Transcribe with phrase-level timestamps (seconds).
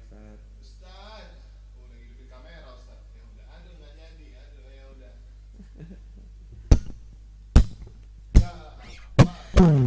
[0.00, 0.40] Ustaz.
[0.64, 1.28] Ustaz.
[1.76, 3.00] Oh, lagi di kamera Ustaz.
[3.12, 5.12] Ya udah, aduh nggak jadi, aduh ya udah.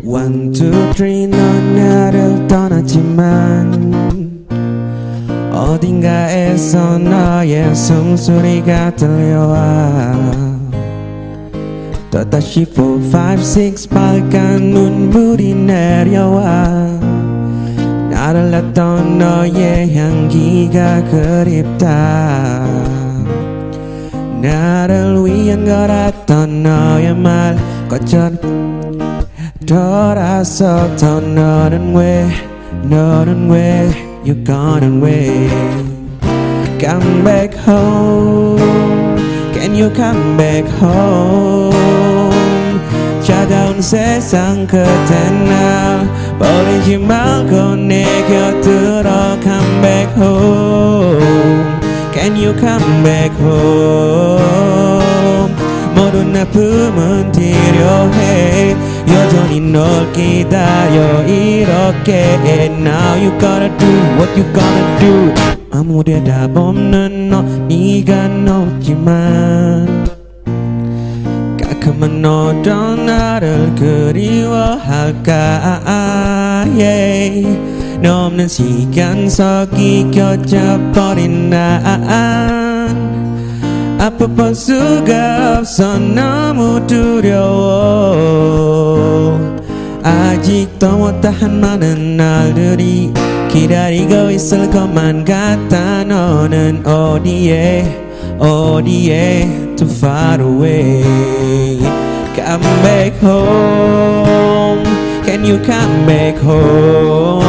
[0.05, 3.73] One, two, three, 너나를 떠났지만
[5.51, 10.13] 어딘가에서 너의 숨소리가 들려와
[12.11, 12.99] 또다시 4, 5,
[13.41, 16.99] 6 빨간 눈물이 내려와
[18.22, 22.64] 나를 냈던 너의 향기가 그립다
[24.40, 27.56] 나를 위한 거랐던 너의 말
[27.88, 28.38] 거절
[29.66, 32.28] 돌아서서 너는 왜
[32.84, 33.90] 너는 왜
[34.24, 35.48] You gone away
[36.80, 38.58] Come back home
[39.52, 41.78] Can you come back home
[43.22, 46.08] 차가운 세상 끝에 날
[46.43, 49.09] 버리지 말고 내 곁으로
[49.41, 51.79] Come back home
[52.13, 54.43] Can you come back home
[55.95, 58.75] 모든 아픔은 필요해
[59.07, 62.39] 여전히 널 기다려 이렇게
[62.83, 63.87] Now you gotta do
[64.17, 65.33] what you gotta do
[65.71, 70.22] 아무 대답 없는 너 네가 높지만
[71.91, 75.33] 너도 나를 그리워할까?
[76.77, 77.45] Yeah.
[78.01, 81.83] 너 없는 시간 속이 겹쳐버린 난.
[83.99, 85.97] 아파볼 수가 없어.
[85.97, 88.03] 너무 두려워.
[90.03, 93.13] 아직도 못다한 많은 날들이
[93.49, 96.03] 기다리고 있을 것만 같아.
[96.03, 98.01] 너는 어디에
[98.37, 101.78] 어디에 too far away
[102.34, 104.84] Come back home
[105.24, 107.48] Can you come back home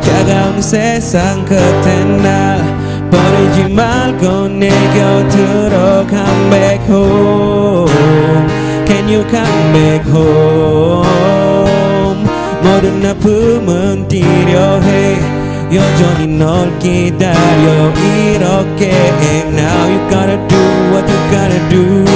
[0.00, 2.62] 차가운 세상 끝에 날
[3.10, 7.90] 버리지 말고 내 곁으로 come back home
[8.86, 11.04] Can you come back home
[12.62, 17.92] 모든 아픔은 필요해 여전히 널 기다려
[18.32, 18.92] 이렇게
[19.50, 20.67] Now you gotta do
[20.99, 22.09] what you gotta do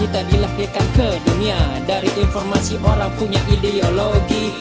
[0.00, 1.60] kita dilahirkan ke dunia?
[1.84, 4.56] Dari informasi orang punya ideologi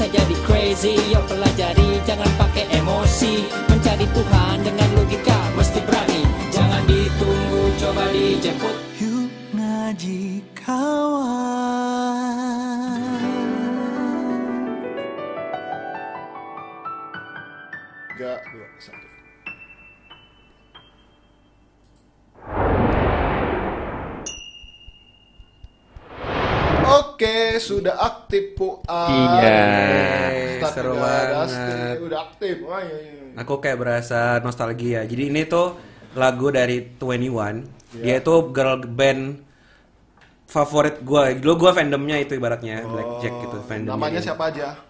[0.00, 0.96] bisa jadi crazy.
[1.12, 3.44] Yo pelajari jangan pakai emosi.
[3.68, 6.24] Mencari Tuhan dengan logika mesti berani.
[6.48, 8.80] Jangan ditunggu coba dijemput.
[8.96, 11.20] Yuk ngaji kawan.
[18.16, 18.40] Tiga,
[26.90, 28.82] Oke, sudah aktif Puan.
[29.38, 29.62] Iya.
[30.58, 31.46] Start Seru banget.
[31.46, 32.54] aktif, udah aktif.
[32.66, 33.38] Wah, iya, iya.
[33.38, 35.06] Aku kayak berasa nostalgia.
[35.06, 35.78] Jadi ini tuh
[36.18, 37.62] lagu dari 21.
[38.02, 39.38] Dia itu girl band
[40.50, 41.30] favorit gua.
[41.30, 43.94] Dulu gua fandomnya itu ibaratnya Blackjack gitu fandomnya.
[43.94, 44.89] Namanya siapa aja?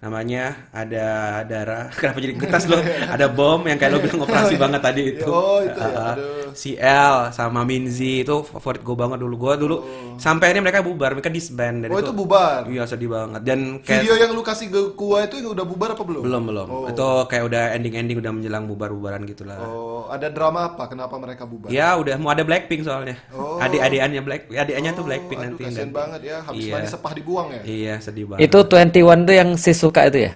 [0.00, 1.06] Namanya ada
[1.44, 1.88] Dara.
[2.00, 2.80] Kenapa jadi getas lo?
[3.04, 5.28] ada Bom yang kayak lo bilang operasi banget tadi itu.
[5.28, 6.48] Oh, itu ya, aduh.
[6.50, 9.36] Si L sama Minzy itu favorit gue banget dulu.
[9.36, 9.76] Gua dulu
[10.16, 11.84] sampai ini mereka bubar, mereka disband.
[11.84, 12.64] Dan Oh, itu bubar?
[12.64, 13.44] Iya sedih banget.
[13.44, 16.22] Dan kayak Video yang lu kasih ke gua itu udah bubar apa belum?
[16.24, 16.66] belum belum.
[16.66, 16.88] Oh.
[16.88, 19.60] Itu kayak udah ending-ending udah menjelang bubar-bubaran gitulah.
[19.60, 20.88] Oh, ada drama apa?
[20.88, 21.68] Kenapa mereka bubar?
[21.68, 23.20] Ya udah mau ada Blackpink soalnya.
[23.30, 23.60] Oh.
[23.60, 25.62] Adik-adikannya Black, adiknya tuh Blackpink Aduh, nanti.
[25.62, 25.94] kasihan ganti.
[25.94, 26.36] banget ya.
[26.40, 26.72] Habis Iya.
[26.72, 27.60] mandi sepah dibuang ya.
[27.62, 28.48] Iya sedih banget.
[28.48, 30.32] Itu 21 tuh yang si suka itu ya?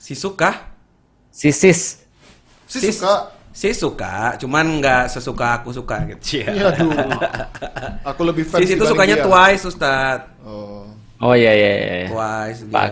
[0.00, 0.70] si suka,
[1.30, 2.02] Si sis.
[2.66, 3.30] Si suka.
[3.50, 6.38] si suka, cuman nggak sesuka aku suka gitu.
[6.38, 6.90] Iya, aduh.
[8.14, 9.26] Aku lebih fans Si itu sukanya dia.
[9.26, 10.20] Twice Ustad.
[10.46, 10.86] Oh.
[11.18, 11.94] Oh iya iya iya.
[12.06, 12.08] iya.
[12.10, 12.90] Twice dia.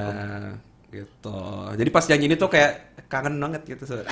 [0.90, 1.38] Gitu.
[1.78, 4.02] Jadi pas nyanyi ini tuh kayak kangen banget gitu.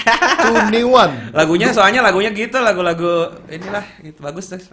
[0.47, 1.11] Tuniwan.
[1.39, 4.63] lagunya soalnya lagunya gitu lagu-lagu inilah itu bagus tuh.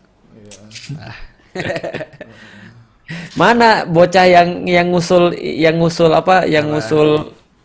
[3.35, 6.47] Mana bocah yang yang ngusul yang ngusul apa?
[6.47, 7.09] Yang ngusul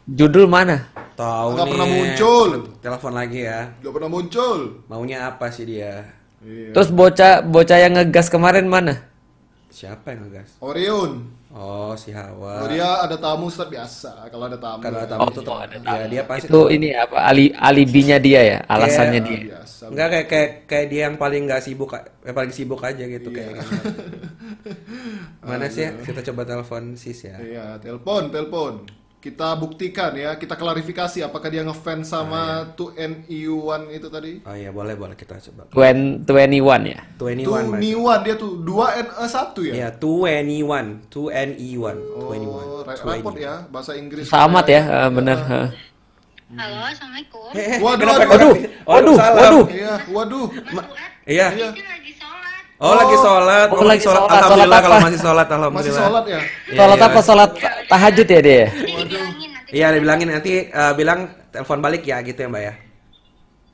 [0.08, 0.88] judul mana?
[1.19, 1.73] Tahu Nggak nih.
[1.75, 2.49] pernah muncul.
[2.79, 3.61] Telepon lagi ya.
[3.82, 4.58] Gak pernah muncul.
[4.87, 6.06] Maunya apa sih dia?
[6.43, 6.70] Iya.
[6.70, 9.02] Terus bocah bocah yang ngegas kemarin mana?
[9.69, 10.58] Siapa yang ngegas?
[10.62, 11.26] Orion.
[11.48, 12.60] Oh, si Hawa.
[12.60, 14.28] Oh, dia ada tamu Ustaz biasa.
[14.28, 14.84] Kalau ada tamu.
[14.84, 15.08] Kalau ya.
[15.08, 15.44] tamu tuh
[15.80, 17.24] ya dia pasti Itu ini apa?
[17.24, 19.40] Ali alibinya dia ya, alasannya Kayak- dia.
[19.56, 19.82] biasa.
[19.88, 23.64] Enggak kayak kayak kayak dia yang paling nggak sibuk, yang paling sibuk aja gitu kayak.
[25.48, 25.88] Mana sih?
[25.88, 25.96] ya?
[26.04, 27.40] Kita coba telepon sis ya.
[27.40, 28.84] Iya, telepon, telepon.
[29.19, 34.39] Kita buktikan ya, kita klarifikasi apakah dia ngefans sama 2NE1 itu tadi.
[34.41, 35.67] Oh iya, boleh boleh kita coba.
[35.69, 37.03] Twen- 21 ya.
[37.19, 37.82] 21 Mas.
[37.82, 39.75] 2NE1 dia tuh 2NE1 ya.
[39.75, 42.55] Iya, 21, 2NE1, 21.
[42.55, 44.31] Oh, re- repot ya bahasa Inggris.
[44.31, 45.39] Samat ya, eh, bener.
[45.43, 45.69] eh.
[46.48, 47.51] Halo, assalamualaikum.
[47.53, 48.55] Eh, eh, Waduh, waduh,
[48.87, 49.37] waduh, salam.
[49.37, 49.65] waduh.
[49.69, 50.46] Iya, waduh.
[50.48, 50.87] Fuad,
[51.29, 51.46] Iya.
[51.53, 51.77] sholat.
[52.79, 53.69] Oh, lagi sholat.
[53.69, 54.22] Oh, lagi sholat.
[54.31, 55.05] Alhamdulillah Sholat kalau apa?
[55.05, 55.98] masih sholat, Masih alhamdulillah.
[56.01, 56.41] sholat ya?
[56.41, 57.06] Iya, Sholat iya.
[57.10, 57.20] apa?
[57.20, 57.51] Sholat
[57.84, 58.65] tahajud ya dia?
[59.69, 62.75] Iya, dibilangin nanti eh, bilang telepon balik ya gitu ya, Mbak ya.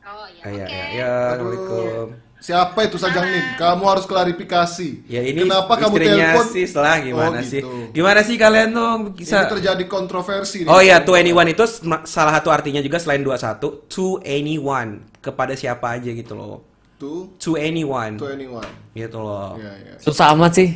[0.04, 0.72] Oh iya, Ah, Iya, oke.
[0.72, 1.10] iya, iya.
[1.30, 2.06] Assalamualaikum.
[2.36, 3.56] Siapa itu Sajang Nin?
[3.56, 5.08] Kamu harus klarifikasi.
[5.08, 6.44] Ya ini Kenapa kamu telepon?
[6.44, 7.64] sih setelah gimana Oh, sih?
[7.64, 7.72] gitu.
[7.90, 10.60] Gimana sih kalian tuh bisa Ini terjadi kontroversi.
[10.60, 10.68] nih.
[10.68, 11.64] Oh iya, to anyone itu
[12.04, 14.90] salah satu artinya juga selain 21, to anyone,
[15.24, 16.60] kepada siapa aja gitu loh.
[17.00, 18.20] To, To anyone.
[18.20, 18.68] to anyone.
[18.92, 19.56] Gitu loh.
[19.56, 19.94] Iya, iya.
[19.96, 20.68] Susah amat sih.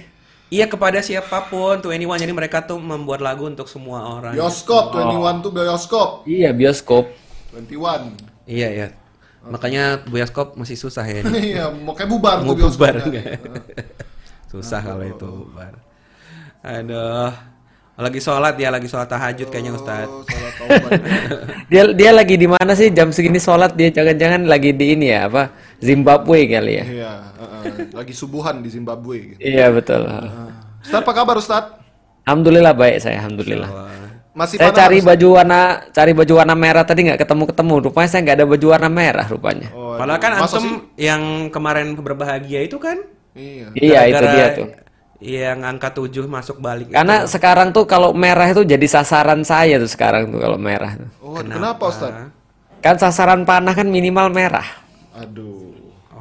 [0.49, 2.17] Iya kepada siapa pun, to anyone.
[2.17, 4.33] Jadi mereka tuh membuat lagu untuk semua orang.
[4.33, 6.09] Bioskop, 21 tuh bioskop.
[6.25, 7.05] Iya, bioskop.
[7.53, 8.17] 21.
[8.49, 8.89] Iya, iya.
[9.45, 11.21] Makanya bioskop masih susah ya.
[11.21, 11.37] ini.
[11.53, 13.13] Iya, mau kayak bubar Mau tuh bubar bioskopnya.
[13.13, 13.37] nggak?
[14.49, 15.73] Susah kalau itu bubar.
[16.65, 17.33] Aduh.
[17.99, 20.07] Lagi sholat ya, lagi sholat tahajud kayaknya Ustaz.
[20.07, 20.91] Oh, salah taubat.
[21.75, 25.27] Dia dia lagi di mana sih jam segini sholat dia jangan-jangan lagi di ini ya
[25.27, 25.51] apa
[25.83, 26.85] Zimbabwe kali ya?
[26.87, 27.48] Iya, heeh.
[27.93, 29.35] Lagi subuhan di Zimbabwe.
[29.35, 29.41] gitu.
[29.41, 30.03] Iya betul.
[30.79, 31.65] Ustaz, apa kabar Ustaz?
[32.25, 33.71] Alhamdulillah baik saya, alhamdulillah.
[34.33, 35.09] Masih Saya panas, cari Ustaz?
[35.11, 35.61] baju warna
[35.91, 37.75] cari baju warna merah tadi nggak ketemu ketemu.
[37.83, 39.69] Rupanya saya nggak ada baju warna merah rupanya.
[39.75, 40.75] Oh, Padahal kan antum sih?
[41.01, 43.03] yang kemarin berbahagia itu kan
[43.35, 43.67] Iya.
[43.75, 44.69] Iya itu dia tuh.
[45.19, 46.95] Yang angka 7 masuk balik.
[46.95, 50.95] Karena sekarang tuh kalau merah itu jadi sasaran saya tuh sekarang tuh kalau merah.
[50.95, 51.11] tuh.
[51.19, 52.31] Oh, kenapa, Ustaz?
[52.79, 54.63] Kan sasaran panah kan minimal merah.
[55.19, 55.68] Aduh.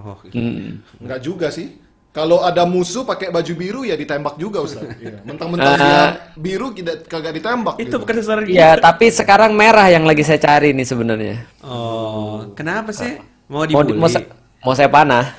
[0.08, 0.80] Oh, Hmm.
[0.98, 1.84] Enggak juga sih.
[2.10, 4.88] Kalau ada musuh pakai baju biru ya ditembak juga Ustaz.
[4.98, 5.22] Iya.
[5.22, 6.02] Mentang-mentang dia
[6.34, 8.00] biru tidak kagak ditembak itu gitu.
[8.00, 11.36] bukan sasaran Iya, tapi sekarang merah yang lagi saya cari nih sebenarnya.
[11.62, 13.20] Oh, kenapa sih?
[13.46, 13.96] Mau Mau di- dibully?
[13.96, 15.30] mau, se- mau saya panah.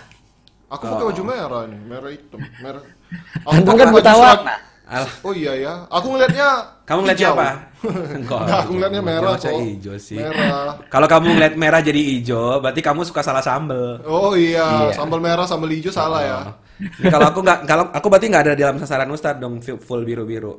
[0.68, 2.82] Aku pakai baju merah nih, merah hitam, merah.
[3.48, 4.54] Antum pakai kan buta warna.
[4.84, 5.12] Alah.
[5.20, 6.48] Oh iya ya, aku ngelihatnya
[6.88, 7.48] Kamu ngeliatnya apa?
[8.16, 9.52] Enggak, aku ngeliatnya merah kok.
[9.54, 10.16] hijau sih.
[10.16, 10.80] Merah.
[10.88, 14.00] Kalau kamu ngeliat merah jadi hijau, berarti kamu suka salah sambel.
[14.02, 14.96] Oh iya, Iya.
[14.96, 16.38] sambal merah, sambal hijau salah ya.
[16.80, 19.78] Ini kalau aku nggak, kalau aku berarti nggak ada di dalam sasaran Ustadz dong, full-
[19.78, 20.58] full biru-biru.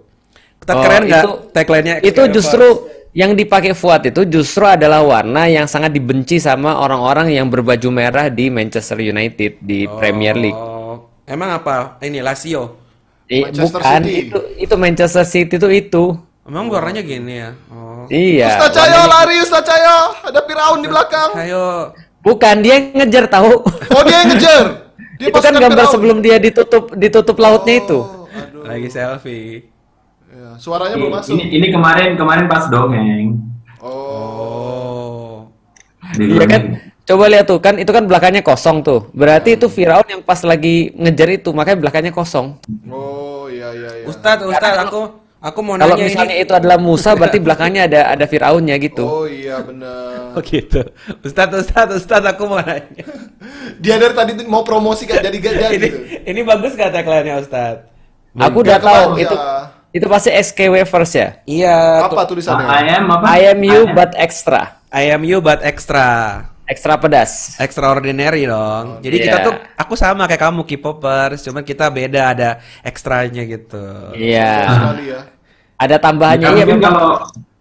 [0.59, 1.23] Kita Oh, keren nggak?
[1.23, 2.67] itu- Tagline-nya Itu justru
[3.09, 8.29] yang dipakai Fuad itu justru adalah warna yang sangat dibenci sama orang-orang yang berbaju merah
[8.29, 10.55] di Manchester United di Premier League.
[10.55, 11.97] Oh, emang apa?
[11.99, 12.78] Ini Lazio.
[13.29, 14.13] Eh, Manchester bukan City.
[14.25, 16.03] itu itu Manchester City itu itu.
[16.49, 17.53] Emang warnanya gini ya?
[17.69, 18.09] Oh.
[18.09, 18.57] Iya.
[18.57, 19.97] Ustaz Cahyo lari, Ustaz Cahyo.
[20.25, 21.29] Ada Firaun di belakang.
[21.37, 21.93] Ayo.
[22.25, 23.61] Bukan dia yang ngejar tahu.
[23.93, 24.65] Oh dia yang ngejar.
[25.19, 25.93] Dia itu kan gambar Firaun.
[25.93, 27.99] sebelum dia ditutup ditutup lautnya itu.
[27.99, 28.63] Oh, aduh.
[28.63, 29.67] Lagi selfie.
[30.31, 31.35] Ya, suaranya belum masuk.
[31.35, 33.35] Ini, ini kemarin kemarin pas dongeng.
[33.83, 35.51] Oh.
[36.15, 36.63] Di Iya kan?
[37.09, 39.09] Coba lihat tuh kan itu kan belakangnya kosong tuh.
[39.17, 42.61] Berarti itu Firaun yang pas lagi ngejar itu makanya belakangnya kosong.
[42.85, 44.05] Oh iya iya iya.
[44.05, 46.45] Ustadz, Ustadz, aku aku mau Kalau nanya misalnya ini.
[46.45, 49.09] itu adalah Musa berarti belakangnya ada ada Firaunnya gitu.
[49.09, 50.37] Oh iya benar.
[50.37, 50.85] Oh gitu.
[51.25, 53.01] Ustadz, Ustadz, Ustadz, aku mau nanya.
[53.81, 55.75] Dia dari tadi tuh mau promosi kan jadi gak jadi.
[55.81, 55.97] ini, gitu.
[56.29, 57.89] ini bagus gak tagline-nya Ustadz?
[58.37, 59.33] Aku udah tahu itu
[59.97, 61.41] itu pasti SK Wafers ya.
[61.49, 62.05] Iya.
[62.05, 62.69] Apa tulisannya?
[62.69, 63.25] I am apa?
[63.25, 64.77] I am you but extra.
[64.93, 66.45] I am you but extra.
[66.69, 67.57] Ekstra pedas.
[67.57, 69.01] Extraordinary dong.
[69.01, 69.45] Jadi kita Iya.
[69.49, 72.49] tuh aku sama kayak kamu K-popers, cuman kita beda ada
[72.81, 74.13] ekstranya gitu.
[74.13, 74.69] Iya.
[74.69, 75.21] Sekali ya.
[75.75, 76.93] Ada tambahannya Ya, iya mungkin memang.
[76.93, 77.11] kalau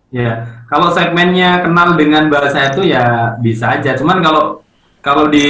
[0.09, 0.33] ya
[0.67, 3.95] kalau segmennya kenal dengan bahasa itu ya bisa aja.
[3.95, 4.61] Cuman kalau
[5.01, 5.49] kalau di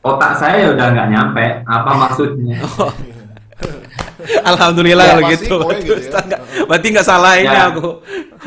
[0.00, 2.62] otak saya ya udah nggak nyampe apa maksudnya.
[4.44, 5.56] Alhamdulillah Ya, kalau gitu.
[5.74, 6.38] gitu ya.
[6.64, 7.66] Berarti nggak salah ini Ya.
[7.68, 7.88] aku.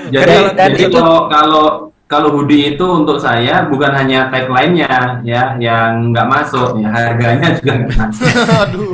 [0.08, 1.68] Jadi, Dan- dan jadi itu- kalau
[2.06, 7.72] kalau hoodie itu untuk saya bukan hanya tagline-nya ya yang nggak masuk ya harganya juga
[7.82, 8.30] nggak masuk.
[8.62, 8.94] Aduh.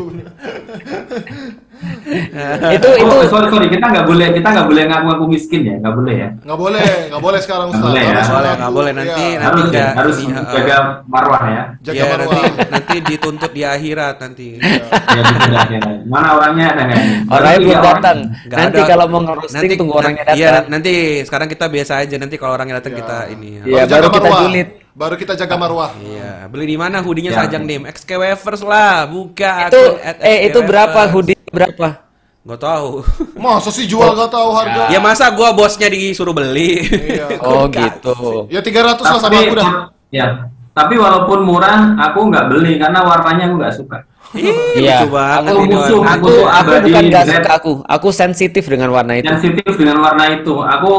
[2.76, 5.96] Itu oh, itu sorry sorry kita nggak boleh kita nggak boleh ngaku-ngaku miskin ya nggak
[5.96, 6.30] boleh ya.
[6.42, 7.88] Nggak boleh, nggak boleh sekarang Nggak Ustaz.
[7.88, 8.12] boleh ya.
[8.12, 8.92] Nggak boleh, nggak boleh.
[8.92, 9.38] Nanti- Iya.
[9.38, 10.76] nanti harus ya, nggak- harus iya, jaga
[11.06, 11.64] marwah ya.
[11.82, 12.34] Jaga ya, marwah.
[12.34, 14.48] nanti nanti dituntut di akhirat nanti.
[15.16, 15.22] ya
[15.68, 15.90] jaga.
[16.04, 16.98] Mana orangnya ada nggak?
[16.98, 17.16] ini?
[17.26, 17.94] orangnya Baru belum tiga orang.
[17.94, 18.18] datang.
[18.42, 18.90] Nggak Nanti ada.
[18.90, 20.66] kalau mau ngerosting tunggu orangnya Iya, datang.
[20.70, 22.16] nanti sekarang kita biasa aja.
[22.16, 23.00] Nanti kalau orangnya datang Iya.
[23.00, 23.48] kita ini.
[23.54, 23.64] ya.
[23.64, 24.70] Iya, baru kita julid.
[24.92, 25.96] Baru kita jaga marwah.
[25.98, 27.38] Iya, beli di mana hoodie-nya Ya.
[27.42, 27.88] Sajang Dim?
[27.88, 32.01] XK Wafers lah, buka Itu akun at eh itu berapa hoodie berapa?
[32.42, 33.06] Gak tahu.
[33.42, 34.90] Masa sih jual nggak tahu harga?
[34.90, 36.82] ya masa gua bosnya disuruh beli.
[36.90, 37.38] Iya.
[37.46, 38.50] Oh gitu.
[38.50, 39.72] Ya 300 lah sama Tapi, aku dah.
[40.10, 40.26] ya,
[40.74, 43.98] tapi walaupun murah, aku nggak beli karena warnanya aku nggak suka.
[44.34, 45.06] Iya.
[45.12, 46.02] banget Aku musuh.
[46.02, 47.74] Aku, aku abadi bukan gak suka aku.
[47.84, 49.28] Aku sensitif dengan warna itu.
[49.28, 50.56] sensitif dengan warna itu.
[50.56, 50.92] Aku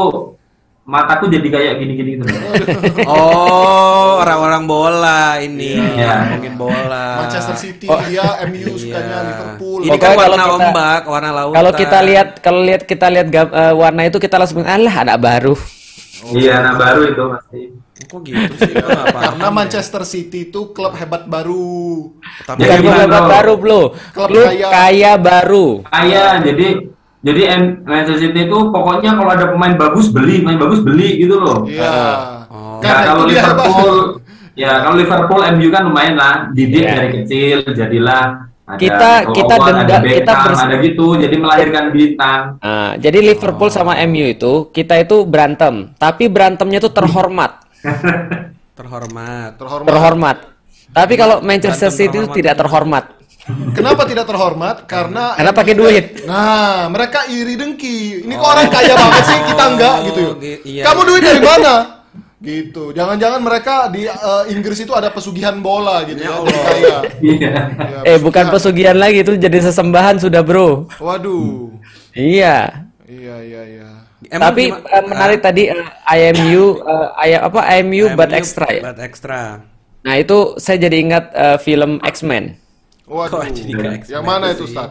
[0.83, 2.25] mataku jadi kayak gini-gini gitu.
[3.07, 5.79] Oh, orang-orang bola ini.
[5.79, 6.35] Iya.
[6.35, 7.23] Ngomongin bola.
[7.23, 7.99] Manchester City Oh.
[8.01, 9.19] dia, MU sukanya Iya.
[9.25, 9.79] Liverpool.
[9.81, 11.55] Ini kan warna kita- ombak, warna lautan.
[11.55, 15.55] Kalau kita lihat kalau lihat kita lihat eh, warna itu kita langsung alah anak baru.
[16.25, 17.61] Iya, nah baru itu pasti.
[18.03, 18.73] Kok gitu sih?
[18.75, 19.49] Karena ya.
[19.49, 22.11] Manchester City itu klub hebat baru.
[22.43, 23.81] Tapi Bukan klub kan, hebat baru, Bro.
[24.11, 24.67] Klub Klub kaya.
[24.69, 25.67] kaya baru.
[25.85, 26.67] Kaya, jadi
[27.23, 27.41] jadi
[27.81, 31.63] Manchester City itu pokoknya kalau ada pemain bagus beli, pemain bagus beli gitu loh.
[31.63, 31.95] Iya.
[32.51, 32.83] Oh.
[32.83, 33.23] Nah, kalau.
[33.25, 33.95] Liverpool,
[34.53, 36.93] ya kalau Liverpool, MU kan lumayan lah, didik Iya.
[36.93, 38.23] dari kecil, jadilah
[38.63, 42.41] ada Kita- Cole kita Owen, denda- ada kita bers- ada gitu, jadi melahirkan bintang.
[42.59, 47.63] Nah, jadi Liverpool sama MU itu kita itu berantem, tapi berantemnya itu terhormat,
[48.75, 49.55] terhormat.
[49.59, 49.87] Terhormat.
[49.87, 50.37] terhormat.
[50.91, 53.03] Tapi kalau Manchester Berantem City itu tidak terhormat.
[53.73, 54.87] Kenapa tidak terhormat?
[54.87, 56.05] Karena Karena pakai duit.
[56.23, 58.23] Nah, mereka iri dengki.
[58.23, 60.21] Ini kok orang kaya banget sih, kita enggak gitu.
[60.23, 60.83] Oh, gi- iya.
[60.83, 61.73] Kamu duit dari mana?
[62.39, 62.91] Gitu.
[62.91, 66.97] Jangan-jangan mereka di eh, Inggris itu ada pesugihan bola gitu ya, jadi kaya.
[67.19, 67.53] Iya.
[67.71, 70.87] Ya, Eh, bukan pesugihan lagi itu jadi sesembahan sudah, Bro.
[70.97, 71.71] Waduh.
[72.13, 72.87] Iya.
[73.03, 73.89] Iya, iya, iya.
[74.25, 78.67] Emang Tapi gimana- eh, menarik tadi eh, IMU eh, I- apa IMU but MU extra
[78.69, 78.81] ya.
[78.81, 79.41] But extra.
[79.99, 82.59] Nah, itu saya jadi ingat eh, film X-Men.
[83.07, 83.39] Waduh.
[83.39, 84.63] Kok jadi ke X-Men Yang mana itu?
[84.67, 84.89] Ustaz?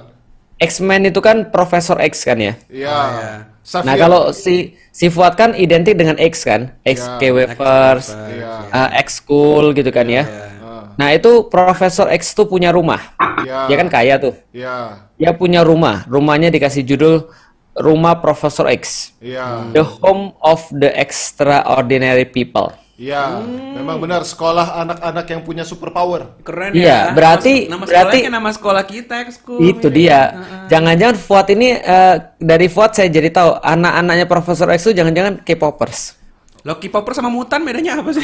[0.62, 2.54] X-Men itu kan Profesor X kan ya.
[2.70, 2.98] Iya.
[3.18, 3.30] iya.
[3.62, 3.86] Xavier.
[3.86, 8.88] Nah, kalau si si Fuad kan identik dengan X kan, X Ya, K Wavers, eh,
[8.98, 10.26] X School gitu kan ya.
[10.26, 10.52] Ah,
[10.98, 13.00] Nah, itu Profesor X tuh punya rumah.
[13.40, 13.64] Iya.
[13.70, 14.34] Dia kan kaya tuh.
[14.52, 15.08] Iya.
[15.16, 16.04] Dia punya rumah.
[16.04, 17.32] Rumahnya dikasih judul
[17.72, 19.16] Rumah Profesor X.
[19.24, 19.72] Iya.
[19.72, 22.76] The Home of the Extraordinary People.
[22.92, 23.40] Iya.
[23.72, 26.38] Memang benar sekolah anak-anak yang punya superpower.
[26.40, 27.16] Keren Iya, ya.
[27.16, 29.58] berarti- nama, nama berarti- sekolahnya nama sekolah kita ekskul.
[29.60, 30.20] Itu dia.
[30.68, 36.20] Jangan-jangan Fuad ini eh, dari Fuad saya jadi tahu anak-anaknya Profesor X itu jangan-jangan K-popers.
[36.62, 38.22] Loki Popper sama mutan bedanya apa sih?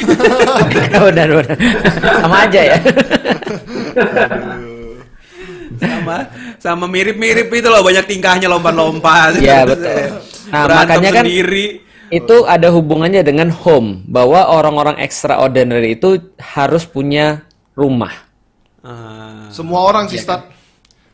[1.11, 1.57] benar benar.
[2.23, 2.77] Sama aja ya.
[5.75, 6.15] sama
[6.55, 9.43] sama mirip-mirip itu loh banyak tingkahnya lompat-lompat.
[9.43, 10.23] Iya, betul.
[10.55, 11.65] Nah, Berantem makanya kan sendiri.
[12.09, 17.45] Itu ada hubungannya dengan home bahwa orang-orang extraordinary itu harus punya
[17.77, 18.13] rumah.
[18.81, 19.47] Ah.
[19.53, 20.45] Semua orang sih, Stat.
[20.45, 20.58] Harus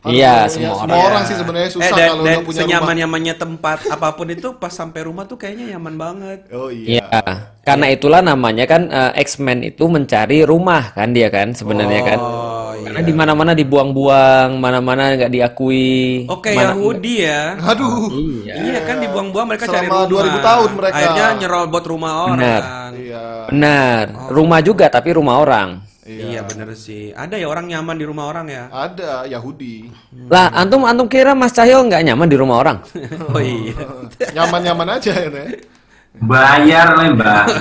[0.07, 1.07] Iya, semua semua orang.
[1.09, 2.59] orang sih sebenarnya eh, susah dan, kalau dan udah punya rumah.
[2.61, 6.39] senyaman-nyamannya tempat apa pun itu pas sampai rumah tuh kayaknya nyaman banget.
[6.51, 7.01] Oh iya.
[7.01, 7.21] Iya.
[7.61, 12.19] Karena itulah namanya kan eh, X-Men itu mencari rumah kan dia kan sebenarnya kan.
[12.19, 13.07] Oh Karena iya.
[13.07, 16.29] di mana-mana dibuang-buang, mana-mana nggak diakui.
[16.29, 17.57] Oke mana- Yahudi ya.
[17.57, 18.05] Aduh.
[18.45, 18.53] Iya.
[18.61, 20.21] Iya kan dibuang-buang mereka cari Selama rumah.
[20.21, 20.95] 2000 tahun mereka.
[20.95, 22.61] Akhirnya nyerobot rumah Benar.
[22.61, 22.91] orang.
[22.93, 23.23] Iya.
[23.49, 24.03] Benar.
[24.29, 25.69] Rumah juga tapi rumah orang.
[26.05, 27.09] Iya bener sih.
[27.11, 28.69] Ada ya orang nyaman di rumah orang ya.
[28.69, 29.89] Ada Yahudi.
[30.29, 32.77] Lah, antum antum kira Mas Cahyo nggak nyaman di rumah orang?
[33.33, 33.73] oh iya.
[34.37, 35.29] Nyaman-nyaman aja ya.
[35.33, 35.65] Teh.
[36.15, 37.49] Bayar lembang.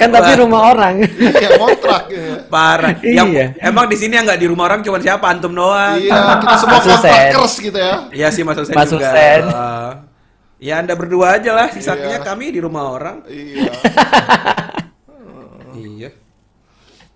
[0.00, 1.04] kan tapi rumah orang.
[1.04, 2.40] Iya, kontrak ya.
[2.48, 2.96] Parah.
[3.04, 3.46] Yang Iya.
[3.60, 6.00] emang di sini yang nggak di rumah orang cuma siapa antum doang.
[6.00, 8.08] Iya, kita semua kontrakers gitu ya.
[8.08, 9.12] Iya sih Mas Husen Mas juga.
[9.12, 9.42] Husen.
[9.52, 9.90] Uh,
[10.56, 11.68] ya Anda berdua aja lah.
[11.68, 12.24] Sisanya Iya.
[12.24, 13.20] kami di rumah orang.
[13.28, 13.70] Iya.
[15.78, 16.10] Iya.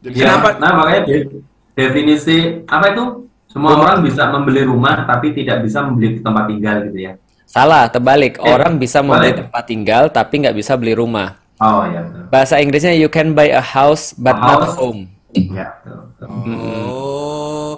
[0.00, 0.48] Jadi Ya, Kenapa?
[0.56, 3.04] Nah, makanya de- definisi apa itu?
[3.46, 7.12] Semua orang bisa membeli rumah tapi tidak bisa membeli tempat tinggal gitu ya.
[7.42, 8.38] Salah, terbalik.
[8.38, 9.38] Eh, Orang bisa membeli balik.
[9.42, 11.34] tempat tinggal tapi nggak bisa beli rumah.
[11.58, 12.22] Oh iya betul.
[12.30, 14.78] Bahasa Inggrisnya you can buy a house but A not a house.
[14.78, 15.10] home.
[15.30, 15.98] Iya betul.
[16.14, 16.26] betul.
[16.30, 17.72] Oh.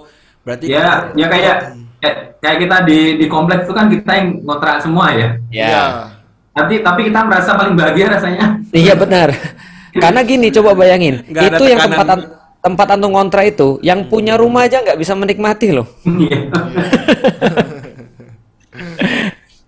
[0.45, 1.57] Berarti Ya, ya kayak
[1.97, 5.27] kayak, kayak kita di di kompleks itu kan kita yang ngontrak semua ya.
[5.49, 5.67] Ya.
[5.67, 5.85] Iya.
[6.53, 8.45] Tapi tapi kita merasa paling bahagia rasanya.
[8.69, 9.33] Iya benar.
[9.93, 12.29] Karena gini, coba bayangin, ada itu yang tempat an-
[12.63, 15.87] tempat antum kontra itu, yang punya rumah aja nggak bisa menikmati loh.
[16.05, 16.39] Iya.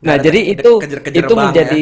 [0.06, 1.82] Nah, jadi itu kejer-kejer itu bang, menjadi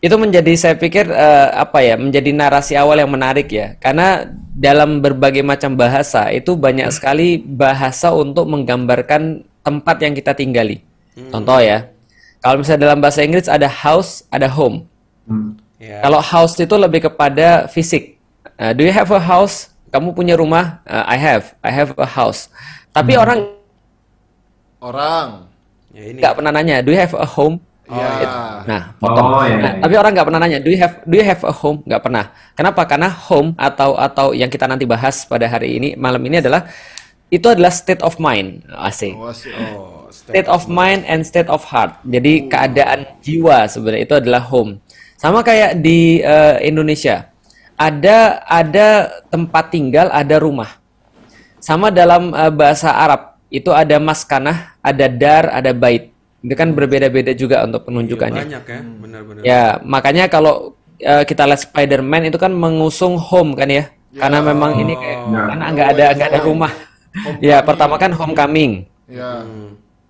[0.00, 3.76] itu menjadi saya pikir eh, apa ya, menjadi narasi awal yang menarik ya.
[3.76, 4.24] Karena
[4.56, 10.80] dalam berbagai macam bahasa itu banyak sekali bahasa untuk menggambarkan tempat yang kita tinggali.
[11.28, 11.92] Contoh ya.
[12.40, 14.88] Kalau misalnya dalam bahasa Inggris ada house, ada home.
[15.28, 15.60] Hmm.
[15.80, 16.04] Ya.
[16.04, 18.20] Kalau house itu lebih kepada fisik.
[18.60, 19.72] Uh, do you have a house?
[19.88, 20.84] Kamu punya rumah?
[20.84, 21.56] Uh, I have.
[21.64, 22.52] I have a house.
[22.92, 23.48] Tapi orang
[24.80, 25.50] Orang.
[25.90, 26.20] Ya ini.
[26.22, 27.58] nggak pernah nanya, do you have a home?
[27.90, 28.62] Iya.
[28.64, 29.26] Nah, potong.
[29.34, 29.82] Oh, iya, Nah, iya.
[29.82, 31.82] tapi orang nggak pernah nanya, do you have do you have a home?
[31.82, 32.24] Nggak pernah.
[32.54, 32.86] Kenapa?
[32.86, 36.70] Karena home atau atau yang kita nanti bahas pada hari ini malam ini adalah
[37.28, 39.12] itu adalah state of mind, asik.
[39.18, 39.52] Oh, asik.
[39.52, 41.94] Oh, State of mind and state of heart.
[42.06, 44.78] Jadi keadaan jiwa sebenarnya itu adalah home.
[45.20, 47.28] Sama kayak di eh, Indonesia.
[47.76, 48.88] Ada ada
[49.28, 50.80] tempat tinggal, ada rumah.
[51.60, 56.08] Sama dalam eh, bahasa Arab itu ada maskanah, ada dar, ada bait.
[56.40, 58.48] Itu kan berbeda-beda juga untuk penunjukannya.
[58.48, 59.42] Banyak ya, benar-benar.
[59.44, 63.92] Ya, makanya kalau eh, kita lihat Spider-Man itu kan mengusung home kan ya.
[64.16, 66.72] Karena memang ini kayak karena nggak ada nggak ada rumah.
[67.44, 68.88] Ya, pertama kan Homecoming.
[69.10, 69.42] Ya,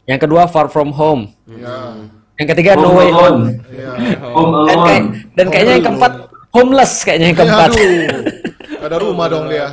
[0.05, 1.33] Yang kedua Far From Home.
[1.49, 1.97] ya,
[2.41, 3.21] Yang ketiga No Home Way Home.
[3.21, 3.45] Alone.
[3.71, 3.91] ya.
[4.33, 6.13] Home Dan, kayak- dan kayaknya yang keempat
[6.51, 7.69] homeless kayaknya yang keempat.
[7.71, 7.91] Aduh,
[8.87, 9.69] ada rumah dong dia.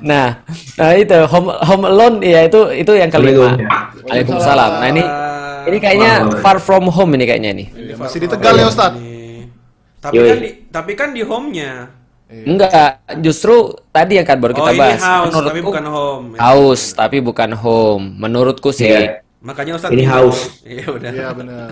[0.00, 0.44] Nah,
[0.76, 3.56] nah itu home home alone ya itu itu yang kelima.
[3.56, 4.04] Assalamualaikum.
[4.04, 4.70] Waalaikumsalam.
[4.76, 5.02] Nah ini
[5.64, 7.66] ini kayaknya far from home ini kayaknya nih.
[7.72, 8.92] Iya, Masih di Tegal ya Ustaz?
[9.98, 10.28] Tapi Yoi.
[10.28, 11.88] kan di, tapi kan di home-nya.
[12.28, 12.72] Enggak,
[13.20, 13.54] justru
[13.88, 15.00] tadi yang kan baru Oh, kita ini bahas.
[15.00, 16.26] house tapi Menurutku bukan home.
[16.34, 18.04] house tapi bukan home.
[18.16, 18.88] Menurutku sih.
[18.88, 19.20] Iya.
[19.42, 20.62] Makanya Ustaz Ini house.
[20.62, 21.10] Iya udah.
[21.10, 21.68] Iya benar.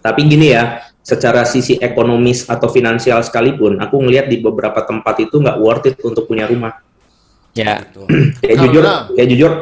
[0.00, 5.38] Tapi gini ya, secara sisi ekonomis atau finansial sekalipun, aku ngelihat di beberapa tempat itu
[5.38, 6.80] nggak worth it untuk punya rumah.
[7.52, 7.84] Ya.
[8.40, 9.52] Kayak Karena- jujur, kayak jujur,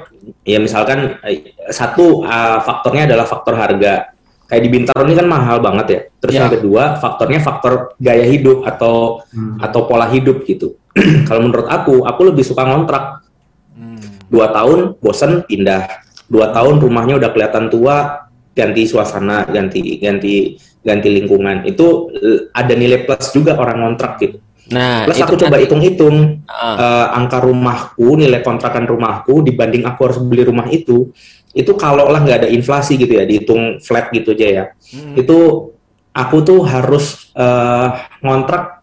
[0.47, 4.15] ya misalkan eh, satu uh, faktornya adalah faktor harga.
[4.47, 6.01] Kayak di Bintaro ini kan mahal banget ya.
[6.19, 6.39] Terus Ya.
[6.47, 9.23] yang kedua, faktornya faktor gaya hidup atau
[9.59, 10.75] atau pola hidup gitu.
[11.31, 13.27] Kalau menurut aku, aku lebih suka ngontrak.
[14.31, 16.07] Dua tahun, bosen pindah.
[16.31, 21.67] Dua tahun rumahnya udah kelihatan tua, ganti suasana, ganti ganti ganti lingkungan.
[21.67, 24.39] Itu eh, ada nilai plus juga orang ngontrak gitu.
[24.71, 26.79] Nah, Plus itu aku coba nanti- hitung-hitung Ah.
[26.79, 31.11] eh, angka rumahku, nilai kontrakan rumahku dibanding aku harus beli rumah itu,
[31.51, 34.65] itu kalau lah nggak ada inflasi gitu ya, dihitung flat gitu aja ya,
[35.19, 35.39] itu
[36.15, 37.89] aku tuh harus eh,
[38.23, 38.80] ngontrak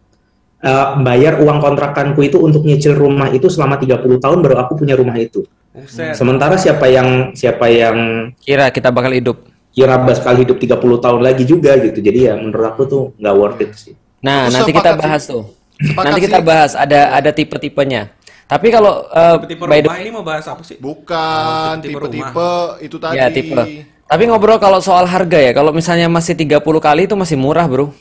[0.60, 4.94] eh, bayar uang kontrakanku itu untuk nyicil rumah itu selama 30 tahun baru aku punya
[4.94, 5.46] rumah itu.
[5.70, 6.14] Buset.
[6.14, 7.98] Sementara siapa yang siapa yang
[8.38, 9.38] kira kita bakal hidup.
[9.70, 12.02] kira bakal hidup 30 tahun lagi juga gitu.
[12.02, 13.94] Jadi ya menurut aku tuh nggak worth it sih.
[14.18, 15.30] Nah, Aku nanti kita bahas sih.
[15.30, 15.44] tuh.
[15.78, 16.26] Sepakat Nanti sih.
[16.26, 18.02] kita bahas ada ada tipe-tipenya.
[18.48, 20.82] Tapi kalau eh, Tipe by the rumah ini mau bahas apa sih?
[20.82, 22.50] Bukan Oh, tipe tipe-tipe
[22.82, 23.14] itu tadi.
[23.14, 23.64] Ya tipe.
[24.02, 27.92] Tapi ngobrol kalau soal harga ya, kalau misalnya masih 30 kali itu masih murah bro,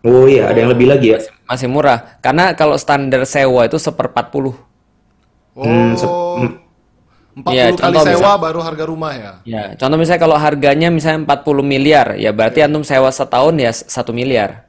[0.00, 1.18] Oh iya, ada yang lebih lagi ya.
[1.44, 2.16] masih murah.
[2.22, 4.54] Karena kalau standar sewa itu seperempat puluh.
[5.52, 6.38] Hmm, sep- Oh.
[6.40, 6.52] hmm.
[7.30, 8.36] 40 Iya, kali contoh sewa misal.
[8.42, 9.32] baru harga rumah ya.
[9.46, 14.10] Ya, contoh misalnya kalau harganya misalnya 40 miliar, ya berarti antum sewa setahun ya satu
[14.10, 14.66] miliar.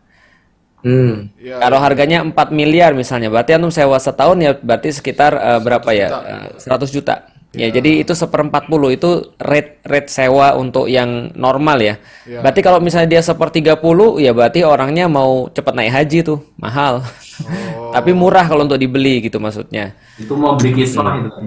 [0.81, 1.29] Hmm.
[1.37, 1.57] Iya.
[1.61, 6.07] Kalau harganya 4 miliar misalnya, berarti antum sewa setahun ya berarti sekitar eh, berapa ya?
[6.09, 7.30] Eh, 100 juta.
[7.51, 11.95] Ya, jadi itu seperempat puluh itu rate rate sewa untuk yang normal ya.
[12.23, 17.03] Berarti kalau misalnya dia sepertiga puluh, ya berarti orangnya mau cepat naik haji tuh, mahal.
[17.95, 19.91] Tapi murah kalau untuk dibeli gitu maksudnya.
[20.15, 21.41] Itu mau beli kisah itu.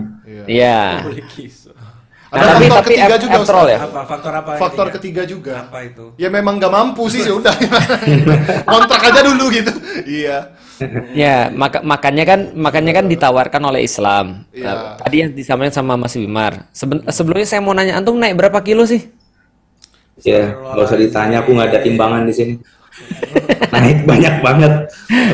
[0.45, 1.09] Iya.
[1.09, 1.73] Boleh kisah.
[2.35, 3.73] Nah, Ada tapi faktor tapi ketiga juga, after all Ustaz.
[3.73, 3.79] ya.
[3.79, 4.51] Apa faktor apa?
[4.59, 5.23] Faktor ketiga?
[5.23, 5.53] ketiga juga.
[5.65, 6.05] Apa itu?
[6.19, 7.55] Ya memang gak mampu sih ya udah.
[8.75, 9.73] Kontrak aja dulu gitu.
[10.03, 10.53] Iya.
[11.15, 14.43] Ya, maka makanya kan makanya kan ditawarkan oleh Islam.
[14.51, 16.67] Nah, tadi yang disampaikan sama Mas Wimar.
[16.75, 19.07] Seben- sebelumnya saya mau nanya antum naik berapa kilo sih?
[20.23, 22.55] Ya, nggak usah ditanya, aku nggak ada timbangan di sini.
[23.75, 24.73] Naik banyak banget.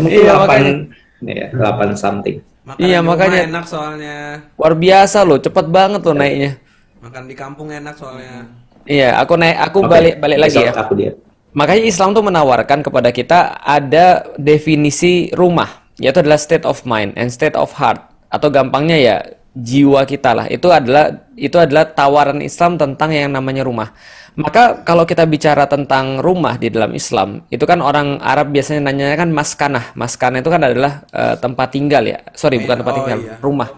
[0.00, 2.37] Mungkin Iya, 8, ya, 8 something.
[2.64, 3.40] Makan Iya, makanya.
[3.44, 4.16] enak soalnya.
[4.57, 6.57] Luar biasa loh, cepet banget loh naiknya.
[7.05, 8.48] Makan di kampung enak soalnya.
[8.88, 10.72] Iya, aku naik aku Oke, balik balik lagi besok ya.
[10.81, 11.12] Aku dia.
[11.50, 17.26] Makanya Islam tuh menawarkan kepada kita ada definisi rumah, yaitu adalah state of mind and
[17.34, 17.98] state of heart
[18.30, 19.16] atau gampangnya ya
[19.58, 20.46] jiwa kita lah.
[20.46, 23.90] Itu adalah itu adalah tawaran Islam tentang yang namanya rumah.
[24.38, 29.18] Maka kalau kita bicara tentang rumah di dalam Islam, itu kan orang Arab biasanya nanya
[29.18, 29.90] kan maskanah.
[29.98, 32.22] Maskanah itu kan adalah eh, tempat tinggal ya.
[32.38, 33.34] Sorry, bukan tempat Oh, tinggal, iya.
[33.42, 33.68] rumah.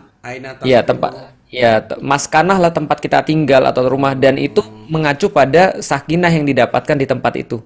[0.63, 6.33] Iya tempat ya maskanah lah tempat kita tinggal atau rumah dan itu mengacu pada sakinah
[6.33, 7.61] yang didapatkan di tempat itu.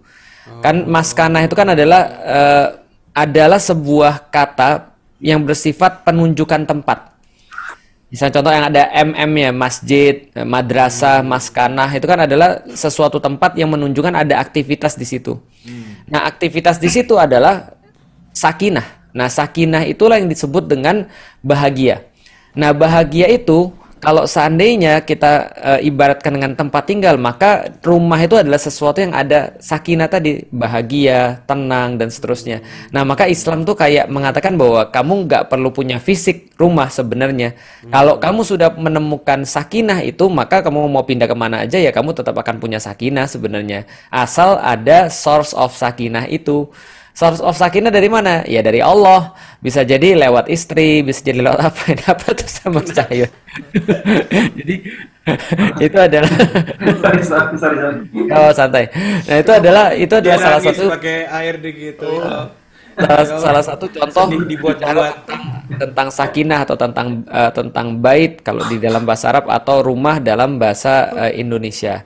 [0.61, 2.67] Kan maskanah itu kan adalah eh,
[3.15, 7.17] adalah sebuah kata yang bersifat penunjukan tempat.
[8.07, 13.67] Misalnya contoh yang ada MM ya, masjid, madrasah, maskanah itu kan adalah sesuatu tempat yang
[13.67, 15.35] menunjukkan ada aktivitas di situ.
[16.07, 17.75] Nah, aktivitas di situ adalah
[18.31, 19.11] sakinah.
[19.11, 21.11] Nah, sakinah itulah yang disebut dengan
[21.43, 22.07] bahagia.
[22.57, 28.61] Nah, bahagia itu kalau seandainya kita eh, ibaratkan dengan tempat tinggal, maka rumah itu adalah
[28.61, 32.63] sesuatu yang ada sakinah tadi, bahagia, tenang dan seterusnya.
[32.93, 37.57] Nah, maka Islam tuh kayak mengatakan bahwa kamu nggak perlu punya fisik rumah sebenarnya.
[37.89, 42.15] Kalau kamu sudah menemukan sakinah itu, maka kamu mau pindah ke mana aja ya kamu
[42.15, 43.89] tetap akan punya sakinah sebenarnya.
[44.13, 46.69] Asal ada source of sakinah itu.
[47.17, 48.45] Source of sakinah dari mana?
[48.45, 49.33] Ya dari Allah.
[49.65, 51.83] Bisa jadi lewat istri, bisa jadi lewat apa?
[52.13, 53.25] Apa tuh sama saya?
[54.61, 54.75] jadi
[55.89, 56.29] itu adalah
[57.01, 58.31] sorry, sorry, sorry, sorry.
[58.37, 58.85] oh santai.
[59.27, 62.05] Nah itu adalah itu Dia adalah salah nangis satu pakai air gitu.
[62.21, 62.66] ya.
[62.97, 65.43] Salah, salah satu contoh bicara tentang,
[65.77, 70.57] tentang sakinah atau tentang eh, tentang bait kalau di dalam bahasa Arab atau rumah dalam
[70.57, 72.03] bahasa eh, Indonesia.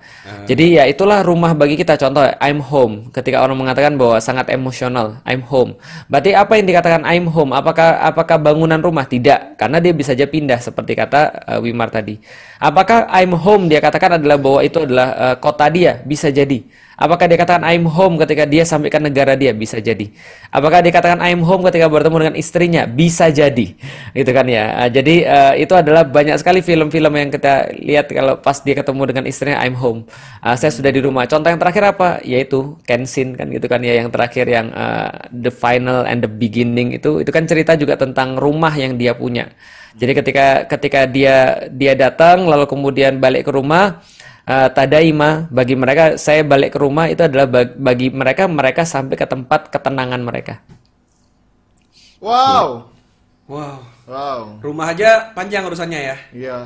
[0.50, 3.14] Jadi ya itulah rumah bagi kita contoh I'm home.
[3.14, 5.79] Ketika orang mengatakan bahwa sangat emosional, I'm home.
[6.11, 7.55] Berarti apa yang dikatakan I'm home?
[7.55, 9.07] Apakah apakah bangunan rumah?
[9.07, 11.20] Tidak, karena dia bisa aja pindah seperti kata
[11.57, 12.18] eh, Wimar tadi.
[12.59, 16.03] Apakah I'm home dia katakan adalah bahwa itu adalah eh, kota dia?
[16.03, 16.89] Bisa jadi.
[17.00, 19.56] Apakah dia katakan I'm home ketika dia sampai ke negara dia?
[19.56, 20.12] Bisa jadi.
[20.52, 22.84] Apakah dia katakan I'm home ketika bertemu dengan istrinya?
[22.84, 23.72] Bisa jadi.
[24.12, 24.76] Gitu kan ya.
[24.76, 29.02] Ah, Jadi eh, itu adalah banyak sekali film-film yang kita lihat kalau pas dia ketemu
[29.16, 30.04] dengan istrinya I'm home.
[30.44, 31.24] Ah, saya sudah di rumah.
[31.24, 32.20] Contoh yang terakhir apa?
[32.20, 36.92] Yaitu Kenshin kan gitu kan ya yang terakhir yang eh, the final and the beginning
[36.92, 39.48] itu itu kan cerita juga tentang rumah yang dia punya.
[39.96, 44.04] Jadi ketika ketika dia dia datang lalu kemudian balik ke rumah
[44.50, 49.14] Uh, tadaima bagi mereka saya balik ke rumah itu adalah bag- bagi mereka mereka sampai
[49.14, 50.58] ke tempat ketenangan mereka.
[52.18, 52.90] Wow.
[53.46, 53.78] Wow.
[54.10, 54.40] Wow.
[54.58, 56.16] Rumah aja panjang urusannya ya.
[56.34, 56.58] Iya.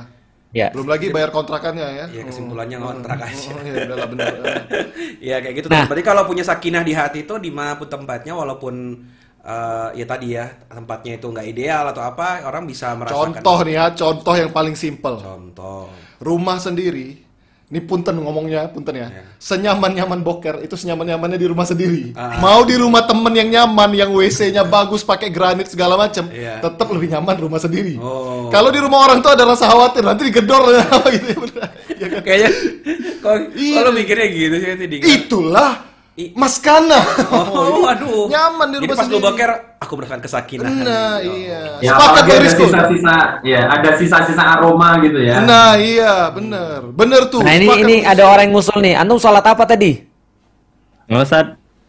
[0.55, 0.71] Ya.
[0.71, 2.07] Belum lagi bayar kontrakannya ya.
[2.09, 3.51] Ya kesimpulannya ngontrak aja.
[3.53, 4.33] Oh, iya, udah lah bener.
[5.27, 5.69] Iya kayak gitu.
[5.69, 5.85] Nah.
[5.91, 9.03] Berarti kalau punya sakinah di hati itu di mana pun tempatnya, walaupun
[9.43, 13.43] eh, ya tadi ya tempatnya itu nggak ideal atau apa, orang bisa merasakan.
[13.43, 15.19] Contoh nih ya, contoh yang paling simpel.
[15.19, 15.91] Contoh.
[16.23, 17.34] Rumah sendiri.
[17.65, 19.09] Ini punten ngomongnya, punten ya.
[19.09, 19.25] Ya.
[19.41, 22.13] Senyaman-nyaman boker itu senyaman-nyamannya di rumah sendiri.
[22.13, 22.37] Ah.
[22.37, 26.61] Mau di rumah temen yang nyaman, yang WC-nya bagus, pakai granit segala macam, Iya.
[26.61, 27.97] tetap lebih nyaman rumah sendiri.
[27.97, 28.53] Oh.
[28.53, 31.67] Kalau di rumah orang tuh ada rasa khawatir nanti digedor apa gitu ya.
[31.97, 32.21] Ya kan?
[32.21, 32.51] Kayaknya
[33.25, 33.77] kok Iya.
[33.81, 34.71] kalau mikirnya gitu sih
[35.25, 37.01] Itulah I- maskana.
[37.27, 38.31] Oh, aduh.
[38.31, 39.27] Nyaman di Jadi rumah pas lu sendiri.
[39.27, 39.51] boker,
[39.83, 40.71] aku merasakan kesakinan.
[40.81, 41.61] Nah, iya.
[41.83, 45.43] Ya Sepakat tuh ada sisa-sisa, ya ada sisa-sisa aroma gitu ya.
[45.43, 46.95] Nah, iya, bener.
[46.95, 47.43] Bener tuh.
[47.43, 48.95] Nah ini Sepakat ini ada orang yang ngusul nih.
[48.95, 49.91] Antum sholat apa tadi?
[51.11, 51.47] Nggak Ustaz.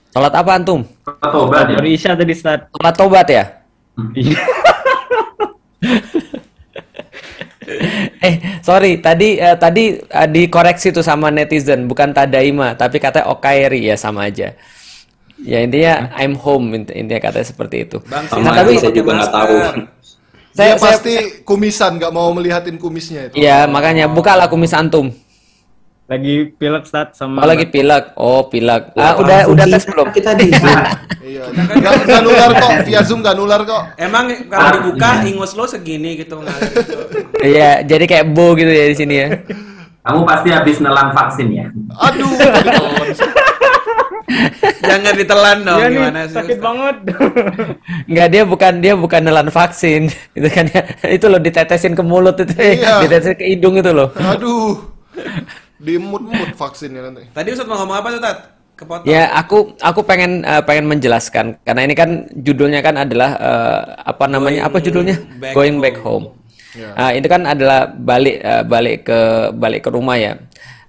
[0.10, 0.82] Sholat apa antum?
[1.22, 1.78] Tobat ya.
[1.86, 2.66] Isya tadi Ustaz.
[2.72, 3.44] Sholat tobat ya?
[8.26, 13.82] Eh sorry tadi eh, tadi eh, dikoreksi tuh sama netizen bukan tadaima tapi katanya okairi
[13.82, 14.54] ya sama aja.
[15.36, 17.98] Ya intinya I'm home int- intinya katanya seperti itu.
[18.08, 19.56] Bang, Sama Nah, tapi saya juga nggak tahu.
[20.56, 23.36] saya, Dia saya- pasti kumisan, nggak mau melihatin kumisnya itu.
[23.36, 25.12] Iya makanya bukalah kumis antum.
[26.06, 28.14] Lagi pilek Ustaz sama Oh lagi pilek.
[28.14, 28.94] Oh pilek.
[28.94, 30.14] Ah, udah udah tes belum?
[30.14, 30.54] Kita di
[31.26, 31.50] Iya.
[31.50, 32.72] Nggak nggak nular kok.
[32.86, 33.84] Via Zoom nggak nular kok.
[33.98, 36.98] Emang kalau dibuka ingus lo segini gitu ngalir gitu.
[37.42, 39.28] Iya jadi kayak bo gitu ya di sini ya.
[40.06, 41.66] Kamu pasti habis nelan vaksin ya.
[42.00, 42.38] Aduh?
[44.84, 46.34] Jangan ditelan dong Iya nih, gimana sih?
[46.36, 46.62] sakit Ustaz?
[46.64, 46.96] banget.
[48.10, 50.02] Enggak dia bukan dia bukan nelan vaksin
[50.38, 53.02] itu kan ya itu loh ditetesin ke mulut itu Iya.
[53.02, 54.94] ditetesin ke hidung itu loh Aduh.
[55.86, 57.24] Dimut-mut vaksinnya nanti.
[57.30, 58.38] Tadi Ustaz mau ngomong apa tuh, Tat?
[58.76, 59.08] Kepotong.
[59.08, 64.28] ya aku aku pengen eh, pengen menjelaskan karena ini kan judulnya kan adalah eh, apa
[64.28, 66.28] namanya apa judulnya Back going back Home.
[66.28, 66.44] home
[66.76, 66.92] Ya.
[66.92, 69.20] Ah, itu kan adalah balik eh, balik ke
[69.56, 70.36] balik ke rumah ya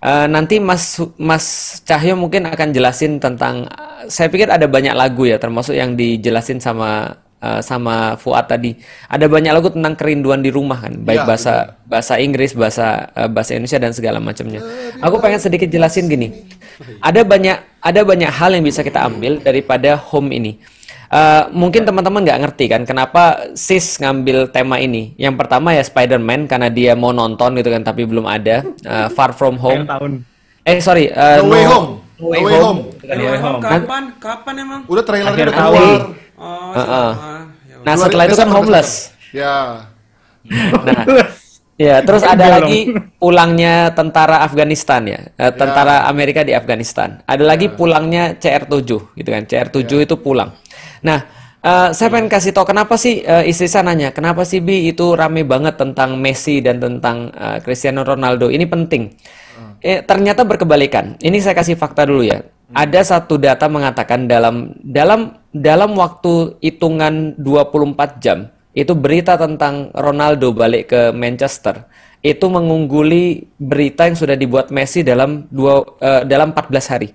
[0.06, 3.64] Eh, nanti Mas Mas Cahyo mungkin akan jelasin tentang
[4.06, 8.74] saya pikir ada banyak lagu ya termasuk yang dijelasin sama eh, sama Fuad tadi
[9.06, 11.54] ada banyak lagu tentang kerinduan di rumah kan baik Ya, bahasa
[11.86, 14.58] bahasa Inggris bahasa eh, bahasa Indonesia dan segala macamnya
[14.98, 16.44] aku pengen sedikit jelasin gini
[16.98, 20.58] ada banyak ada banyak hal yang bisa kita ambil daripada home ini
[21.06, 25.14] Eh, mungkin teman-teman nggak ngerti kan kenapa sis ngambil tema ini.
[25.14, 28.66] Yang pertama ya Spider-Man karena dia mau nonton gitu kan tapi belum ada.
[28.66, 29.86] Eh, Far From Home.
[30.66, 31.06] Eh sorry.
[31.06, 31.88] eh, No Way Home.
[32.18, 32.62] No Way No Way Home.
[32.66, 32.82] Home.
[33.06, 33.22] No.
[33.22, 34.02] Way Home kapan?
[34.18, 34.80] Kapan emang?
[34.90, 35.98] Udah trailernya udah tahun.
[36.36, 37.10] Oh, Heeh.
[37.16, 37.48] sama.
[37.66, 38.90] Ya Nah setelah itu kan Desember, homeless.
[39.32, 39.56] Ya.
[40.84, 41.02] Nah,
[41.88, 47.20] ya terus ada lagi pulangnya tentara Afghanistan ya, Eh, tentara Amerika di Afghanistan.
[47.26, 50.54] Ada lagi pulangnya CR7 gitu kan, CR7 itu pulang.
[51.02, 51.24] Nah,
[51.64, 55.16] eh, saya pengen kasih tahu kenapa sih eh, istri saya nanya, kenapa sih Bi itu
[55.16, 58.52] rame banget tentang Messi dan tentang eh, Cristiano Ronaldo?
[58.52, 59.12] Ini penting.
[59.84, 61.20] Eh, ternyata berkebalikan.
[61.20, 62.40] Ini saya kasih fakta dulu ya.
[62.74, 70.52] Ada satu data mengatakan dalam dalam dalam waktu hitungan 24 jam itu berita tentang Ronaldo
[70.52, 71.88] balik ke Manchester
[72.20, 77.08] itu mengungguli berita yang sudah dibuat Messi dalam dua eh, dalam 14 hari.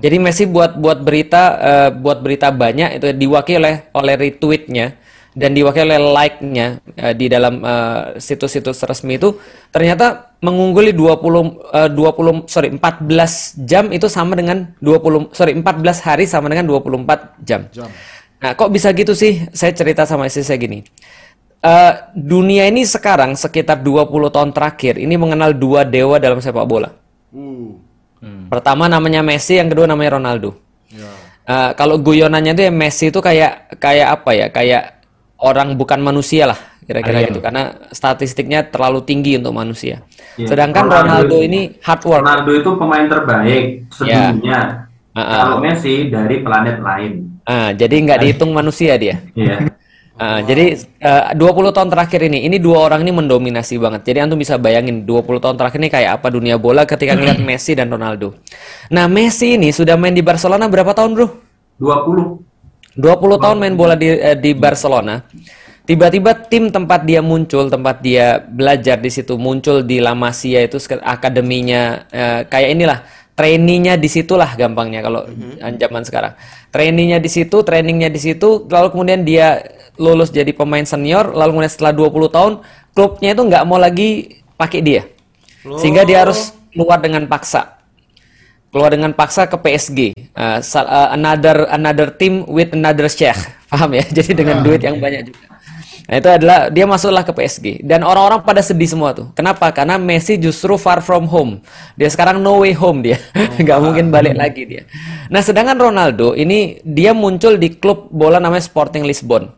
[0.00, 4.96] Jadi Messi buat buat berita eh, buat berita banyak itu diwakili oleh oleh retweetnya
[5.36, 9.36] dan diwakili oleh like-nya eh, di dalam eh, situs-situs resmi itu
[9.68, 16.24] ternyata mengungguli 20 eh, 20 sorry 14 jam itu sama dengan 20 sorry 14 hari
[16.24, 17.68] sama dengan 24 jam.
[17.74, 17.90] Jam.
[18.38, 19.50] Nah, kok bisa gitu sih?
[19.50, 20.86] Saya cerita sama istri saya gini.
[21.58, 26.94] Eh, dunia ini sekarang sekitar 20 tahun terakhir ini mengenal dua dewa dalam sepak bola.
[27.34, 27.88] Uh.
[28.48, 30.58] Pertama namanya Messi, yang kedua namanya Ronaldo.
[30.90, 31.10] Ya.
[31.48, 34.46] Eh, kalau guyonannya tuh ya Messi itu kayak kayak apa ya?
[34.50, 34.97] Kayak
[35.38, 37.28] orang bukan manusia lah kira-kira Ah, iya.
[37.28, 40.00] gitu karena statistiknya terlalu tinggi untuk manusia.
[40.40, 40.48] Iya.
[40.48, 42.24] Sedangkan Ronaldo, ini hard work.
[42.24, 44.88] Ronaldo itu pemain terbaik sedunia.
[45.12, 45.40] Ah, ah.
[45.44, 47.12] Kalau Messi dari planet lain.
[47.44, 49.20] Ah, jadi nggak dihitung manusia dia.
[49.36, 49.56] Iya.
[50.18, 54.02] Ah, jadi eh, 20 tahun terakhir ini, ini dua orang ini mendominasi banget.
[54.02, 57.78] Jadi antum bisa bayangin 20 tahun terakhir ini kayak apa dunia bola ketika ngeliat Messi
[57.78, 58.34] dan Ronaldo.
[58.90, 61.26] Nah, Messi ini sudah main di Barcelona berapa tahun, Bro?
[61.78, 62.47] 20.
[62.96, 65.24] 20 tahun main bola di eh, di Barcelona.
[65.88, 70.76] Tiba-tiba tim tempat dia muncul, tempat dia belajar di situ muncul di La Masia itu
[71.00, 72.98] akademinya eh, kayak inilah
[73.32, 75.24] trainingnya di situlah gampangnya kalau
[75.56, 76.36] zaman sekarang.
[76.68, 79.62] Trainingnya di situ, trainingnya di situ, lalu kemudian dia
[79.96, 82.52] lulus jadi pemain senior, lalu kemudian setelah 20 tahun
[82.92, 85.02] klubnya itu nggak mau lagi pakai dia.
[85.78, 87.77] Sehingga dia harus keluar dengan paksa
[88.72, 90.16] keluar dengan paksa ke PSG.
[90.32, 93.36] Uh, sal- uh, another another team with another sheikh.
[93.70, 94.04] Paham ya?
[94.08, 95.58] Jadi dengan duit yang banyak juga.
[96.08, 99.28] Nah, itu adalah dia masuklah ke PSG dan orang-orang pada sedih semua tuh.
[99.36, 99.68] Kenapa?
[99.76, 101.60] Karena Messi justru far from home.
[102.00, 103.20] Dia sekarang no way home dia.
[103.60, 104.82] nggak mungkin balik lagi dia.
[105.28, 109.52] Nah, sedangkan Ronaldo ini dia muncul di klub bola namanya Sporting Lisbon.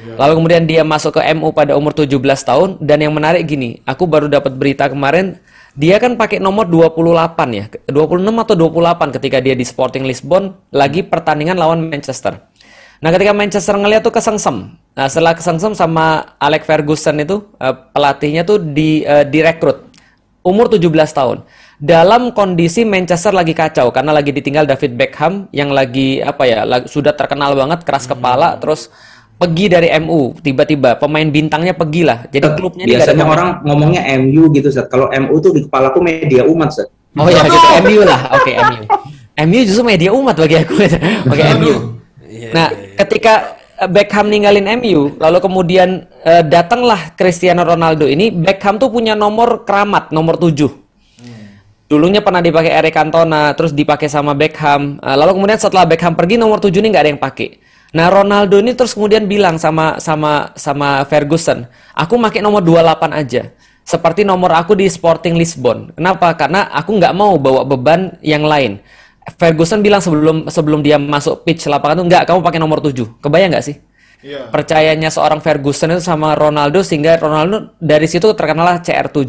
[0.00, 4.08] Lalu kemudian dia masuk ke MU pada umur 17 tahun dan yang menarik gini, aku
[4.08, 5.36] baru dapat berita kemarin
[5.78, 11.06] dia kan pakai nomor 28 ya, 26 atau 28 ketika dia di Sporting Lisbon lagi
[11.06, 12.42] pertandingan lawan Manchester.
[13.00, 14.76] Nah, ketika Manchester ngeliat tuh kesengsem.
[14.76, 19.88] Nah, setelah kesengsem sama Alex Ferguson itu eh, pelatihnya tuh di eh, direkrut
[20.44, 21.38] umur 17 tahun.
[21.80, 27.16] Dalam kondisi Manchester lagi kacau karena lagi ditinggal David Beckham yang lagi apa ya, sudah
[27.16, 28.92] terkenal banget keras kepala terus
[29.40, 32.28] pergi dari MU tiba-tiba pemain bintangnya pergi lah.
[32.28, 34.92] Jadi klubnya Biasanya orang ngomongnya MU gitu, Zat.
[34.92, 36.92] Kalau MU tuh di kepalaku media umat, Zat.
[37.16, 38.36] Oh ya gitu MU lah.
[38.36, 38.84] Oke MU.
[39.48, 40.76] MU justru media umat bagi aku.
[41.32, 41.74] Oke MU.
[42.52, 42.68] Nah,
[43.00, 49.16] ketika eh, Beckham ninggalin MU, lalu kemudian eh, datanglah Cristiano Ronaldo ini, Beckham tuh punya
[49.16, 50.68] nomor keramat, nomor 7.
[51.90, 55.02] Dulunya pernah dipakai Eric Cantona, terus dipakai sama Beckham.
[55.02, 57.59] Eh, lalu kemudian setelah Beckham pergi nomor 7 ini nggak ada yang pakai.
[57.90, 63.50] Nah, Ronaldo ini terus kemudian bilang sama sama sama Ferguson, "Aku pakai nomor 28 aja."
[63.82, 65.90] Seperti nomor aku di Sporting Lisbon.
[65.98, 66.30] Kenapa?
[66.38, 68.78] Karena aku nggak mau bawa beban yang lain.
[69.34, 73.18] Ferguson bilang sebelum sebelum dia masuk pitch lapangan itu nggak, kamu pakai nomor 7.
[73.18, 73.76] Kebayang nggak sih?
[74.20, 74.52] Iya.
[74.52, 79.24] percayanya seorang Ferguson itu sama Ronaldo sehingga Ronaldo dari situ terkenal CR7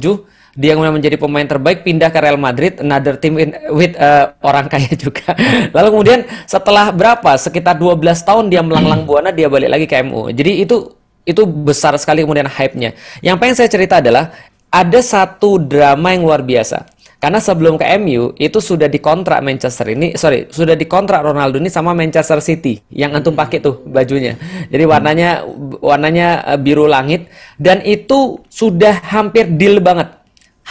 [0.57, 4.67] dia kemudian menjadi pemain terbaik pindah ke Real Madrid another team in- with uh, orang
[4.67, 5.31] kaya juga.
[5.71, 7.37] Lalu kemudian setelah berapa?
[7.39, 11.93] Sekitar 12 tahun dia melanglang buana dia balik lagi ke MU jadi itu itu besar
[12.01, 12.97] sekali kemudian hype-nya.
[13.21, 14.33] Yang pengen saya cerita adalah
[14.73, 16.87] ada satu drama yang luar biasa.
[17.21, 21.93] Karena sebelum ke MU itu sudah dikontrak Manchester ini, sorry, sudah dikontrak Ronaldo ini sama
[21.93, 24.41] Manchester City yang antum pakai tuh bajunya.
[24.73, 25.45] Jadi warnanya
[25.85, 27.29] warnanya eh, biru langit.
[27.61, 30.17] Dan itu sudah hampir deal banget.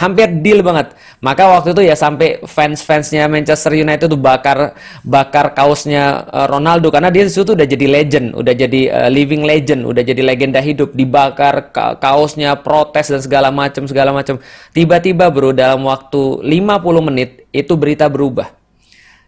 [0.01, 0.97] Hampir deal banget.
[1.21, 4.73] Maka waktu itu ya sampai fans-fansnya Manchester United tuh bakar
[5.05, 9.45] bakar kaosnya eh, Ronaldo karena dia di situ udah jadi legend, udah jadi eh, living
[9.45, 14.41] legend, udah jadi legenda hidup, dibakar ka- kaosnya, protes dan segala macam segala macam.
[14.73, 18.49] Tiba-tiba bro dalam waktu 50 menit itu berita berubah.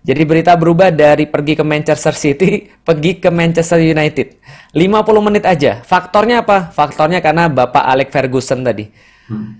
[0.03, 4.41] Jadi berita berubah dari pergi ke Manchester City, pergi ke Manchester United.
[4.73, 4.89] 50
[5.21, 5.86] menit aja.
[5.86, 6.73] Faktornya apa?
[6.73, 9.12] Faktornya karena Bapak Alex Ferguson tadi.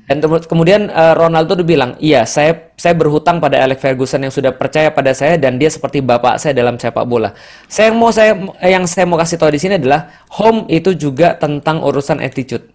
[0.10, 4.52] Dan terus- kemudian eh, Ronaldo bilang, iya saya saya berhutang pada Alex Ferguson yang sudah
[4.52, 7.32] percaya pada saya dan dia seperti bapak saya dalam sepak bola.
[7.72, 11.40] Saya yang mau saya yang saya mau kasih tahu di sini adalah home itu juga
[11.40, 12.74] tentang urusan attitude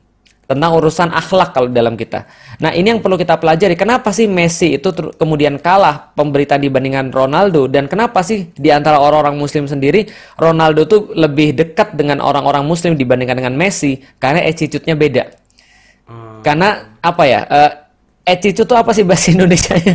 [0.49, 2.25] tentang urusan akhlak kalau dalam kita.
[2.65, 3.77] Nah ini yang perlu kita pelajari.
[3.77, 4.89] Kenapa sih Messi itu
[5.21, 10.09] kemudian kalah pemberitaan dibandingkan Ronaldo dan kenapa sih di antara orang-orang Muslim sendiri
[10.41, 15.48] Ronaldo tuh lebih dekat dengan orang-orang Muslim dibandingkan dengan Messi karena attitude-nya beda.
[16.41, 16.69] Karena
[16.99, 17.41] apa ya?
[17.45, 17.71] eh,
[18.25, 19.95] attitude itu apa sih bahasa Indonesia-nya?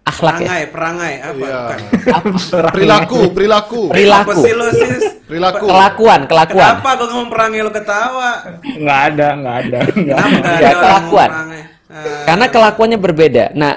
[0.00, 0.48] akhlak ya.
[0.48, 1.44] Perangai, perangai apa?
[1.46, 1.60] Iya.
[1.62, 2.70] Bukan.
[2.74, 3.82] Perilaku, perilaku.
[3.92, 4.30] Perilaku.
[4.32, 5.04] Apa sih lo sis?
[5.28, 5.64] Perilaku.
[5.68, 6.72] Kelakuan, kelakuan.
[6.74, 8.30] Kenapa gue ngomong perangai lo ketawa?
[8.64, 9.78] Nggak ada, nggak ada.
[9.86, 10.58] nggak Kenapa ada.
[10.58, 11.30] Ya, kelakuan.
[11.30, 11.46] Ah,
[12.26, 13.44] Karena kelakuannya berbeda.
[13.54, 13.74] Nah,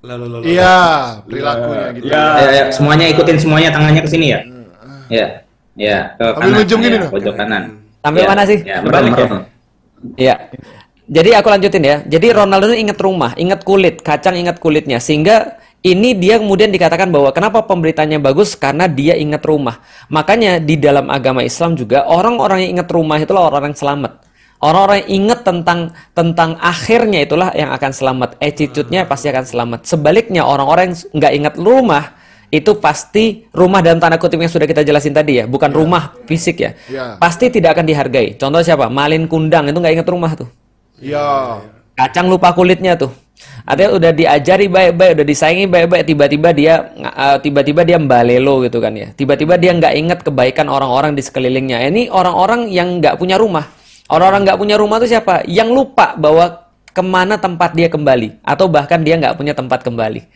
[0.00, 0.44] lalu lalu.
[0.48, 0.76] Iya,
[1.28, 2.04] perilakunya gitu.
[2.08, 2.22] Ya.
[2.40, 4.40] Ya, ya, semuanya ikutin semuanya tangannya ke sini ya.
[5.12, 5.26] Ya.
[5.78, 6.82] Ya, ke Ambil kanan.
[6.82, 7.12] gini ya, dong.
[7.14, 7.62] pojok kanan.
[8.00, 8.58] Sampai Ya, mana sih?
[8.64, 9.38] Ya, Balik merem, ya?
[10.16, 10.34] Iya.
[11.10, 11.96] Jadi aku lanjutin ya.
[12.06, 15.02] Jadi Ronaldo ini ingat rumah, ingat kulit, kacang ingat kulitnya.
[15.02, 19.82] Sehingga ini dia kemudian dikatakan bahwa kenapa pemberitanya bagus karena dia ingat rumah.
[20.06, 24.12] Makanya di dalam agama Islam juga orang-orang yang ingat rumah itulah orang yang selamat.
[24.60, 25.80] Orang-orang yang ingat tentang
[26.12, 28.36] tentang akhirnya itulah yang akan selamat.
[28.38, 29.80] Attitude-nya pasti akan selamat.
[29.88, 32.04] Sebaliknya orang-orang yang nggak ingat rumah
[32.50, 36.58] itu pasti rumah dalam tanda kutip yang sudah kita jelasin tadi ya, bukan rumah fisik
[36.58, 36.74] ya.
[36.90, 37.14] Ya.
[37.16, 38.34] Pasti tidak akan dihargai.
[38.34, 38.90] Contoh siapa?
[38.90, 40.50] Malin kundang itu nggak ingat rumah tuh.
[40.98, 41.62] Iya.
[41.94, 43.14] Kacang lupa kulitnya tuh.
[43.64, 48.92] Ada udah diajari baik-baik, udah disayangi baik-baik, tiba-tiba dia uh, tiba-tiba dia mbalelo gitu kan
[48.92, 49.14] ya.
[49.14, 51.86] Tiba-tiba dia nggak ingat kebaikan orang-orang di sekelilingnya.
[51.88, 53.70] Ini orang-orang yang nggak punya rumah.
[54.10, 55.46] Orang-orang nggak punya rumah tuh siapa?
[55.46, 60.26] Yang lupa bahwa ke mana tempat dia kembali, atau bahkan dia nggak punya tempat kembali.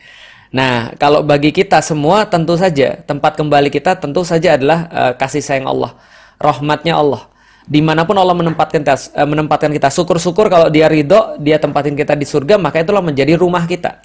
[0.55, 5.43] Nah, kalau bagi kita semua tentu saja tempat kembali kita tentu saja adalah uh, kasih
[5.43, 5.99] sayang Allah,
[6.39, 7.27] rahmatnya Allah.
[7.67, 11.91] Di mana pun Allah menempatkan kita, uh, menempatkan kita, syukur-syukur kalau Dia ridho, Dia tempatin
[11.99, 13.99] kita di surga, maka itulah menjadi rumah kita.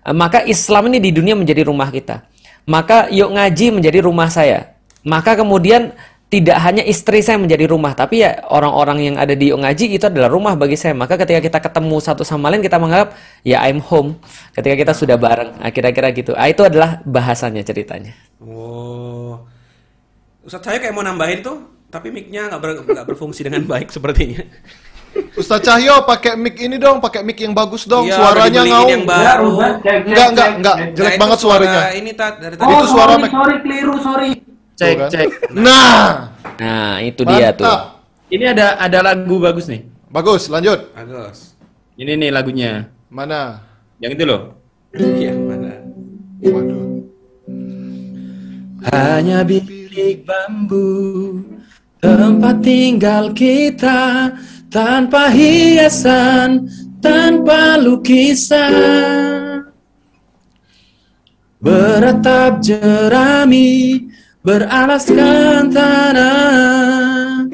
[0.00, 2.24] Uh, maka Islam ini di dunia menjadi rumah kita.
[2.64, 4.72] Maka yuk ngaji menjadi rumah saya.
[5.04, 5.92] Maka kemudian
[6.30, 10.30] tidak hanya istri saya menjadi rumah, tapi ya orang-orang yang ada di Ngaji itu adalah
[10.30, 10.94] rumah bagi saya.
[10.94, 14.14] Maka ketika kita ketemu satu sama lain, kita menganggap ya I'm home.
[14.54, 16.30] Ketika kita sudah bareng, nah, kira-kira gitu.
[16.38, 18.14] Ah, itu adalah bahasanya ceritanya.
[18.38, 19.42] Oh.
[20.46, 24.38] Ustadz saya kayak mau nambahin tuh, tapi mic-nya nggak ber- berfungsi dengan baik sepertinya.
[25.34, 28.90] Ustaz Cahyo pakai mic ini dong, pakai mic yang bagus dong, Iya, suaranya ngaung.
[28.94, 29.50] yang baru.
[30.06, 31.82] Enggak, enggak, enggak, jelek Nah, banget suara suaranya.
[31.98, 32.70] Ini tat dari Oh, tadi.
[32.70, 34.30] Itu suara sorry, sorry, keliru, sorry.
[34.80, 35.10] Cek, kan?
[35.12, 35.28] cek.
[35.64, 37.64] Nah, Nah, itu dia tuh.
[37.64, 37.80] mantap.
[38.30, 39.84] Ini ada ada lagu bagus nih.
[40.08, 40.88] Bagus, lanjut.
[40.96, 41.52] Agus.
[41.96, 42.88] Ini nih lagunya.
[43.08, 43.60] Mana?
[44.00, 44.42] Yang itu loh.
[44.96, 45.72] Iya, mana?
[46.40, 46.88] Waduh.
[48.90, 51.36] Hanya bilik bambu
[52.00, 54.32] tempat tinggal kita
[54.72, 56.64] tanpa hiasan,
[56.98, 59.68] tanpa lukisan.
[61.60, 64.00] Beratap jerami,
[64.40, 67.44] beralaskan tanah.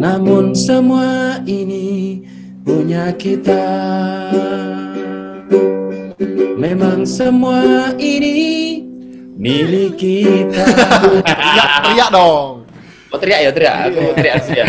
[0.00, 2.24] Namun semua ini
[2.64, 3.68] punya kita.
[6.56, 8.80] Memang semua ini
[9.36, 10.64] milik kita.
[11.20, 12.64] Teriak, teriak dong.
[13.12, 14.64] Oh teriak ya teriak, aku teriak sih ya.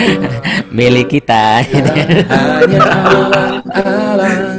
[0.68, 1.64] Milik kita.
[1.64, 4.52] Hanya alang-alang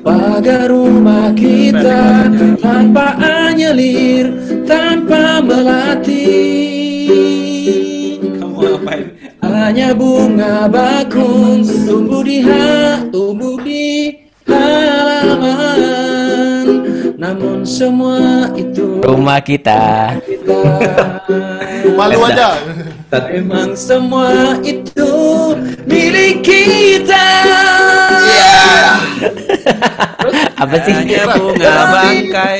[0.00, 4.32] pagar rumah kita tanpa anyelir,
[5.06, 6.18] tanpa melatih.
[8.42, 9.06] Kamu ngapain?
[9.46, 14.14] Hanya bunga bakung tumbuh di ha, tumbuh di
[14.46, 15.86] halaman.
[17.16, 20.14] Namun semua itu Rumah kita.
[20.26, 20.58] kita.
[21.96, 22.58] Malu aja.
[23.30, 25.10] Memang semua itu
[25.86, 27.26] milik kita.
[30.62, 30.92] Apa sih?
[30.92, 32.58] Hanya bunga bangkai.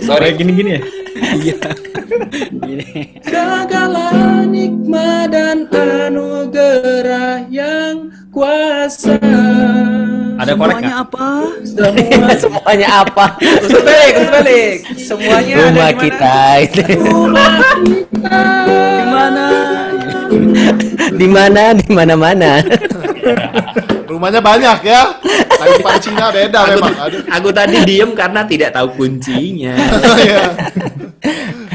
[0.00, 0.82] Sorry gini-gini ya.
[3.24, 4.08] Segala
[4.44, 9.16] nikmat dan anugerah yang kuasa.
[10.34, 10.98] Ada korek nggak?
[11.08, 11.28] apa?
[11.62, 13.24] Semua Semuanya apa?
[13.38, 14.74] Ustaz balik, Ustaz balik.
[14.98, 16.02] Semuanya ada Rumah di mana?
[16.02, 16.36] kita.
[16.98, 17.54] rumah
[17.86, 18.40] kita.
[18.98, 19.46] Gimana?
[21.14, 21.62] Di mana?
[21.78, 22.50] Di mana-mana.
[24.14, 25.02] Rumahnya banyak ya.
[25.58, 26.94] Kayak Pak Cina beda Aku, memang.
[27.02, 27.20] Aduh.
[27.26, 29.74] aku tadi diem karena tidak tahu kuncinya.
[30.14, 30.42] Iya.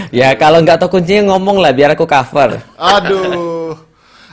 [0.10, 2.64] Ya kalau nggak tahu kuncinya ngomong lah biar aku cover.
[2.80, 3.76] Aduh.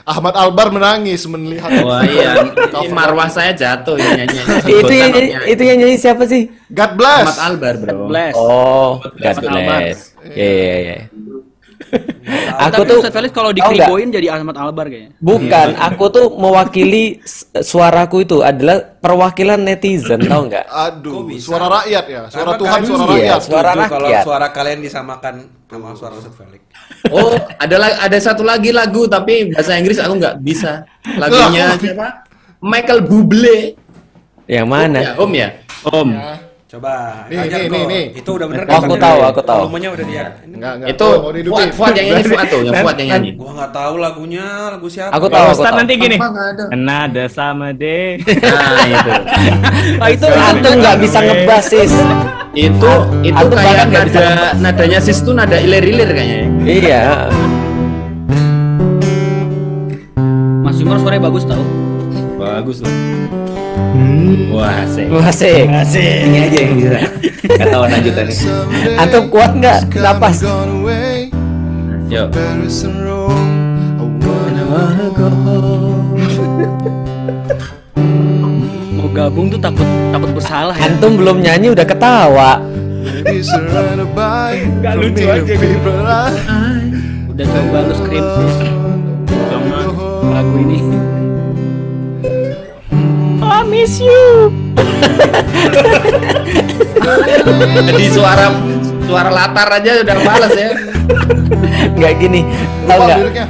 [0.07, 1.67] Ahmad Albar menangis melihat.
[1.83, 2.95] Wah iya, cover.
[2.95, 4.39] marwah saya jatuh ini nyanyi.
[4.79, 6.47] itu yang nyanyi, itu yang nyanyi siapa sih?
[6.71, 7.27] God bless.
[7.27, 8.07] Ahmad Albar bro.
[8.07, 8.33] Bless.
[8.39, 9.51] Oh, God Albar.
[9.83, 10.15] bless.
[10.31, 10.97] Iya iya iya.
[12.57, 15.13] Aku Tapi tuh Ustaz Felix kalau dikriboin jadi Ahmad Albar kayaknya.
[15.21, 17.21] bukan, aku tuh mewakili
[17.55, 20.65] suaraku itu adalah perwakilan netizen, tahu nggak?
[20.67, 22.21] Aduh, suara rakyat ya.
[22.27, 23.39] Suara Karena Tuhan, suara Iya, rakyat.
[23.39, 24.23] suara Setuju kalau rakyat.
[24.25, 25.35] suara kalian disamakan
[25.69, 26.61] sama suara Ustaz Felix.
[27.13, 30.83] Oh, ada ada satu lagi lagu tapi bahasa Inggris aku nggak bisa.
[31.15, 32.25] Lagunya siapa?
[32.59, 33.77] Michael Bublé.
[34.49, 34.99] Yang Om mana?
[34.99, 35.49] ya, Om ya.
[35.85, 36.09] Om.
[36.67, 37.23] Coba.
[37.31, 38.03] Nih, nih, nih, nih.
[38.11, 39.07] Itu udah bener Oh, aku kan?
[39.07, 39.59] tahu, aku tahu.
[39.71, 40.23] Volumenya udah dia.
[40.43, 40.87] Enggak, enggak.
[40.91, 41.07] Itu.
[41.47, 43.29] Fuad, Fuad yang nyanyi Fuad tuh, yang Fuad yang nyanyi.
[43.39, 44.45] Gua nggak tahu lagunya,
[44.75, 45.11] lagu siapa.
[45.15, 45.79] Aku tahu, aku Ustaz tahu.
[45.79, 46.17] nanti gini.
[46.75, 48.19] Nada sama deh.
[48.19, 49.11] Nah, itu.
[49.95, 51.93] Ah itu Antum nggak bisa ngebas sis.
[52.51, 52.91] Itu
[53.23, 54.25] itu kayak nada
[54.59, 56.41] nadanya sis tuh nada ilir-ilir kayaknya.
[56.67, 57.03] Iya.
[60.59, 61.63] Mas Jumar suaranya bagus tau.
[62.35, 62.91] Bagus lah.
[64.53, 65.05] Wah, asik.
[65.09, 65.69] Masih.
[65.69, 66.09] Masih.
[66.25, 66.99] Ini aja yang bisa.
[67.47, 68.35] Gak tahu lanjutannya.
[68.97, 70.41] Antum kuat nggak napas?
[72.07, 72.31] Yuk.
[78.97, 80.89] Mau gabung tuh takut takut bersalah ya.
[80.89, 82.59] Antum belum nyanyi udah ketawa.
[84.81, 85.91] Nggak lucu aja gitu.
[87.29, 88.25] Udah coba lu skrip
[90.27, 90.79] lagu ini.
[93.57, 94.53] I miss you.
[97.87, 98.53] Jadi suara
[99.01, 100.69] suara latar aja udah males ya.
[101.97, 102.41] Nggak gini,
[102.85, 103.17] tau Lupa nggak?
[103.19, 103.45] liriknya.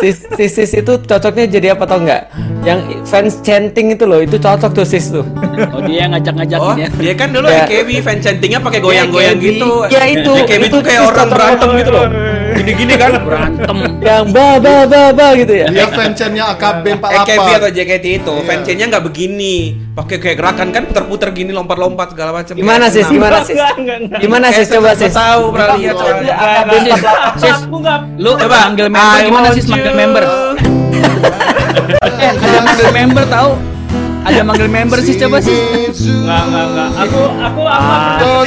[0.00, 2.22] Sis, sis, sis itu cocoknya jadi apa tau nggak?
[2.60, 5.24] Yang fans chanting itu loh, itu cocok tuh sis tuh.
[5.72, 6.88] Oh dia yang Oh, ngajak-ngajakin ya.
[6.94, 7.64] dia kan dulu Ya.
[7.64, 9.44] AKB fan chantingnya pakai goyang-goyang AKB.
[9.50, 9.70] gitu.
[9.88, 10.32] Ya, itu.
[10.38, 12.06] AKB Itu tuh kayak orang berantem gitu loh.
[12.60, 13.10] Gini-gini kan.
[13.24, 13.76] Berantem.
[14.00, 15.66] Yang ba ba ba ba gitu ya.
[15.66, 18.44] Dia fansnya AKB 48 AKB atau JKT itu Iya.
[18.44, 19.56] fan chain-nya nggak begini.
[19.96, 22.52] Pakai kayak gerakan kan puter-puter gini lompat-lompat segala macam.
[22.52, 22.92] Gimana?
[22.92, 23.56] Gimana sis?
[23.56, 24.20] Enggak, enggak, enggak.
[24.20, 24.68] Gimana sis?
[24.68, 25.12] Coba sis.
[25.16, 25.96] Tahu pernah lihat.
[25.96, 27.40] AKB Enggak, 48.
[27.40, 27.98] Sis, Aku enggak.
[28.20, 28.56] lu Coba.
[28.68, 30.22] manggil member I gimana sis manggil member?
[32.20, 33.50] Eh, ada manggil member tahu?
[34.20, 35.56] Ada manggil member sih coba sih.
[35.56, 36.88] Enggak, enggak, enggak.
[37.08, 38.20] Aku aku apa?
[38.20, 38.44] Kau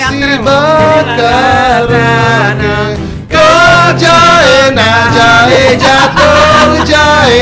[3.98, 7.42] jahe na jahe jatuh jahe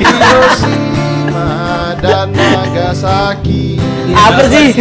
[0.00, 1.48] Hiroshima
[2.00, 3.76] dan Nagasaki
[4.12, 4.76] Apa sih?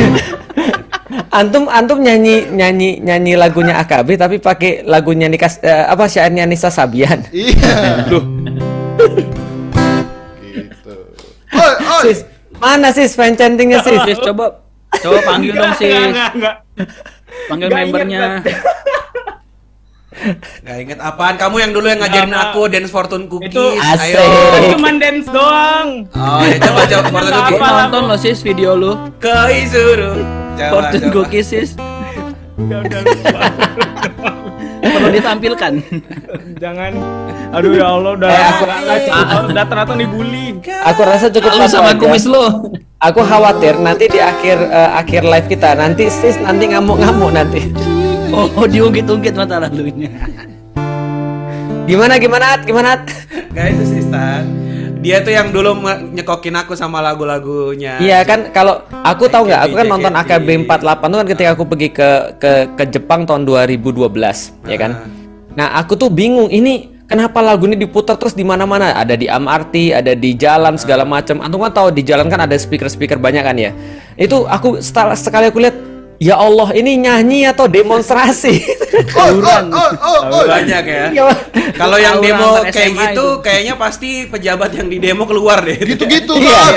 [1.31, 6.71] Antum antum nyanyi nyanyi nyanyi lagunya AKB tapi pakai lagunya Nikas eh, apa syairnya Nisa
[6.71, 7.23] Sabian.
[7.31, 8.07] Iya
[10.43, 10.91] Gitu
[11.51, 12.19] Oi, oi Sis,
[12.59, 13.99] mana sis fan chantingnya sis?
[14.07, 14.63] Sis coba
[15.03, 15.91] coba panggil dong sis.
[15.91, 16.55] Enggak, enggak.
[17.51, 18.39] Panggil membernya.
[20.61, 21.35] Gak inget apaan?
[21.35, 23.49] Kamu yang dulu yang ngajarin aku dance fortune cookies.
[23.49, 24.11] Itu- Asik.
[24.13, 24.23] Ayo.
[24.75, 25.87] Cuman dance doang.
[26.11, 27.57] Oh, ya coba coba fortune cookies.
[27.57, 27.67] apa.
[27.81, 28.91] Nonton lo sis video lu.
[29.17, 30.19] Ke Isuru.
[30.53, 31.15] Coba, Fortune coba.
[31.17, 31.69] cookies sis.
[32.53, 33.39] Udah, udah lupa.
[34.81, 35.73] Perlu ditampilkan.
[36.57, 36.91] Jangan.
[37.51, 38.67] Aduh ya Allah udah Eh, aku-
[39.01, 39.41] cukup.
[39.47, 40.45] udah ternyata dibully.
[40.83, 42.43] Aku rasa cukup Lu sama kumis lu.
[42.99, 47.61] Aku khawatir nanti di akhir eh, akhir live kita nanti sis nanti ngamuk-ngamuk nanti.
[48.31, 50.07] Oh, diungkit-ungkit mata lalunya.
[51.83, 52.61] Gimana gimana At?
[52.63, 53.03] gimana At?
[53.51, 54.47] Gak itu sih Stan.
[55.01, 55.81] Dia tuh yang dulu
[56.15, 57.99] nyekokin aku sama lagu-lagunya.
[57.99, 59.93] Iya kan kalau aku tahu nggak aku kan JKT.
[59.97, 63.97] nonton AKB 48 tuh kan ketika aku pergi ke ke ke Jepang tahun 2012
[64.69, 64.91] ya kan.
[65.57, 69.75] Nah aku tuh bingung ini kenapa lagu ini diputar terus di mana-mana ada di MRT
[69.91, 71.41] ada di jalan segala macam.
[71.41, 73.73] Antum kan tahu di jalan kan ada speaker-speaker banyak kan ya.
[74.15, 75.90] Itu aku setelah sekali aku lihat
[76.21, 78.61] ya Allah ini nyanyi atau demonstrasi.
[79.01, 80.45] Oi, oi, oi, oi, oi.
[80.45, 81.05] Banyak ya.
[81.11, 81.25] Ya,
[81.73, 83.27] Kalau yang demo kayak gitu, itu.
[83.41, 85.73] kayaknya pasti pejabat yang di demo keluar deh.
[85.81, 86.61] Gitu-gitu Iya.
[86.61, 86.73] kan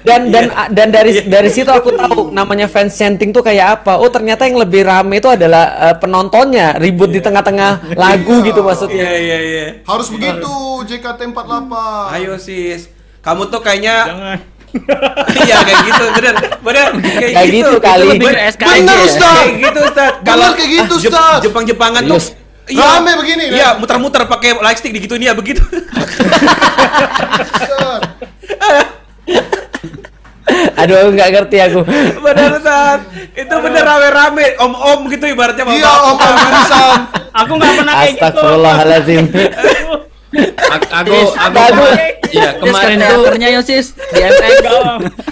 [0.00, 4.00] Dan dan dan dari dari situ aku tahu namanya fans chanting tuh kayak apa.
[4.00, 8.66] Oh ternyata yang lebih rame itu adalah eh, penontonnya ribut di tengah-tengah lagu gitu Iya
[8.66, 9.04] maksudnya.
[9.04, 9.66] iya iya.
[9.84, 10.48] Harus begitu
[10.88, 11.72] JKT48
[12.14, 12.88] Ayo sis.
[13.20, 14.38] Kamu tuh kayaknya Jangan.
[15.38, 17.98] Iya kayak gitu, bener, bener kayak, Kayak gitu kali.
[17.98, 18.94] Itu lebih ke Ben- SKJ Bener, ya.
[19.02, 19.34] Ustaz.
[19.34, 20.12] Kayak gitu Ustaz.
[20.20, 21.40] Bener kayak gitu, Jep- Ustaz.
[21.42, 22.20] Jepang-Jepangan tuh.
[22.68, 23.74] Iya, Rame begini, Iya, kan?
[23.80, 25.62] muter-muter pakai lightstick digituin ya begitu.
[25.64, 25.84] Bener.
[30.74, 31.80] Aduh nggak ngerti aku.
[32.18, 32.98] bener Ustaz.
[33.32, 36.02] Itu bener rame-rame, om-om gitu ibaratnya Iya bapak.
[36.02, 37.00] om om Irisan
[37.34, 38.20] Aku nggak pernah kayak gitu.
[38.20, 39.24] Astagfirullahaladzim.
[40.46, 41.96] Aku aku aku Aduh.
[42.28, 44.56] ya kemarin Sis, ke tuh teaternya yo sis di MX.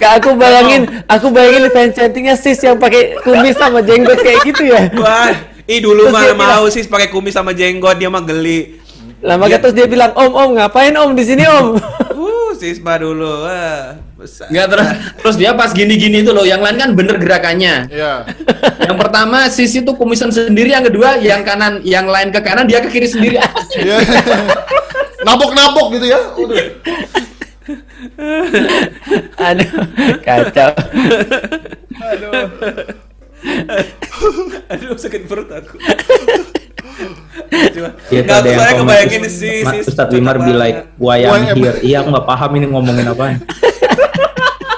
[0.01, 4.63] Kak aku bayangin, aku bayangin fans chantingnya sis yang pakai kumis sama jenggot kayak gitu
[4.65, 4.89] ya.
[4.97, 5.31] Wah,
[5.69, 8.81] ih dulu mah dia mau sih pakai kumis sama jenggot dia mah geli.
[9.17, 11.73] Lah makanya terus dia bilang, "Om, om, ngapain Om di sini, Om?"
[12.13, 13.49] Uh, sisma dulu.
[13.49, 14.45] Wah, besar.
[14.53, 14.87] Enggak terus
[15.21, 17.89] terus dia pas gini-gini itu loh, yang lain kan bener gerakannya.
[17.89, 18.29] Iya
[18.85, 22.77] Yang pertama sisi tuh kumisan sendiri, yang kedua yang kanan, yang lain ke kanan, dia
[22.77, 23.41] ke kiri sendiri.
[23.73, 23.97] Iya
[25.19, 26.57] Nabok-nabok gitu ya Udah.
[29.41, 29.69] Aduh,
[30.21, 30.71] kacau.
[34.67, 35.75] Aduh, sakit perut aku.
[37.71, 40.51] Cuma, Iya nggak, tuh ada yang saya komen, kebayangin Ustaz- si, si Ustadz Wimar be
[40.51, 41.55] like wayang Wayang.
[41.55, 41.77] here.
[41.79, 43.35] Iya aku nggak paham ini ngomongin apaan.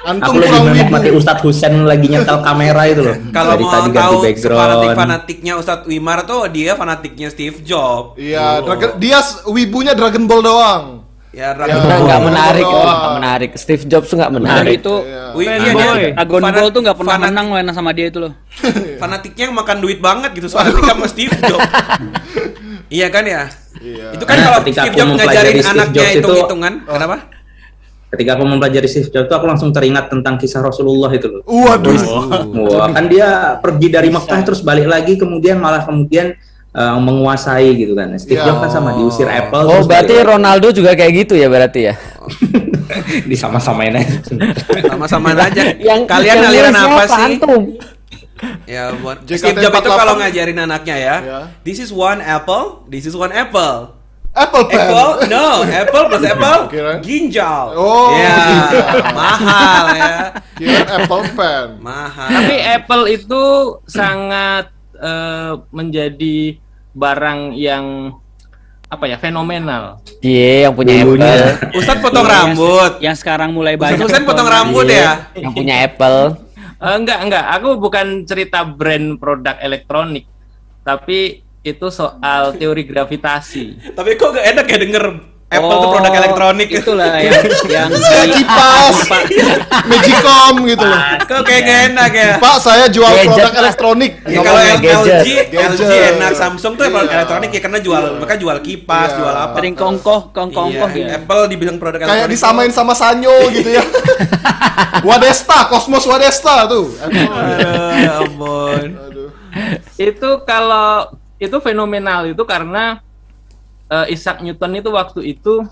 [0.10, 3.16] Antum Aku lebih menikmati Ustadz Husen lagi nyetel kamera itu loh.
[3.30, 4.60] Kalau mau tadi ganti tahu background.
[4.60, 8.16] fanatik-fanatiknya Ustadz Wimar tuh dia fanatiknya Steve Jobs.
[8.16, 10.86] Iya Dragon- Dia wibunya Dragon Ball doang
[11.30, 11.78] Ya, Ya.
[11.78, 12.82] Nah, nggak menarik, Oh.
[12.82, 13.50] nggak menarik.
[13.54, 14.82] Steve Jobs tuh Nah menarik.
[14.82, 15.24] itu Iya.
[15.32, 15.74] Wih, iya, dia
[16.18, 18.34] Dragon fanat- Ball tuh nggak pernah fanat- menang main sama dia itu loh.
[19.02, 21.62] Fanatiknya yang makan duit banget gitu soalnya sama Steve Jobs.
[22.90, 23.46] iya kan ya?
[23.78, 24.06] Iya.
[24.12, 27.16] Itu kan Nah, kalau Steve Jobs ngajarin Steve anaknya Jobs itu- hitung-hitungan, kenapa?
[28.10, 31.42] Ketika aku mempelajari Jobs itu aku langsung teringat tentang kisah Rasulullah itu loh.
[31.46, 31.94] Waduh
[32.66, 36.34] Wah, kan dia pergi dari Mekah terus balik lagi kemudian malah kemudian
[36.74, 38.10] eh, menguasai gitu kan.
[38.18, 38.50] Steve Ya.
[38.50, 41.94] Jobs kan sama diusir Apple Oh, berarti balik Ronaldo juga kayak gitu ya berarti ya?
[41.94, 43.26] lagi.
[43.32, 44.18] disama-samain aja.
[44.90, 45.62] Sama-sama aja.
[45.94, 47.24] Yang Kalian yang aliran nulis apa sih?
[47.38, 47.64] Antum?
[48.66, 48.84] Ya,
[49.28, 50.02] Steve Jobs itu 48.
[50.02, 51.16] kalau ngajarin anaknya ya.
[51.22, 51.40] Ya.
[51.62, 53.99] This is one apple, this is one apple.
[54.40, 54.80] Apple pen.
[54.80, 55.48] Apple, no,
[55.84, 57.66] apple plus apple, Kirain- ginjal.
[57.74, 58.16] Oh.
[58.16, 58.38] ya,
[59.12, 60.16] mahal ya,
[60.56, 61.68] Kira Apple pen.
[61.80, 62.28] mahal.
[62.30, 63.44] Tapi Apple itu
[63.86, 66.56] sangat eh, menjadi
[66.92, 68.16] barang yang
[68.86, 70.02] apa ya fenomenal.
[70.20, 71.30] Iya, yang punya Dulunya.
[71.54, 72.92] Apple, Ustadz potong rambut.
[72.98, 74.02] Yang sekarang mulai Ustadz banyak.
[74.02, 75.30] Husain potong rambut Iya.
[75.30, 75.42] ya.
[75.46, 76.20] yang punya Apple.
[76.80, 80.24] Eh, enggak enggak, aku bukan cerita brand produk elektronik,
[80.82, 83.92] tapi itu soal teori gravitasi.
[83.92, 85.06] Tapi kok gak enak ya denger
[85.50, 86.68] Apple itu produk Oh, elektronik.
[86.70, 88.96] Itulah yang yang Kayak kipas,
[89.84, 91.00] Magicom gitu loh.
[91.26, 92.32] Kok kayak gak enak ya?
[92.38, 93.60] Pak, saya jual Gadget produk lah.
[93.60, 94.12] elektronik.
[94.24, 94.62] Ya kalau.
[94.62, 95.82] LG, LG
[96.14, 97.18] enak, Samsung tuh produk Iya.
[97.18, 99.18] elektronik ya karena jual, mereka jual kipas, Iya.
[99.18, 99.56] jual apa.
[99.58, 101.06] sering kongkoh, kongkoh Iya, ya.
[101.18, 102.32] Apple dibilang produk Kayak elektronik.
[102.32, 103.84] disamain sama Sanyo gitu ya.
[105.02, 106.94] Wadesta, Cosmos Wadesta tuh.
[107.00, 107.26] Aduh,
[107.98, 108.88] ya ampun.
[109.02, 109.30] Aduh.
[109.98, 113.00] itu kalau itu fenomenal itu karena
[113.88, 115.66] eh, Isaac Newton itu waktu itu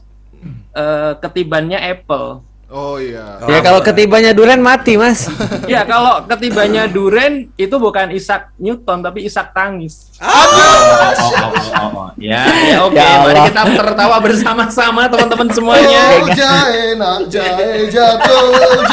[0.73, 2.47] eh, ketibannya Apple.
[2.67, 3.39] Oh iya.
[3.47, 5.31] Ya kalau ketibanya durian mati, Mas.
[5.71, 10.11] Ya kalau ketibannya Duren itu bukan Isaac Newton tapi Isaac Tangis.
[10.19, 12.09] Oh, oh, oh, oh.
[12.19, 16.03] Ya, Ya oke, Ya mari kita tertawa bersama-sama teman-teman semuanya.
[16.23, 18.83] Oh, jae nak jae jatuh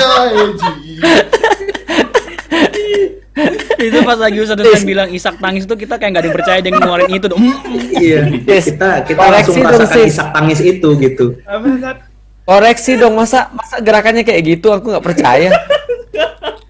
[0.54, 1.02] ji.
[3.82, 6.58] Itu pas lagi Ustadz Husain bilang Isak tangis itu kita kayak nggak ada yang percaya
[6.62, 7.42] dia ngeluarin itu dong.
[7.94, 8.70] Iya, Yes.
[8.70, 11.26] kita kita Koreksi langsung merasakan isak tangis itu gitu.
[12.44, 15.50] Koreksi dong, masa masa gerakannya kayak gitu aku nggak percaya.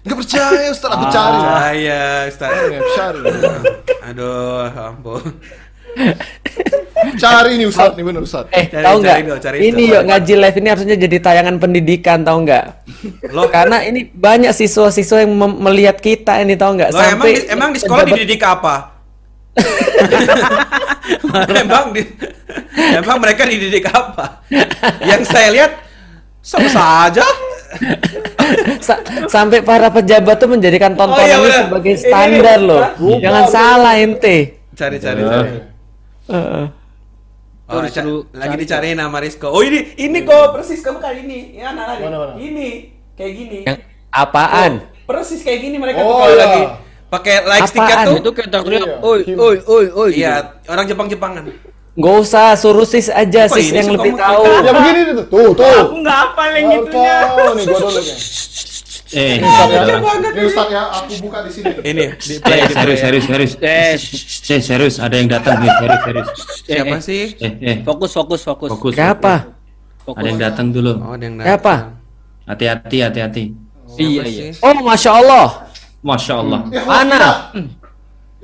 [0.05, 1.37] Gak percaya Ustaz, aku cari.
[1.41, 2.49] Saya, Ustaz.
[2.69, 3.21] Nggak cari.
[4.13, 5.21] Aduh, ampun.
[7.15, 8.43] Cari nih Ustaz, nih bener Ustaz.
[8.49, 9.17] Eh, Cari, tahu nggak?
[9.55, 12.63] Ini yuk ngaji live ini harusnya jadi tayangan pendidikan, tahu nggak?
[13.29, 16.89] Lo Karena ini banyak siswa-siswa yang melihat kita ini tahu nggak?
[16.89, 18.75] Lo emang di, emang di sekolah pejabat- dididik apa?
[21.55, 22.01] emang di,
[22.91, 24.41] emang mereka dididik apa?
[25.01, 25.71] Yang saya lihat
[26.41, 27.25] sama saja.
[28.79, 31.61] Sa- sampai para pejabat tuh menjadikan tontonan Oh, iya, ini benar.
[31.65, 32.81] sebagai Ini, standar ini, loh.
[32.95, 33.21] bukan.
[33.21, 34.37] Jangan salah ente.
[34.71, 35.49] Cari cari cari.
[36.29, 36.65] Heeh.
[37.65, 39.49] Oh, lu lagi cari, dicari nama Rizko.
[39.49, 41.39] Oh ini ini kok persis kamu kali ini.
[41.57, 42.33] Ya nah, Mana, mana?
[42.37, 43.59] Ini kayak gini.
[43.65, 43.79] Yang
[44.13, 44.71] apaan?
[45.09, 46.45] Persis kayak gini mereka tuh Oh, kalau iya.
[46.45, 46.61] lagi
[47.09, 48.05] pakai like stick Apaan?
[48.05, 48.15] tuh.
[48.21, 48.95] Itu kayak teriak, Iya.
[49.01, 50.09] oi, oi, oi, oi.
[50.13, 50.21] gitu.
[50.21, 50.33] Iya,
[50.69, 51.43] orang Jepang-Jepangan.
[51.95, 54.43] Gak usah, suruh sis aja, Kok sis yang lebih tahu.
[54.45, 55.79] Ya begini tuh, tuh, tuh.
[55.89, 57.17] Aku nggak hafal yang gitunya.
[57.23, 58.01] tahu nih gua dulu.
[59.15, 59.83] Eh, Ini Ustaz ya.
[60.35, 61.71] Ini Ustaz ya, aku buka di sini.
[61.79, 62.99] Ini di play eh, di serius, play.
[62.99, 63.53] serius, serius.
[63.63, 63.95] Eh,
[64.55, 66.27] Eh, serius, ada yang datang nih, serius, serius.
[66.67, 66.99] Siapa eh.
[66.99, 67.23] sih?
[67.39, 68.69] Eh, eh, Fokus, fokus, fokus.
[68.75, 68.91] fokus.
[68.91, 69.55] Siapa?
[70.03, 70.19] Fokus.
[70.19, 70.99] Ada yang datang dulu.
[70.99, 71.75] Oh, ada yang Siapa?
[72.43, 73.43] Hati-hati, hati-hati.
[73.95, 74.43] Iya, Siapa iya.
[74.51, 74.59] sih?
[74.59, 75.47] Oh, masya Allah.
[76.03, 76.59] Masya Allah.
[76.83, 77.21] Mana?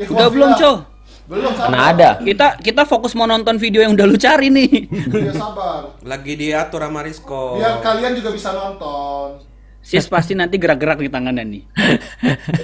[0.08, 0.76] Udah belum, Cow?
[1.32, 1.68] Belum sabar.
[1.72, 2.10] Mana ada?
[2.20, 4.88] Kita kita fokus mau nonton video yang udah lu cari nih.
[5.16, 5.96] Ya sabar.
[6.04, 7.56] Lagi diatur sama Rizko.
[7.56, 9.51] Biar kalian juga bisa nonton.
[9.82, 11.64] Sis pasti nanti gerak-gerak di tangannya nih.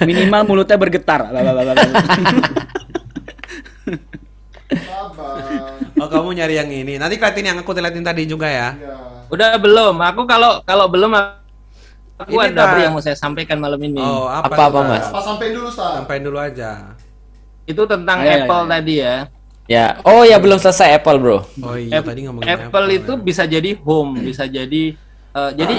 [0.06, 1.34] Minimal mulutnya bergetar.
[5.98, 7.02] Oh, kamu nyari yang ini.
[7.02, 8.78] Nanti keliatin yang aku liatin tadi juga ya.
[8.78, 8.96] Ya.
[9.34, 9.98] Udah belum?
[10.14, 11.12] Aku kalau kalau belum
[12.18, 13.98] aku Ini ada yang mau saya sampaikan malam ini.
[13.98, 14.54] Oh, apa?
[14.54, 14.80] Apa, apa?
[14.86, 15.06] Mas?
[15.10, 15.98] Apa sampai dulu Ustaz?
[15.98, 16.94] Sampaiin dulu aja.
[17.68, 18.72] Itu tentang Ayo, ayo, Apple ayo.
[18.72, 19.16] tadi ya.
[19.68, 20.00] Ya.
[20.08, 21.44] Oh ya belum selesai Apple bro.
[21.60, 23.20] Oh iya, App- tadi ngomongin Apple, itu ya.
[23.20, 24.96] bisa jadi home, bisa jadi
[25.36, 25.76] eh, jadi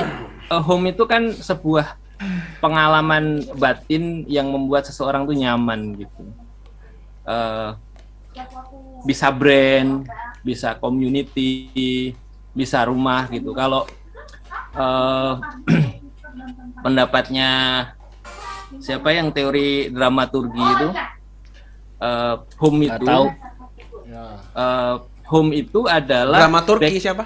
[0.51, 1.97] home itu kan sebuah
[2.59, 6.23] pengalaman batin yang membuat seseorang tuh nyaman gitu.
[7.29, 7.71] Eh,
[9.05, 10.09] bisa brand,
[10.41, 12.13] bisa community,
[12.51, 13.53] bisa rumah gitu.
[13.53, 13.85] Kalau
[14.75, 15.33] eh,
[16.85, 17.51] pendapatnya
[18.79, 20.89] siapa yang teori dramaturgi itu
[22.01, 23.25] eh, home itu tahu.
[24.09, 24.25] Ya.
[24.57, 24.95] eh,
[25.29, 27.25] home itu adalah Drama Turki back- siapa?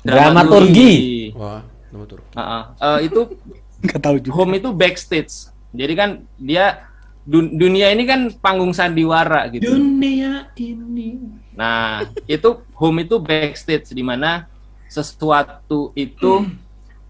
[0.00, 0.92] Dramaturgi.
[1.36, 1.60] Wah,
[1.94, 2.34] drama Turki.
[2.34, 2.62] Heeh.
[2.76, 3.20] Eh, itu
[3.84, 4.34] Nggak tahu juga.
[4.34, 5.32] home itu backstage.
[5.70, 6.90] Jadi kan dia
[7.22, 9.70] dun- dunia ini kan panggung sandiwara gitu.
[9.70, 11.22] Dunia ini.
[11.54, 14.50] Nah, itu home itu backstage di mana
[14.88, 16.46] sesuatu itu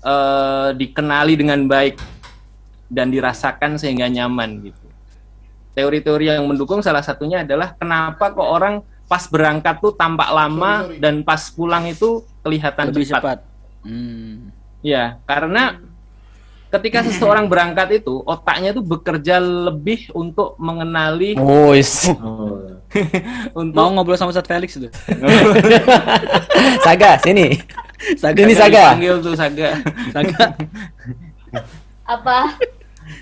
[0.01, 1.97] eh, dikenali dengan baik
[2.89, 4.85] dan dirasakan sehingga nyaman gitu.
[5.75, 8.75] Teori-teori yang mendukung salah satunya adalah kenapa kok orang
[9.05, 11.03] pas berangkat tuh tampak lama Sorry, sorry.
[11.03, 12.09] dan pas pulang itu
[12.41, 13.21] kelihatan Lebih cepat.
[13.21, 13.39] cepat.
[13.85, 14.49] Hmm.
[14.85, 15.81] Ya, karena
[16.69, 22.13] ketika seseorang berangkat itu otaknya itu bekerja lebih untuk mengenali Oh, is.
[22.13, 22.61] Oh.
[23.59, 24.93] untuk Mau ngobrol sama Ustadz Felix tuh.
[26.85, 27.57] Saga, sini.
[28.21, 28.39] Saga.
[28.45, 28.85] Ini Saga.
[28.93, 29.69] Panggil tuh Saga.
[30.13, 30.45] Saga.
[32.05, 32.39] Apa?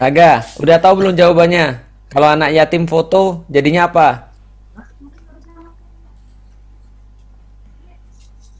[0.02, 1.78] Saga, udah tahu belum jawabannya?
[2.10, 4.34] Kalau anak yatim foto jadinya apa?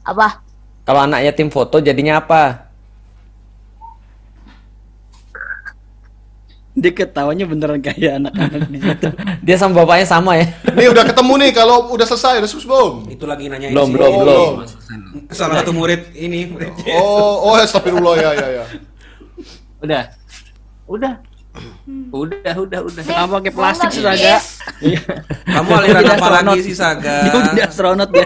[0.07, 0.39] Apa?
[0.83, 2.62] Kalau anak yatim foto jadinya apa?
[6.73, 9.07] Dia ketawanya beneran kayak anak-anak di situ.
[9.45, 10.49] Dia sama bapaknya sama ya?
[10.73, 13.13] Nih udah ketemu nih kalau udah selesai udah sus belum?
[13.13, 14.53] Itu lagi nanya Belum, belum, belum.
[15.29, 16.49] Salah satu murid ini.
[16.49, 18.63] murid Oh, oh astagfirullah ya ya ya.
[19.85, 20.03] Udah.
[20.89, 21.13] Udah.
[22.09, 23.03] Udah, udah, udah.
[23.05, 24.41] Kenapa pakai plastik sih Saga?
[25.45, 27.29] Kamu aliran apa lagi sih Saga?
[27.29, 28.25] Dia udah astronot ya.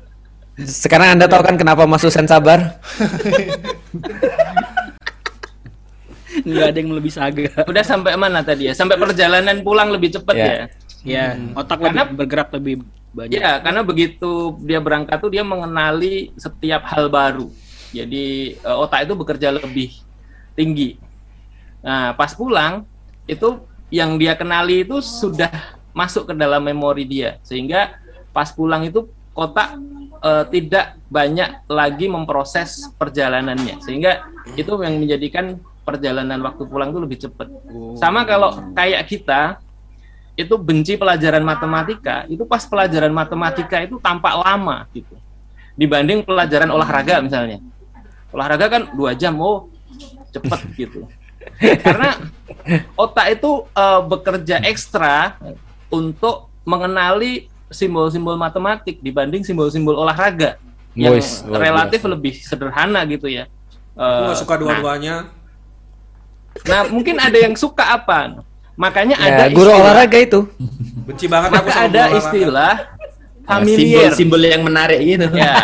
[0.64, 2.80] Sekarang Anda tahu kan kenapa Mas Husen sabar?
[6.44, 7.50] Nggak ada yang lebih Saga.
[7.64, 8.74] Udah sampai mana tadi ya?
[8.76, 10.46] Sampai perjalanan pulang lebih cepat Ya.
[10.46, 10.64] ya.
[11.06, 12.74] Ya, otak lebih Karena- bergerak lebih
[13.14, 13.38] banyak.
[13.38, 14.30] Iya, karena begitu
[14.66, 17.46] dia berangkat tuh dia mengenali setiap hal baru.
[17.94, 19.94] Jadi eh, otak itu bekerja lebih
[20.52, 20.98] tinggi.
[21.80, 22.82] Nah, pas pulang
[23.30, 25.48] itu yang dia kenali itu sudah
[25.94, 27.96] masuk ke dalam memori dia sehingga
[28.34, 29.78] pas pulang itu otak
[30.20, 34.26] eh, tidak banyak lagi memproses perjalanannya sehingga
[34.58, 35.56] itu yang menjadikan
[35.86, 37.46] perjalanan waktu pulang itu lebih cepat.
[37.94, 39.62] Sama kalau kayak kita
[40.34, 45.14] itu benci pelajaran matematika, itu pas pelajaran matematika itu tampak lama gitu.
[45.78, 47.62] Dibanding pelajaran olahraga misalnya.
[48.34, 49.70] Olahraga kan dua jam, oh
[50.34, 51.06] cepet gitu.
[51.80, 52.18] Karena
[52.98, 55.38] otak itu eh, bekerja ekstra
[55.88, 60.58] untuk mengenali simbol-simbol matematik dibanding simbol-simbol olahraga
[60.96, 61.14] yang
[61.54, 62.12] relatif biasa.
[62.12, 63.46] lebih sederhana gitu ya.
[63.96, 65.14] Aku Eh, nggak suka nah, dua-duanya.
[65.24, 65.45] Nah,
[66.88, 68.40] mungkin ada yang suka apa?
[68.76, 70.40] Makanya ada Ya, guru istilah- olahraga itu.
[71.06, 72.74] Benci banget aku maka sama ada istilah
[73.46, 74.10] Nah, familiar.
[74.10, 75.26] Simbol-simbol yang menarik gitu.
[75.32, 75.54] Ya.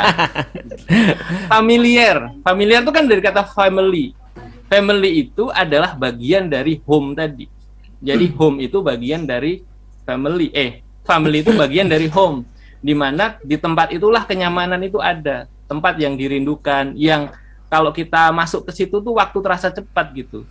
[1.53, 2.31] familiar.
[2.41, 4.15] Familiar itu kan dari kata family.
[4.71, 7.51] Family itu adalah bagian dari home tadi.
[7.99, 9.61] Jadi home itu bagian dari
[10.03, 10.49] family.
[10.55, 12.47] Eh, family itu bagian dari home.
[12.79, 15.47] Di mana di tempat itulah kenyamanan itu ada.
[15.67, 17.31] Tempat yang dirindukan, yang
[17.67, 20.45] kalau kita masuk ke situ tuh waktu terasa cepat gitu.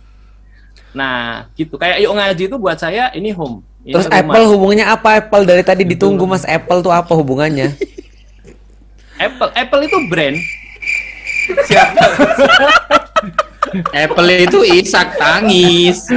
[0.92, 1.76] Nah, gitu.
[1.76, 3.64] Kayak yuk ngaji itu buat saya ini home.
[3.82, 4.18] Ini Terus rumah.
[4.22, 5.08] Apple hubungannya apa?
[5.18, 7.72] Apple dari tadi ditunggu Mas Apple tuh apa hubungannya?
[9.26, 10.38] Apple Apple itu brand
[13.90, 16.06] Apple itu isak tangis.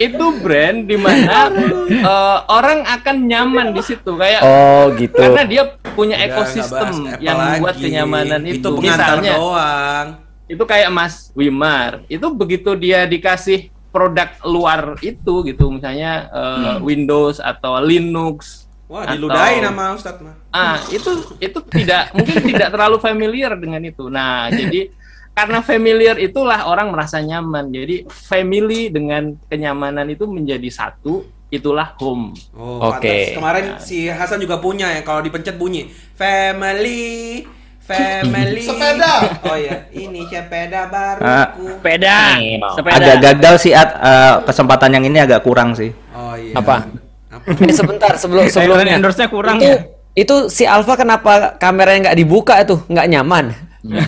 [0.00, 1.52] itu brand di mana
[1.86, 5.12] eh, orang akan nyaman di situ kayak Oh, gitu.
[5.12, 7.84] karena dia punya Udah, ekosistem Apple yang membuat lagi.
[7.84, 8.64] kenyamanan itu.
[8.64, 10.06] Itu pengantar Misalnya doang.
[10.50, 12.02] Itu kayak Mas Wimar.
[12.10, 15.70] Itu begitu dia dikasih produk luar itu gitu.
[15.70, 20.34] Misalnya eh, Windows atau Linux Wah, atau- diludahin sama Ustadz mah.
[20.50, 24.10] ah itu itu tidak mungkin tidak terlalu familiar dengan itu.
[24.10, 24.90] Nah jadi
[25.30, 27.70] karena familiar itulah orang merasa nyaman.
[27.70, 32.34] Jadi family dengan kenyamanan itu menjadi satu itulah home.
[32.54, 33.06] Oh, Oke.
[33.06, 33.34] pantas.
[33.38, 37.42] Kemarin si Hasan juga punya yang kalau dipencet bunyi family
[37.90, 38.62] family.
[38.62, 39.12] Sepeda.
[39.42, 41.62] Oh iya, ini sepeda Ah, baruku.
[41.72, 42.16] Sepeda.
[42.36, 42.96] Nih, Sepeda.
[42.96, 45.90] agak gagal sih At, Eh, kesempatan yang ini agak kurang sih.
[46.10, 46.54] Oh iya.
[46.54, 46.86] Apa?
[47.28, 47.46] Apa?
[47.60, 48.94] Eh, sebentar sebelum sebelumnya.
[48.94, 49.78] endorse-nya kurang itu, ya?
[50.12, 52.82] itu si Alfa kenapa kameranya nggak dibuka tuh?
[52.86, 53.44] Nggak nyaman.
[53.80, 54.04] Ya,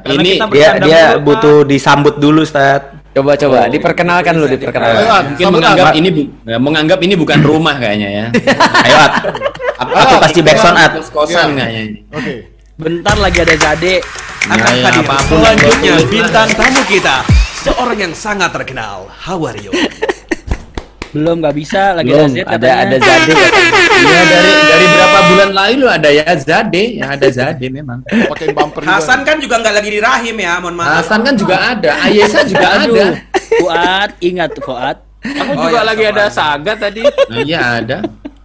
[0.00, 2.80] Karena ini dia dia butuh disambut dulu, Ustaz.
[3.12, 4.96] Coba coba Oh, diperkenalkan lu diperkenalkan.
[4.96, 8.26] Ayo, Mungkin sambut, menganggap ini bu- ya, menganggap ini bukan rumah kayaknya ya.
[8.86, 9.12] Ayo, At.
[9.76, 10.92] Aku, kasih backsound, At.
[10.96, 11.54] Kos-kosan Iya.
[11.54, 11.98] kayaknya ini.
[12.10, 12.34] Oke.
[12.74, 14.02] Bentar lagi ada Zade.
[14.44, 17.22] Akan Ya, ya, hadir apa pun selanjutnya bintang tamu kita
[17.62, 19.06] seorang yang sangat terkenal.
[19.08, 19.70] How are you?
[21.14, 23.82] Belum nggak bisa lagi Belum ada Z ada ada Zade katanya.
[24.04, 28.02] Ya dari dari berapa bulan lalu ada ya Zade, ya ada Zade memang.
[28.04, 28.98] Pakai bumper juga.
[28.98, 30.90] Hasan kan juga nggak lagi di rahim ya, mohon maaf.
[30.98, 32.84] Hasan kan juga ada, Ayesa juga ada.
[32.84, 33.14] Aduh,
[33.62, 34.98] Fuad, ingat Fuad.
[35.24, 37.98] aku Oh, juga iya, lagi ada saga tadi Nah, iya ada.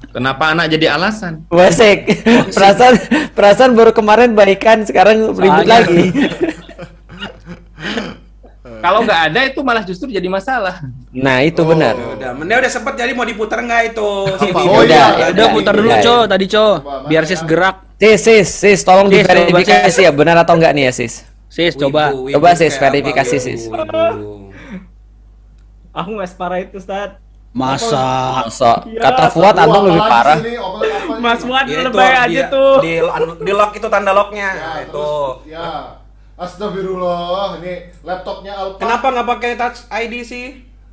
[0.09, 1.45] Kenapa anak jadi alasan?
[1.47, 2.09] Wasek.
[2.49, 2.95] perasaan
[3.31, 6.09] perasaan baru kemarin baikan sekarang ribut lagi.
[8.79, 10.79] kalau nggak ada itu malah justru jadi masalah
[11.11, 11.67] Nah, itu Oh.
[11.67, 11.97] benar.
[11.97, 14.09] Ya Udah, Mending udah sempet jadi mau diputar nggak itu?
[14.39, 14.59] si Apa?
[14.61, 15.05] Oh, iya.
[15.17, 15.99] Ya udah putar dulu, Udah.
[15.99, 16.65] Co, tadi, Co.
[16.79, 17.75] Coba, Biar sis gerak.
[17.99, 21.27] Sis, sis, sis, tolong Sis, coba, diverifikasi ya benar atau enggak nih ya, sis?
[21.49, 22.03] Sis, Wibu, coba.
[22.13, 23.61] wibu Coba, sis, verifikasi, sis.
[25.91, 27.17] aku nggak separah itu Ustaz
[27.49, 28.45] Masa.
[28.45, 30.37] Masa kata Fuad abang lebih parah.
[30.37, 30.53] sini?
[31.17, 32.93] Mas Fuad Ya, itu, lebay aja dia- tuh Di,
[33.39, 34.49] di lock itu tanda locknya.
[34.51, 34.93] Ya, itu.
[34.93, 35.67] terus, ya.
[36.39, 38.79] Astagfirullah, ini laptopnya Alfa.
[38.79, 40.45] Kenapa nggak pakai touch ID sih?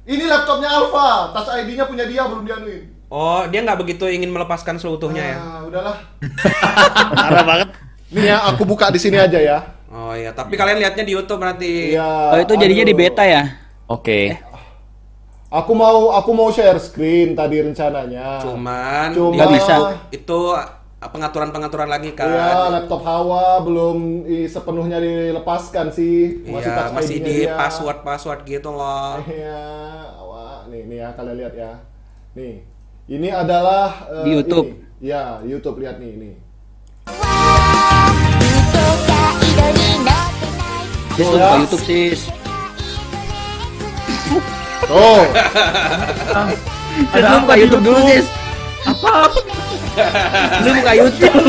[0.03, 2.83] Ini laptopnya Alfa, touch ID-nya punya dia belum dianuin.
[3.07, 5.39] Oh, dia nggak begitu ingin melepaskan seutuhnya ya?
[5.39, 5.97] Nah, udahlah.
[7.17, 7.69] Parah banget.
[8.09, 9.59] Ini ya, aku buka di sini aja ya.
[9.87, 11.95] Oh iya, tapi kalian lihatnya di YouTube berarti.
[11.95, 12.11] Iya.
[12.33, 13.01] Oh, itu jadinya di aduh.
[13.01, 13.43] beta ya?
[13.87, 14.35] Oke.
[15.57, 18.45] Aku mau aku mau share screen tadi rencananya.
[18.45, 19.75] Cuman Nggak bisa.
[20.13, 20.53] Itu
[20.99, 22.29] pengaturan-pengaturan lagi kan.
[22.29, 26.45] Iya, laptop Hawa belum i- sepenuhnya dilepaskan sih.
[26.45, 27.57] Masih Iya, masih di dia.
[27.57, 29.17] password-password gitu loh.
[29.25, 29.65] Iya,
[30.13, 30.69] Hawa.
[30.69, 31.73] Nih, nih ya kalian lihat ya.
[32.35, 32.61] Nih.
[33.07, 34.69] Ini adalah eh, Di YouTube.
[34.69, 35.09] ini.
[35.09, 36.35] Ya, YouTube lihat nih, nih.
[41.17, 42.21] Sis, lu buka YouTube, sis.
[44.87, 45.27] Oh.
[47.13, 48.27] Sis, lu buka YouTube dulu, sis.
[48.87, 49.35] Apa?
[50.63, 51.35] Lu buka YouTube.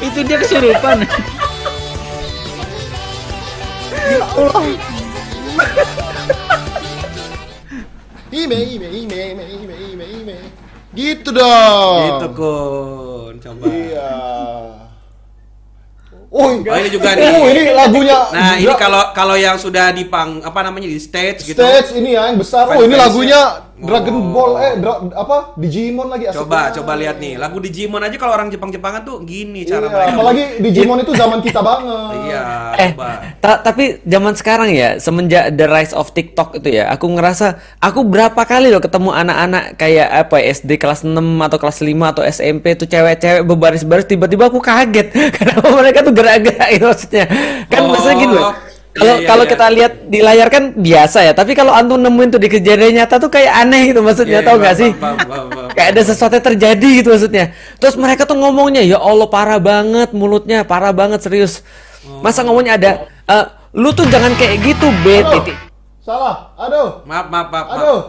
[0.00, 1.04] Itu dia kesurupan.
[4.10, 4.66] Ya Allah.
[8.34, 10.36] Ime, ime, ime, ime, ime, ime, ime.
[10.94, 12.02] Gitu dong.
[12.02, 13.64] Gitu kun, coba.
[13.70, 14.10] Iya.
[16.30, 17.26] Oh, Oh, ini juga nih.
[17.26, 18.14] Oh, ini lagunya.
[18.30, 21.58] Nah, ini Dra- kalau kalau yang sudah di pang apa namanya di stage gitu.
[21.58, 22.70] stage ini ya yang besar.
[22.70, 25.36] Oh, ini lagunya Dragon Ball eh dra- apa?
[25.54, 26.72] Digimon lagi asik Coba banget.
[26.76, 30.12] coba lihat nih, lagu Digimon aja kalau orang Jepang-Jepangan tuh gini Iya, cara mereka.
[30.12, 32.12] apalagi Digimon itu zaman kita banget.
[32.22, 32.42] Iya,
[32.76, 33.08] Eh, coba.
[33.38, 37.46] ta- tapi zaman sekarang ya, semenjak the rise of TikTok itu ya, aku ngerasa
[37.78, 42.06] aku berapa kali loh ketemu anak-anak kayak apa ya, SD kelas 6 atau kelas 5
[42.06, 47.24] atau SMP tuh cewek-cewek berbaris-baris tiba-tiba aku kaget kenapa mereka tuh gerak-gerak maksudnya.
[47.66, 48.52] Kan Oh, maksudnya gini loh.
[48.90, 49.50] Kalau iya, iya, kalau iya.
[49.54, 53.22] kita lihat di layar kan biasa ya, tapi kalau antum nemuin tuh di kejadian nyata
[53.22, 54.90] tuh kayak aneh gitu maksudnya, Iya, tau iya, gak sih?
[54.98, 57.44] paham, paham, paham, Kayak ada sesuatu yang terjadi gitu maksudnya.
[57.78, 61.62] Terus mereka tuh ngomongnya, ya Allah parah banget mulutnya, parah banget serius.
[62.18, 62.90] Masa ngomongnya ada,
[63.30, 63.44] "Eh,
[63.78, 65.38] lu tuh jangan kayak gitu, Aduh.
[65.38, 65.54] titik.
[66.02, 66.50] Salah.
[66.58, 67.06] Aduh.
[67.06, 67.66] Maaf, maaf, maaf.
[67.70, 67.76] maaf.
[67.78, 68.00] Aduh.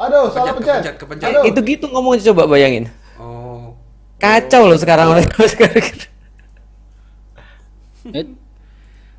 [0.00, 0.94] Aduh, salah Kepencet, pencet.
[0.94, 1.28] kepencet, kepencet.
[1.28, 1.42] Aduh.
[1.50, 2.86] Itu gitu ngomongnya coba bayangin.
[3.18, 3.74] Oh.
[4.16, 5.84] Kacau loh sekarang mereka sekarang.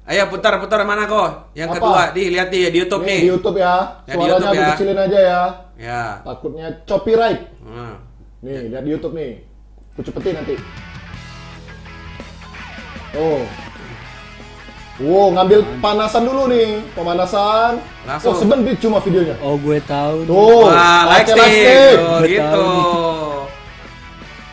[0.02, 1.54] Ayo putar putar mana kok?
[1.54, 1.76] Yang Apa?
[1.78, 3.20] kedua, di lihat di, di YouTube Nih, nih.
[3.22, 3.76] di YouTube ya.
[4.04, 4.68] Ya, di Suaranya YouTube ya.
[4.74, 5.42] kecilin aja ya.
[5.78, 6.04] Ya.
[6.26, 7.42] Takutnya copyright.
[7.62, 7.96] Hmm.
[8.42, 9.32] Nih, lihat di YouTube nih.
[9.94, 10.56] Aku cepetin nanti.
[13.14, 13.44] Oh.
[15.02, 16.82] Wow, ngambil panasan dulu nih.
[16.94, 17.78] Pemanasan.
[18.04, 18.34] Langsung.
[18.34, 19.36] Oh, sebentar cuma videonya.
[19.40, 20.18] oh gue tahu.
[20.24, 20.30] nih.
[20.30, 20.62] Tuh.
[20.66, 21.46] Wah, like stick.
[21.46, 21.94] stick.
[21.94, 22.42] Tuh, Gua gitu.
[22.42, 22.70] tahu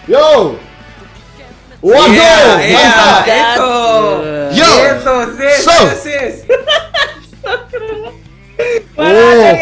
[0.09, 0.29] Yo.
[1.79, 3.23] Waduh, Iya, iya, mantap.
[3.29, 3.77] itu.
[4.51, 4.71] Yo.
[4.71, 5.75] Itu, sis, So.
[5.75, 6.35] ayo, sis.
[8.99, 9.55] Oh.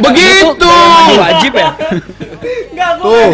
[0.00, 0.70] Begitu.
[0.70, 1.68] Mandi wajib ya?
[3.02, 3.30] Tuh.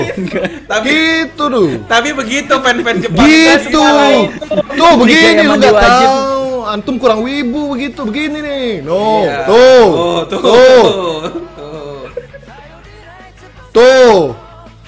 [0.64, 1.68] Tapi Gitu tuh.
[1.84, 3.84] tapi begitu fan-fan Jepang Gitu.
[4.72, 6.08] Tuh begini kayak lu mandi gak wajib.
[6.08, 6.44] tahu.
[6.64, 8.68] Antum kurang wibu begitu begini nih.
[8.80, 9.22] No.
[9.22, 9.36] Iya.
[9.44, 9.84] Tuh.
[9.86, 10.40] Oh, tuh.
[10.40, 10.84] Tuh.
[11.52, 12.00] Tuh.
[13.70, 14.18] Tuh.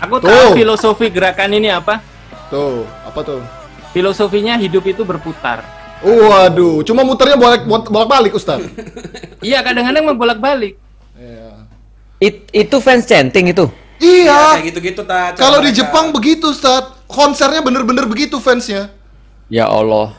[0.00, 0.28] Aku Tuh.
[0.32, 2.00] tahu filosofi gerakan ini apa?
[2.48, 2.88] Tuh.
[3.04, 3.40] Apa tuh?
[3.92, 5.60] Filosofinya hidup itu berputar.
[6.00, 8.60] Waduh, cuma muternya bolak bolak balik Ustaz.
[9.40, 10.76] Iya, kadang-kadang membolak-balik.
[11.16, 11.64] Iya.
[12.20, 13.64] It- itu fans chanting itu.
[13.96, 14.40] Ya, Iya.
[14.56, 15.02] kayak gitu-gitu
[15.36, 15.72] Kalau di.
[15.72, 16.92] Jepang begitu Ustaz.
[17.08, 18.92] Konsernya bener-bener begitu fansnya.
[19.48, 20.12] Ya Allah.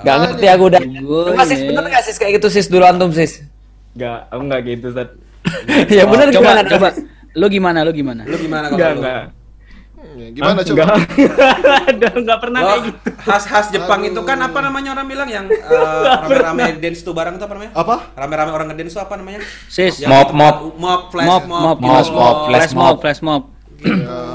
[0.00, 0.80] Gak ngerti aku udah.
[0.80, 1.68] Gue Coba sis ini.
[1.68, 3.44] bener gak sis kayak gitu sis dulu antum sis?
[3.94, 5.08] Enggak, aku enggak gitu, Ustaz.
[5.98, 6.60] ya bener Coba, gimana?
[6.64, 6.88] coba.
[7.34, 7.78] Lu gimana?
[7.84, 8.22] Lu gimana?
[8.24, 9.02] Lu gimana kalau Enggak, lu?
[10.14, 10.24] Enggak.
[10.24, 10.82] Ya, Gimana coba?
[10.84, 10.96] Enggak.
[11.90, 12.98] Ada, enggak pernah Lo kayak gitu.
[13.20, 17.44] khas-khas Jepang itu kan apa namanya orang bilang yang eh, rame-rame dance tuh bareng tuh
[17.44, 17.72] apa namanya?
[17.74, 17.96] Apa?
[18.14, 19.40] Rame-rame orang ngedance tuh apa namanya?
[19.66, 19.98] Sis.
[19.98, 20.56] Yang Mob, mob.
[20.76, 21.84] mob, flash Mob, mob, mob, gitu.
[21.84, 23.42] mob, mob, flash Flash mob, flash mob.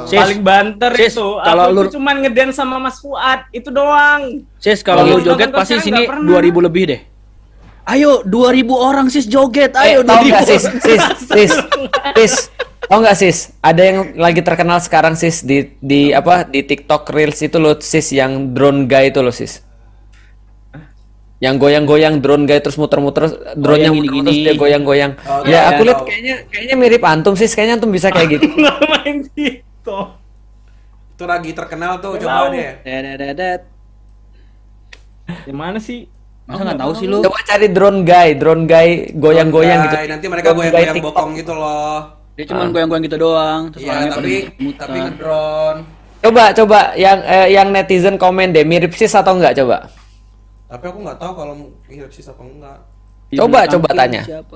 [0.06, 1.26] Sis, Paling banter Sis, itu.
[1.40, 4.46] kalau Aku lu- cuman ngedance sama Mas Fuad, itu doang.
[4.56, 6.38] sis kalau lu joget pasti sini nggak pernah.
[6.38, 7.02] 2000 lebih deh.
[7.84, 9.74] Ayo 2000 orang sis joget.
[9.74, 10.30] Eh, Ayo tau 2000.
[10.30, 10.64] gak sis?
[10.78, 11.02] Sis,
[11.34, 11.52] sis,
[12.14, 12.34] sis.
[12.90, 13.54] Tau gak sis?
[13.62, 18.10] Ada yang lagi terkenal sekarang sis di di apa di TikTok Reels itu loh sis
[18.10, 19.62] yang drone guy itu loh sis.
[21.38, 24.26] Yang goyang-goyang drone guy terus muter-muter drone yang yang muter gini-gini.
[24.26, 25.12] terus dia goyang-goyang.
[25.22, 26.10] Oh, ya iya, aku lihat tahu.
[26.10, 27.54] kayaknya kayaknya mirip antum sis.
[27.54, 28.46] Kayaknya antum bisa kayak gitu.
[28.58, 29.98] Nggak main gitu.
[31.14, 32.70] Itu lagi terkenal tuh, Nggak coba deh.
[35.46, 36.10] Yang mana sih?
[36.50, 37.22] Masa nggak tahu sih lu?
[37.22, 39.96] Coba cari drone guy, drone guy goyang-goyang gitu.
[40.10, 42.18] Nanti mereka goyang-goyang bokong gitu loh.
[42.40, 43.68] Dia cuma goyang-goyang gitu doang.
[43.68, 45.80] Terus orangnya pada tapi tapi ngedrone.
[46.24, 49.92] Coba coba yang eh, yang netizen komen deh mirip sis atau enggak coba.
[50.72, 51.54] Tapi aku nggak tahu kalau
[51.92, 52.80] mirip sis apa enggak.
[53.36, 54.24] Coba, coba tanya.
[54.24, 54.56] Siapa?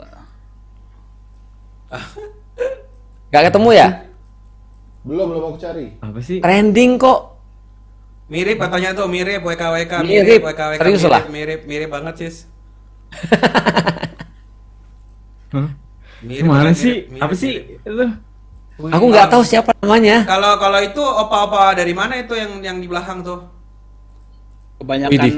[3.34, 3.88] Gak ketemu ya?
[5.04, 5.88] Belum belum aku cari.
[6.00, 6.40] Apa sih?
[6.40, 7.36] Trending kok.
[8.32, 10.42] Mirip katanya tuh mirip WKWK Mirip.
[10.42, 11.24] WKWK Serius mirip, lah.
[11.28, 12.48] mirip mirip banget sis.
[15.54, 15.83] Hah?
[16.24, 16.94] Mirip, Gimana mirip, sih?
[17.12, 17.52] mirip, Apa sih?
[17.60, 17.80] mirip.
[17.86, 18.08] Lu?
[18.90, 20.26] Aku nggak tahu siapa namanya.
[20.26, 23.40] Kalau kalau itu opa-opa dari mana itu yang yang di belakang tuh?
[24.82, 25.34] Kebanyakan Widih.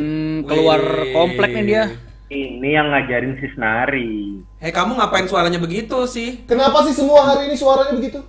[0.48, 1.12] keluar Wih.
[1.12, 1.84] komplek nih dia.
[2.26, 4.42] Ini yang ngajarin sis nari.
[4.58, 6.42] Eh kamu ngapain suaranya begitu sih?
[6.48, 8.20] Kenapa sih semua hari ini suaranya begitu?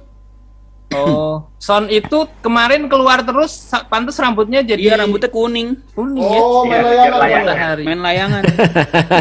[0.87, 3.59] Oh, Son itu kemarin keluar terus
[3.91, 5.74] pantas rambutnya jadi Iya rambutnya kuning.
[5.93, 7.11] kuning Oh, main ya.
[7.11, 7.76] layangan.
[7.82, 8.43] Main layangan.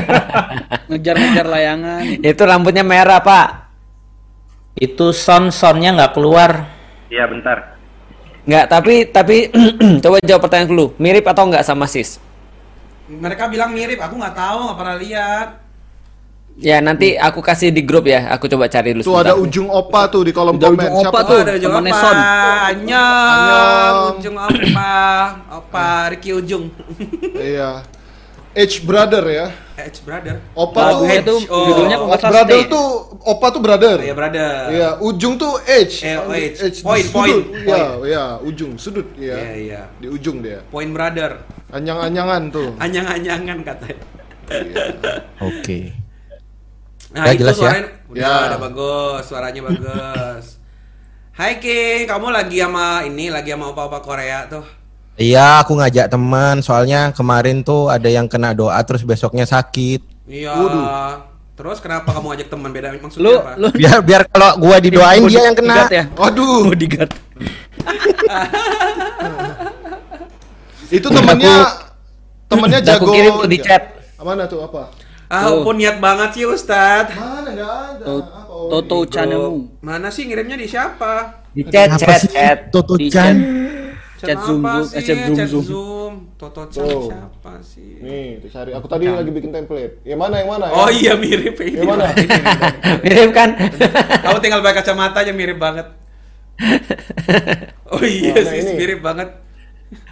[0.93, 2.01] Ngejar-ngejar layangan.
[2.21, 3.47] Itu rambutnya merah, Pak.
[4.77, 6.69] Itu son-sonnya nggak keluar.
[7.09, 7.73] Iya bentar.
[8.45, 9.37] Nggak, tapi tapi
[10.05, 10.85] coba jawab pertanyaan dulu.
[11.01, 12.21] Mirip atau nggak sama sis?
[13.05, 15.47] Mereka bilang mirip, aku nggak tahu, nggak pernah lihat.
[16.55, 18.31] Ya nanti aku kasih di grup ya.
[18.31, 20.79] Aku coba cari dulu Tuh ada ujung opa tuh di kolom Ada komen.
[20.79, 21.39] ujung opa Oh, tuh.
[21.43, 21.73] ada ujung?
[21.75, 22.15] Son.
[22.15, 23.95] Anyang, Anyang.
[24.15, 24.91] ujung apa?
[25.51, 25.87] Apa?
[26.15, 26.71] Ricky ujung.
[27.35, 27.83] Iya.
[28.55, 29.47] H brother ya.
[29.75, 30.39] Edge brother.
[30.55, 31.67] Opa tuh tuh Oh.
[31.67, 32.71] judulnya kalau nggak salah brother Stay.
[32.71, 32.87] tuh
[33.27, 33.97] opa tuh brother.
[33.99, 34.51] Iya brother.
[34.71, 36.07] Iya, ujung tuh H.
[36.07, 36.63] Eh, oh, H.
[36.63, 37.11] H Point, sudut.
[37.11, 39.51] point, Iya, iya, ujung sudut Iya ya.
[39.51, 39.81] iya.
[39.99, 40.63] Di ujung dia.
[40.71, 41.43] Point brother.
[41.67, 42.71] Anyang-anyangan tuh.
[42.79, 43.99] Anyang-anyangan katanya.
[45.51, 46.04] Oke.
[47.15, 47.59] Nah, Ya, itu jelas ya?
[47.61, 48.35] suaranya udah Ya.
[48.45, 50.45] udah bagus, suaranya bagus.
[51.31, 54.67] Hai King, kamu lagi sama ini, lagi sama opa-opa Korea tuh.
[55.15, 60.03] Iya, aku ngajak teman soalnya kemarin tuh ada yang kena doa terus besoknya sakit.
[60.27, 60.59] Iya.
[61.55, 63.51] Terus kenapa kamu ajak teman beda maksudnya Lu apa?
[63.55, 65.87] lu Biar biar kalau gua didoain dia yang kena.
[65.87, 66.03] ya?
[66.13, 67.15] Waduh, Bodyguard.
[70.89, 71.55] itu temennya
[72.45, 73.13] temennya Udah aku jago.
[73.13, 73.83] kirim tuh di chat.
[74.17, 74.91] Mana tuh apa?
[75.25, 77.09] Ah, ampun niat banget sih Ustad.
[77.11, 78.05] Mana enggak ada.
[78.05, 78.41] To- Apa?
[78.55, 79.51] Oh, Toto Bro, Chanemu.
[79.81, 81.43] Mana sih ngirimnya di siapa?
[81.51, 82.57] Di chat, Apa chat, sih chat.
[82.69, 83.35] Toto Di Chan?
[84.15, 85.63] Chat Zoom, apa Zoom, eh, chat Zoom, Chat Zoom.
[85.65, 86.13] Zoom.
[86.39, 87.03] Toto Chan Tuh.
[87.09, 87.99] siapa sih?
[88.01, 88.71] Nih, tuh cari.
[88.73, 89.93] Aku tadi lagi bikin template.
[90.07, 90.35] Yang mana?
[90.41, 90.65] Yang mana?
[90.71, 90.97] Oh ya?
[90.97, 91.77] iya mirip ini.
[91.77, 92.05] Yang mana?
[93.05, 93.49] Mirip kan?
[94.23, 95.87] Kamu tinggal pakai kacamata aja mirip banget.
[97.91, 98.71] Oh iya Mana sih ini?
[98.79, 99.29] mirip banget.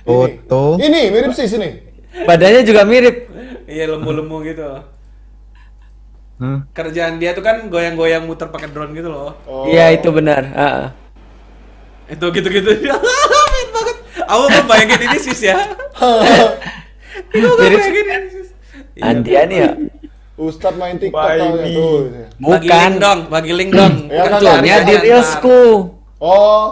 [0.03, 0.77] Foto.
[0.77, 1.69] Ini mirip sih sini.
[2.27, 3.15] Badannya juga mirip.
[3.65, 4.67] Iya lembu-lembu gitu.
[6.73, 9.37] Kerjaan dia tuh kan goyang-goyang muter pakai drone gitu loh.
[9.47, 9.63] Oh.
[9.69, 10.43] Iya, itu benar.
[10.43, 10.87] Heeh.
[12.17, 12.69] Itu gitu-gitu.
[13.53, 13.97] Mirip banget.
[14.27, 15.55] Aku kan bayangin ini sis ya.
[17.33, 18.49] Aku kan bayangin ini sis.
[18.97, 19.03] Iya.
[19.07, 19.69] Andian ya.
[20.33, 21.97] Ustadz main TikTok taunya tuh.
[22.41, 22.81] Bagi Bukan.
[22.81, 23.93] link dong, bagi link dong.
[24.09, 24.95] Ya, kan, Cari di.
[25.05, 25.61] Reelsku.
[26.17, 26.65] Oh.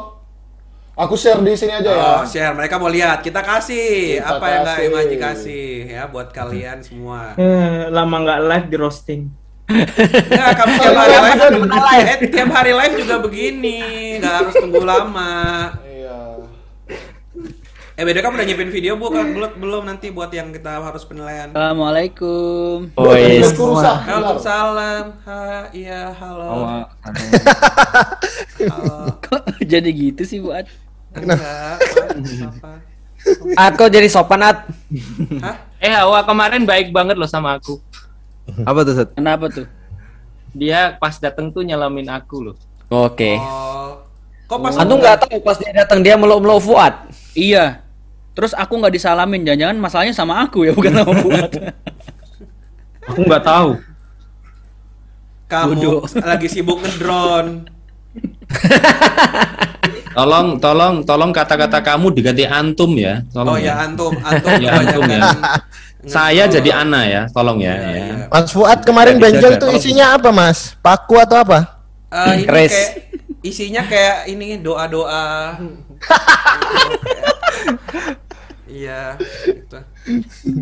[0.97, 2.09] Aku share di sini aja ya.
[2.19, 2.53] Oh, share.
[2.53, 3.23] Mereka mau lihat.
[3.23, 4.21] Kita kasih.
[4.21, 4.89] Kita Apa yang nggak kasih.
[4.91, 7.33] Imaji kasih ya buat kalian semua.
[7.39, 9.21] Eh, lama nggak live di roasting.
[9.71, 12.05] Enggak, kamu tiap hari live.
[12.05, 13.79] Eh, tiap hari live juga begini.
[14.19, 15.33] Nggak harus tunggu lama.
[15.87, 16.17] Iya.
[17.99, 21.05] Eh, beda kamu udah nyiapin video bu kan belum belum nanti buat yang kita harus
[21.05, 21.53] penilaian.
[21.53, 22.89] Assalamualaikum.
[22.97, 23.45] Oh, iya.
[23.45, 23.77] Aku.
[23.77, 25.05] Waalaikumsalam.
[25.27, 26.49] Ha, iya, halo.
[28.65, 28.95] Halo.
[29.21, 30.65] Kok jadi gitu sih buat?
[31.13, 31.77] Enggak?
[33.53, 34.65] Atko jadi sopan at.
[35.45, 35.55] Hah?
[35.81, 37.77] Eh, Hawa kemarin baik banget loh sama aku.
[38.67, 39.09] Apa tuh, Set?
[39.15, 39.67] Kenapa tuh?
[40.51, 42.55] Dia pas dateng tuh nyelamin aku loh.
[42.91, 43.39] Oke.
[43.39, 44.03] Oh.
[44.51, 47.07] Kok pas Antum nggak tahu pas dia datang dia meluk-meluk Fuad.
[47.31, 47.79] Iya.
[48.35, 51.51] Terus aku nggak disalamin, jangan-jangan masalahnya sama aku ya, bukan sama buat.
[53.11, 53.75] Aku nggak tahu.
[55.51, 55.99] kamu Bodoh.
[56.21, 57.65] lagi sibuk ngedrone?
[60.11, 63.23] Tolong, tolong, tolong kata-kata kamu diganti antum ya.
[63.31, 65.19] Tolong Oh ya antum, antum Ya, antum ya.
[65.23, 65.61] kebanyakan
[66.01, 67.77] Saya jadi Ana ya, tolong ya.
[67.77, 68.01] Iya, ya.
[68.01, 68.15] iya.
[68.27, 70.73] Mas Fuad kemarin Nggak benjol tuh isinya apa, Mas?
[70.81, 71.77] Paku atau apa?
[72.11, 72.89] Eh, ini kayak
[73.45, 75.55] isinya kayak ini doa-doa.
[78.71, 79.77] Iya, gitu.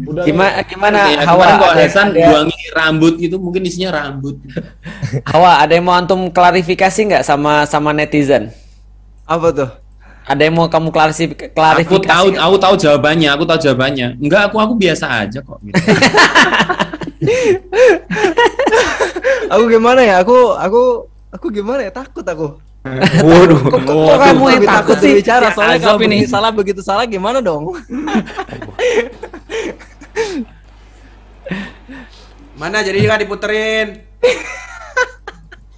[0.09, 4.35] Udah Gimana gimana Ya, Hawa kok Hasan buangi rambut gitu, mungkin isinya rambut.
[5.29, 8.49] Hawa ada yang mau antum klarifikasi nggak sama sama netizen?
[9.29, 9.69] Apa tuh?
[10.25, 11.49] Ada yang mau kamu klarifikasi?
[11.49, 12.41] Aku klarifikasi tahu, nggak?
[12.45, 14.07] aku tahu jawabannya, aku tahu jawabannya.
[14.17, 15.57] Enggak, aku aku biasa aja kok.
[15.61, 15.77] gitu.
[19.49, 20.21] Aku gimana ya?
[20.21, 21.91] Aku aku aku gimana ya?
[21.91, 22.61] Takut aku.
[23.27, 23.59] Waduh.
[23.65, 25.13] Kok, kok, kok kamu yang takut sih?
[25.19, 26.23] bicara soalnya Azab kalau ini.
[26.29, 27.75] salah begitu salah gimana dong?
[32.55, 33.87] Mana jadi nggak diputerin?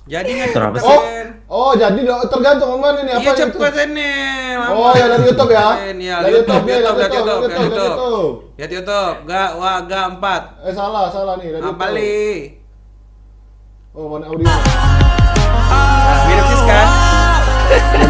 [0.03, 0.87] jadi nggak sih?
[0.87, 1.01] Oh,
[1.47, 4.11] oh jadi tergantung mana nih apa Iya cepet ini.
[4.51, 4.73] lama.
[4.73, 5.67] Oh, ya dari YouTube ya?
[5.87, 7.93] Iya, Dari dari YouTube, YouTube, ya, YouTube, YouTube, YouTube, YouTube.
[7.93, 8.33] YouTube.
[8.57, 10.41] Ya YouTube, gak, wah, gak empat.
[10.63, 11.95] Eh salah, salah nih dari Apa YouTube.
[11.95, 12.21] li?
[13.91, 14.41] Oh, mana audio?
[14.41, 14.59] Nah,
[16.25, 16.87] mirip sis kan?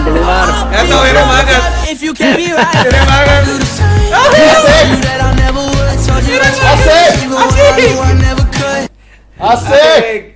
[0.02, 0.48] keluar.
[0.72, 1.62] Ya tau mirip banget.
[1.92, 3.44] Mirip banget.
[6.62, 7.16] Asik!
[7.36, 8.41] Asik!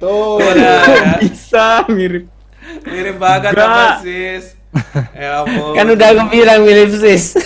[0.01, 0.41] Tuh.
[0.41, 1.15] Udah, ya.
[1.21, 2.25] Bisa mirip.
[2.89, 4.57] Mirip banget apa sis?
[5.13, 5.73] Ya ampun.
[5.77, 7.37] Kan udah aku bilang mirip sis.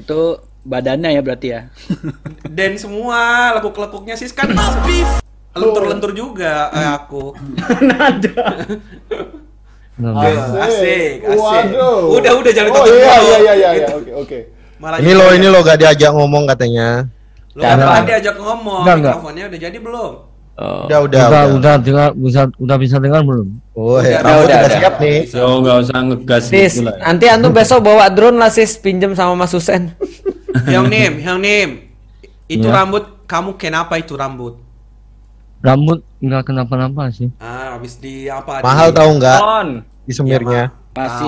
[0.00, 1.60] Itu badannya ya berarti ya.
[2.48, 4.48] Dan semua lekuk-lekuknya sih kan
[5.52, 7.36] lentur-lentur juga eh, aku.
[10.00, 11.36] Asik, asik.
[11.36, 12.16] Waduh.
[12.16, 14.38] Udah, udah jangan Oh iya iya iya iya oke oke.
[14.80, 17.06] Malah Ini lo ini lo gak diajak ngomong katanya.
[17.52, 19.12] Lu kan tadi ajak ngomong, Enggak, enggak.
[19.12, 20.12] mikrofonnya udah jadi belum?
[20.52, 20.84] Oh.
[20.84, 21.44] Udah udah udah, udah.
[21.56, 23.48] udah, dengar, bisa, udah bisa dengar belum?
[23.72, 24.78] Oh, Udah, ya, udah, udah, udah udah.
[24.78, 25.18] siap nih.
[25.32, 26.96] Yo nggak usah ngegas Sis, gitu lah.
[27.00, 29.96] nanti antum besok bawa drone lah sis pinjem sama Mas Husen.
[30.68, 31.68] Yang nim, yang nim.
[32.44, 32.76] Itu Iya.
[32.76, 34.60] rambut kamu kenapa itu rambut?
[35.60, 37.32] Rambut nggak kenapa-napa sih.
[37.38, 38.60] Ah, habis di apa?
[38.60, 38.96] Mahal di...
[39.00, 39.38] tahu nggak?
[39.40, 39.68] On.
[40.04, 40.68] Di semirnya.
[40.92, 41.24] Pas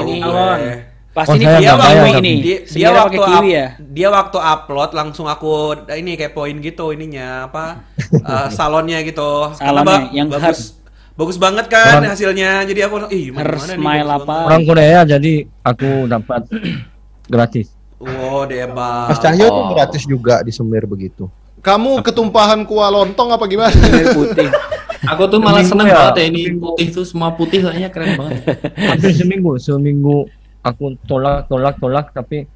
[1.16, 1.52] Tahu ini gue.
[1.54, 2.34] Pas Oh, ini dia tapi- ini.
[2.36, 3.66] Dia, dia waktu kiwi up- ya.
[3.78, 5.52] dia waktu upload langsung aku
[5.88, 7.86] ini kepoin gitu ininya apa
[8.34, 9.54] eh, salonnya gitu.
[9.54, 10.74] Salonnya, yang bagus.
[11.14, 12.62] Bagus banget kan Orang- hasilnya.
[12.64, 14.26] Jadi aku ih mana nih, smile bagus apa?
[14.26, 14.46] banget.
[14.48, 16.42] Orang Korea jadi aku dapat
[17.30, 17.70] gratis.
[17.96, 19.08] Wow, debak.
[19.08, 19.70] Mas Cahyo tuh Oh.
[19.70, 21.30] gratis juga di semir begitu.
[21.60, 23.72] Kamu ketumpahan kuah lontong apa gimana?
[24.10, 24.50] putih.
[25.06, 25.94] Aku tuh malah seneng ya.
[25.94, 28.40] banget ya ini putih tuh semua putih kayaknya keren banget.
[28.74, 30.28] Hampir seminggu, seminggu
[30.64, 32.48] aku tolak, tolak, tolak, tapi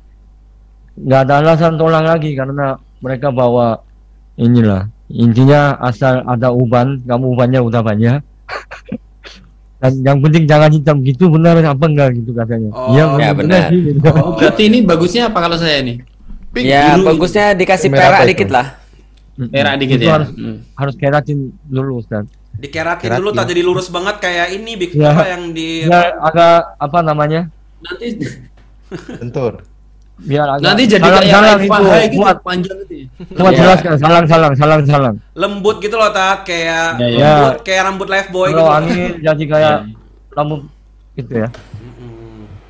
[0.96, 3.78] nggak ada alasan tolak lagi karena mereka bawa
[4.34, 4.88] inilah.
[5.08, 8.20] Intinya asal ada uban, kamu ubannya udah banyak.
[9.78, 12.74] Dan yang penting jangan hitam gitu benar apa enggak gitu katanya.
[12.74, 13.70] Oh, Iya ya benar.
[13.70, 14.10] sih, gitu.
[14.10, 14.34] Oh.
[14.34, 16.02] Berarti ini bagusnya apa kalau saya nih?
[16.50, 16.66] Pink.
[16.66, 17.06] Ya biru.
[17.06, 18.66] bagusnya dikasih Merah perak dikit lah.
[19.38, 20.12] Merah dikit Itu ya.
[20.18, 20.30] harus,
[20.74, 22.26] harus keratin dulu Ustaz.
[22.58, 23.22] Dikeratin Keratin.
[23.22, 25.14] dulu tak jadi lurus banget kayak ini Big Ya.
[25.14, 27.46] apa yang di Biar agak apa namanya?
[27.80, 28.06] Nanti
[29.20, 29.52] Bentur.
[30.18, 33.06] Biar agak nanti jadi salang, kayak salang itu Fahai gitu buat panjang gitu ya.
[33.32, 33.60] buat Iya.
[33.60, 35.14] jelaskan salang salang salang salang.
[35.32, 37.30] lembut gitu loh tat kayak Ya, ya.
[37.30, 38.58] lembut kayak rambut life boy gitu.
[38.58, 39.94] Kalau angin jadi kayak Iya.
[40.32, 40.60] rambut
[41.14, 41.48] gitu ya.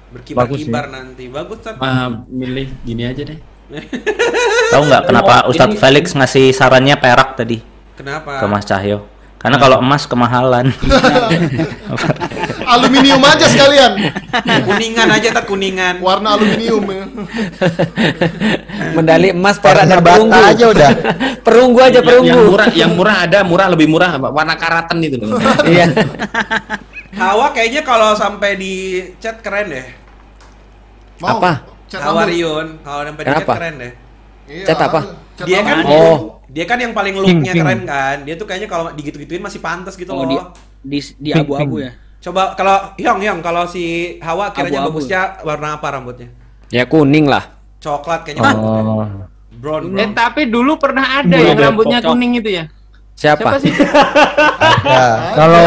[0.08, 1.24] Berkibar-kibar nanti.
[1.26, 1.76] Bagus tat.
[1.78, 3.38] Ah, milih gini aja deh.
[4.72, 7.60] Tahu nggak kenapa Ini- Ustadz Felix ngasih sarannya perak tadi
[7.94, 8.40] Kenapa?
[8.40, 9.04] ke Mas Cahyo?
[9.36, 10.68] Karena kalau emas kemahalan.
[12.68, 13.92] Aluminium aja sekalian.
[14.68, 16.04] kuningan aja tat kuningan.
[16.04, 16.84] Warna aluminium.
[16.84, 17.04] ya.
[18.92, 20.36] Medali emas perak dan perunggu.
[20.36, 20.90] aja udah.
[21.46, 22.40] perunggu aja Yang, yang perunggu.
[22.44, 25.40] murah, yang murah ada, murah lebih murah, warna karatan itu loh.
[25.68, 25.86] Iya.
[27.16, 28.74] Hawa kayaknya kalau sampai di
[29.16, 29.86] chat keren deh.
[31.18, 31.40] Mau?
[31.40, 31.64] Apa?
[31.98, 32.30] Hawa rambut.
[32.30, 33.92] Rion kalau sampai di chat keren deh.
[34.48, 35.00] Iya, Cat apa?
[35.36, 35.76] cat Dia kan.
[35.84, 36.40] Oh.
[36.48, 38.16] dia kan yang paling looknya keren kan.
[38.24, 40.52] Dia tuh kayaknya kalau digitu-gituin masih pantas gitu Oh, loh.
[40.80, 41.92] di di abu-abu ya.
[42.18, 43.84] Coba kalau Hyong Hyong kalau si
[44.18, 44.98] Hawa kiranya Abu-abu.
[44.98, 46.28] bagusnya warna apa rambutnya?
[46.68, 47.54] Ya kuning lah.
[47.78, 48.42] Coklat kayaknya.
[48.54, 49.06] Oh.
[49.58, 50.14] Brown, Eh brown.
[50.14, 52.14] tapi dulu pernah ada Dulu yang rambutnya pocong.
[52.14, 52.64] kuning itu ya.
[53.12, 53.58] Siapa?
[53.58, 53.74] sih?
[53.74, 55.34] Ada.
[55.34, 55.66] Kalau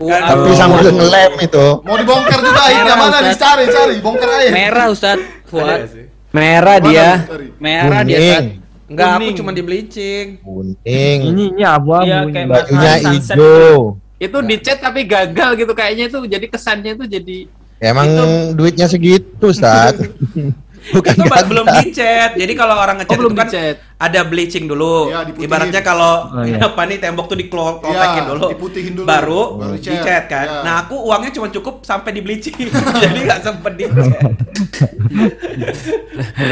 [0.00, 1.66] Kan- Tapi sambil ngelem itu.
[1.82, 4.52] Mau dibongkar juga aibnya mana dicari cari bongkar aib.
[4.54, 5.18] Merah Ustaz.
[5.90, 6.06] Sih.
[6.30, 7.08] Merah dia.
[7.58, 8.40] Merah dia Ustaz.
[8.40, 8.58] Kuning.
[8.86, 10.26] Enggak, aku cuma di bleaching.
[10.40, 11.18] Kuning.
[11.26, 12.06] ini ini abu-abu.
[12.06, 13.98] Iya, kayak Bajunya hijau.
[14.20, 17.38] Itu di chat tapi gagal gitu kayaknya itu jadi kesannya itu jadi
[17.80, 18.12] Emang
[18.52, 19.96] duitnya segitu, Ustaz.
[20.96, 21.44] Bukan itu gagal.
[21.46, 22.30] belum dicet.
[22.36, 23.76] Jadi kalau orang ngechat Oh, belum itu kan dicet.
[23.96, 25.08] ada bleaching dulu.
[25.08, 25.44] Diputihin.
[25.44, 26.56] Ibaratnya kalau Oh, iya.
[26.66, 28.46] apa nih tembok tuh diklopekin Iya, dulu.
[28.48, 29.04] diputihin dulu.
[29.04, 29.92] Baru, Baru dicet.
[29.94, 30.46] dicet kan.
[30.46, 30.60] Iya.
[30.60, 32.56] Nah, aku uangnya cuma cukup sampai di bleaching.
[32.96, 34.08] Jadi nggak sempet dicet.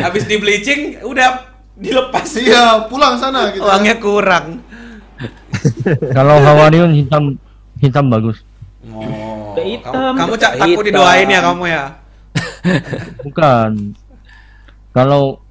[0.02, 1.28] Habis di bleaching udah
[1.74, 2.28] dilepas.
[2.36, 3.64] Iya, pulang sana gitu.
[3.64, 4.60] Uangnya kurang.
[6.10, 7.36] Kalau Hawariun hitam
[7.78, 8.42] hitam bagus.
[8.88, 9.92] Oh, hitam.
[9.92, 10.68] Kamu, kamu Cak, Hitam.
[10.70, 11.82] aku didoain ya kamu ya.
[13.26, 13.70] Bukan.
[14.94, 15.42] Kalau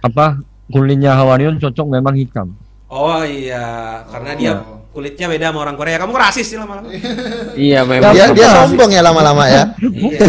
[0.00, 0.38] apa
[0.68, 2.54] kulitnya Hawariun cocok memang hitam.
[2.88, 4.52] Oh iya, karena dia
[4.96, 6.00] kulitnya beda sama orang Korea.
[6.00, 6.88] Kamu rasis sih lama-lama.
[7.58, 8.12] Iya memang.
[8.16, 9.64] Dia, dia sombong ya lama-lama ya.
[9.82, 10.28] Iya.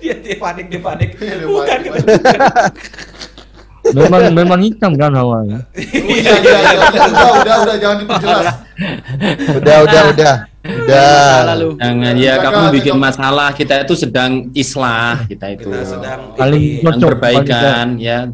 [0.00, 1.10] dia dia panik dia panik.
[1.20, 1.66] Iya, dia Bukan.
[1.66, 1.90] panik.
[1.92, 2.38] bukan.
[3.96, 5.44] Memang memang hitam kan Hawa.
[5.44, 5.60] Iya,
[6.42, 6.72] iya, iya.
[6.88, 8.46] Udah, udah, udah, jangan diperjelas.
[9.56, 10.34] Udah, udah, udah.
[10.68, 11.36] Udah.
[11.54, 11.68] Lalu.
[11.80, 17.08] Jangan ya kamu bikin masalah kita itu sedang islah kita itu Kita sedang Paling cocok
[17.08, 18.28] perbaikan ya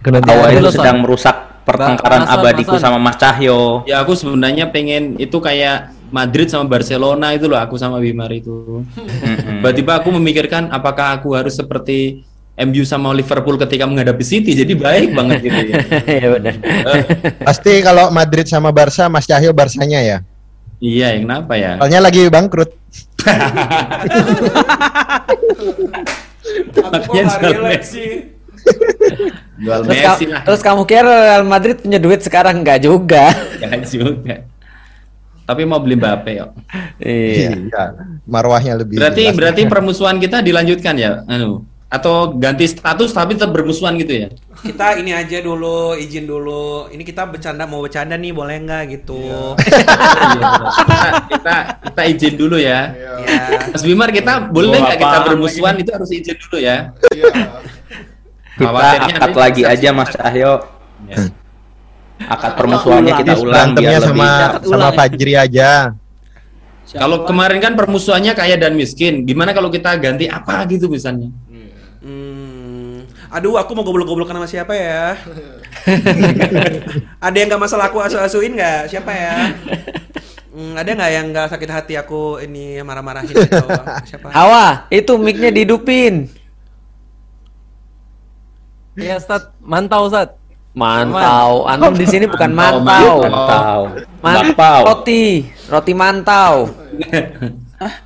[0.00, 1.36] Iya, itu sedang merusak
[1.68, 3.84] pertengkaran abadiku sama Mas Cahyo.
[3.84, 8.82] ya aku sebenarnya pengen itu kayak Madrid sama Barcelona itu loh aku sama Wimar itu
[8.98, 9.62] Mm-mm.
[9.62, 12.26] tiba-tiba aku memikirkan apakah aku harus seperti
[12.62, 15.74] MU sama Liverpool ketika menghadapi City jadi baik banget gitu ya
[16.06, 16.54] Iya benar.
[16.60, 17.02] Eh,
[17.40, 20.16] Pasti kalau Madrid sama Barca, Mas Cahyo Barsanya ya.
[20.78, 22.70] iya yang kenapa ya Soalnya lagi bangkrut.
[26.72, 27.84] Makanya jual Messi.
[27.84, 28.10] sih.
[29.56, 33.28] jual Terus, Messi lah terus kamu kira Real Madrid punya duit sekarang enggak juga?
[33.60, 34.34] ya juga
[35.44, 36.48] tapi mau beli Mbappe yuk
[36.96, 37.48] Iya.
[37.58, 37.82] Iya.
[38.24, 38.96] Marwahnya lebih.
[38.96, 39.34] berarti jelas.
[39.34, 44.28] berarti permusuhan kita dilanjutkan ya anu atau ganti status tapi tetap bermusuhan gitu ya?
[44.62, 46.86] Kita ini aja dulu, izin dulu.
[46.86, 49.18] Ini kita bercanda mau bercanda nih, boleh nggak gitu?
[49.58, 51.54] kita, kita
[51.90, 52.94] kita izin dulu ya.
[52.94, 53.74] Iya.
[53.74, 56.94] Mas Bimar kita boleh nggak kita bermusuhan itu harus izin dulu ya.
[58.54, 60.54] Kita Khawatirnya akad lagi aja Mas Cahyo.
[61.10, 61.18] Ya.
[62.30, 64.30] Akad permusuhannya kita Jadi ulang biar sama
[64.62, 65.90] sama Fajri aja.
[66.90, 71.30] Kalau kemarin kan permusuhannya kaya dan miskin, gimana kalau kita ganti apa gitu misalnya?
[73.30, 75.14] Hmm, aduh, aku mau goblok-goblokan sama siapa ya?
[77.30, 78.90] ada yang nggak masalah aku asu-asuin nggak?
[78.90, 79.54] Siapa ya?
[80.50, 83.70] Hmm, ada nggak yang nggak sakit hati aku ini marah-marahin gitu?
[84.10, 84.34] Siapa?
[84.34, 86.26] Hawa, itu mic-nya dihidupin.
[88.98, 89.46] Iya, Ustaz.
[89.62, 90.34] Mantau, Ustaz.
[90.74, 91.70] Mantau.
[91.70, 93.80] Antum di sini bukan Mantau, mantau.
[94.18, 94.82] mantau.
[94.90, 96.66] Roti, roti mantau.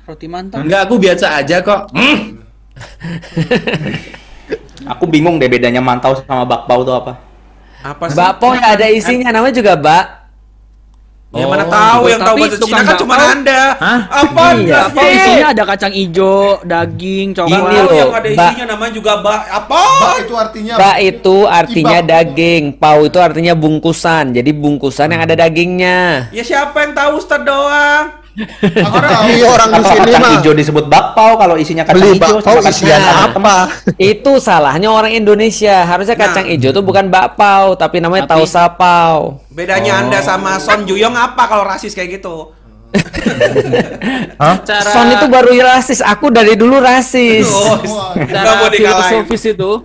[0.05, 0.61] Roti mantap.
[0.61, 1.89] Enggak, aku biasa aja kok.
[4.83, 7.13] Aku bingung deh bedanya mantau sama bakpao itu apa.
[7.79, 8.17] Apa sih?
[8.17, 10.05] Bakpao ya ada isinya, namanya juga bak.
[11.35, 13.61] Ya Oh, mana tahu yang tahu tapi bahasa Cina kan cuma Anda.
[13.75, 13.99] Hah?
[14.07, 14.43] Apa?
[14.55, 14.87] Iya.
[14.87, 17.59] Apa isinya ada kacang ijo, daging, Ini coklat.
[17.59, 19.81] Bakpao loh, yang ada isinya namanya juga bak apa?
[19.99, 22.07] Bak itu artinya Bak itu artinya Ibak.
[22.07, 24.31] daging, pau itu artinya bungkusan.
[24.31, 26.31] Jadi bungkusan yang ada dagingnya.
[26.31, 28.24] Ya siapa yang tahu Ustaz doang?
[28.35, 29.23] Aku tahu.
[29.31, 32.57] Iya orang di sini kacang mah hijau disebut bakpao, kalau isinya kacang beli hijau bakpao
[32.59, 32.99] sama hijau.
[33.31, 33.57] apa?
[33.95, 35.87] Itu salahnya orang Indonesia.
[35.87, 39.39] Harusnya kacang hijau itu bukan bakpao, tapi namanya tahu sapau.
[39.51, 42.51] Bedanya Anda sama Son Juyong apa kalau rasis kayak gitu?
[44.67, 45.99] Cara Son itu baru rasis.
[46.03, 47.47] Aku dari dulu rasis.
[47.47, 47.79] Oh,
[48.15, 49.83] cara filosofis itu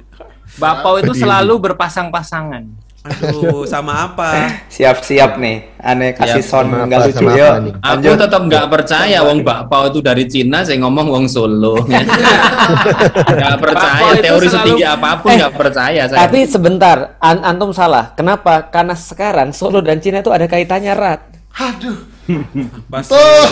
[0.60, 2.89] Bapau itu selalu berpasang-pasangan.
[3.00, 4.60] Aduh, sama apa?
[4.68, 5.72] Siap-siap nih.
[5.80, 6.52] Aneh kasih Siap.
[6.52, 7.72] son Sama nggak apa, lucu nih?
[7.80, 11.80] Aku tetap nggak percaya wong bakpao itu dari Cina, saya ngomong wong Solo.
[13.32, 16.18] Nggak percaya teori selalu- setinggi apa pun Eh, nggak percaya saya.
[16.20, 18.12] Tapi sebentar, an antum salah.
[18.12, 18.68] Kenapa?
[18.68, 21.20] Karena sekarang Solo dan Cina itu ada kaitannya erat.
[21.56, 21.96] Aduh.
[22.86, 23.10] Pasti.
[23.10, 23.42] Tuh,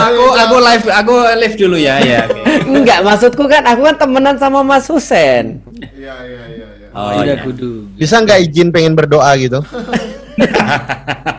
[0.00, 2.24] aku aku live aku live dulu ya ya.
[2.24, 2.40] oke.
[2.72, 5.60] Enggak, maksudku kan aku kan temenan sama Mas Husen.
[5.92, 6.67] Iya, iya, iya.
[6.98, 7.14] Iya.
[7.14, 7.44] Oh, Tidak iya.
[7.46, 7.72] kudu.
[7.94, 9.62] Bisa nggak izin pengen berdoa gitu?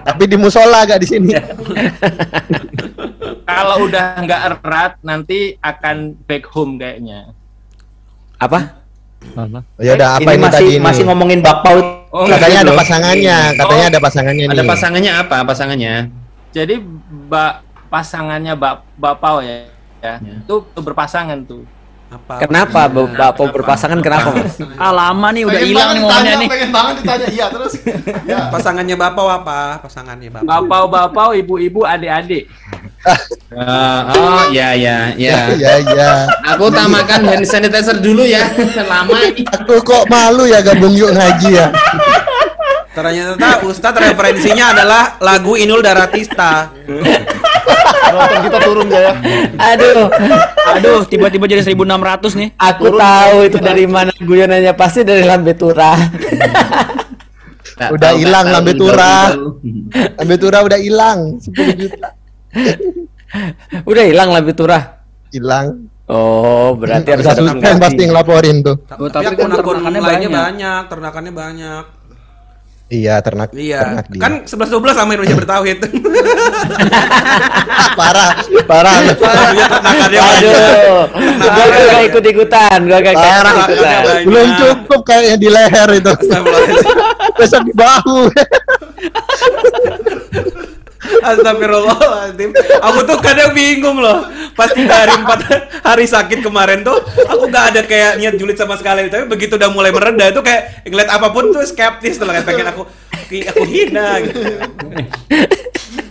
[0.07, 1.31] Tapi di musola gak di sini.
[3.49, 7.33] Kalau udah nggak erat nanti akan back home kayaknya.
[8.39, 8.83] Apa?
[9.79, 10.83] Ya udah apa ini ini, masih tadi ini?
[10.83, 11.79] masih ngomongin bakpao.
[12.09, 12.81] Oh, katanya ada gitu.
[12.81, 14.69] pasangannya, katanya Oh, ada pasangannya Ada nih.
[14.69, 15.37] pasangannya apa?
[15.45, 15.93] Pasangannya?
[16.49, 16.75] Jadi
[17.29, 17.53] bak
[17.93, 19.69] pasangannya bak bapau ya.
[19.99, 20.15] Ya.
[20.23, 21.67] Itu berpasangan tuh.
[22.09, 22.41] Apa?
[22.41, 24.57] Kenapa Bapak berpasangan kenapa, Mas?
[24.81, 26.47] Ah lama nih udah hilang nih momennya ditanya, nih.
[26.49, 27.27] pengen banget ditanya.
[27.29, 27.73] Iya, terus.
[28.29, 28.49] Ya.
[28.49, 29.61] Pasangannya Bapak apa?
[29.85, 30.45] Pasangannya Bapak.
[30.45, 32.49] Bapau-bapau, ibu-ibu, adik-adik.
[33.53, 35.49] Eh, oh ya ya ya.
[35.61, 36.11] Ya ya.
[36.57, 38.41] Aku tamakan hand sanitizer dulu ya.
[38.89, 39.45] Lama ini.
[39.45, 41.69] Aku kok malu ya gabung yuk ngaji ya.
[42.89, 46.73] Ternyata Ustadz referensinya adalah lagu Inul Daratista.
[48.09, 49.13] Penonton kita turun ya.
[49.57, 50.09] Aduh,
[50.75, 52.49] Aduh, tiba-tiba jadi 1600 nih.
[52.57, 55.93] aku tahu itu dari mana guyonannya pasti dari Lambe Tura.
[57.79, 59.31] Nggak Udah hilang lambe tura.
[60.19, 62.11] Lambe Tura udah hilang 10 juta.
[63.87, 64.99] Udah hilang Lambe Tura.
[65.31, 65.87] Hilang.
[66.09, 68.81] Oh, berarti harus ada pasti ngelaporin tuh.
[68.83, 70.41] Tapi, tapi kan akun-akun ternakannya lainnya banyak.
[70.41, 71.83] banyak, ternakannya banyak.
[72.89, 73.53] Iya, ternak.
[73.53, 74.17] Iya, ternak dia.
[74.17, 75.77] kan 11 12 sama Indonesia bertauhid.
[77.99, 78.31] parah,
[78.65, 78.97] parah.
[79.13, 80.17] Ternakannya.
[80.17, 81.05] Aduh,
[81.37, 83.53] gua gak ikut ikutan, gua gak ikut Parah.
[83.69, 84.01] ikutan.
[84.25, 86.13] Belum cukup kayaknya di leher itu.
[87.37, 88.25] Besok di bahu.
[91.23, 92.49] Astagfirullahaladzim.
[92.83, 94.29] Aku tuh kadang bingung loh.
[94.53, 95.39] Pasti dari empat
[95.81, 99.07] hari sakit kemarin tuh, aku gak ada kayak niat julid sama sekali.
[99.07, 102.67] Tapi begitu udah mulai mereda itu kayak ngeliat apa pun tuh skeptis tuh kayak pengen
[102.69, 102.83] aku
[103.29, 104.39] aku hina gitu.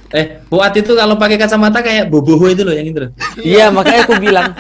[0.09, 3.13] Eh, Fuad itu kalau pakai kacamata kayak boboho itu loh yang itu.
[3.45, 4.57] Iya, makanya aku bilang.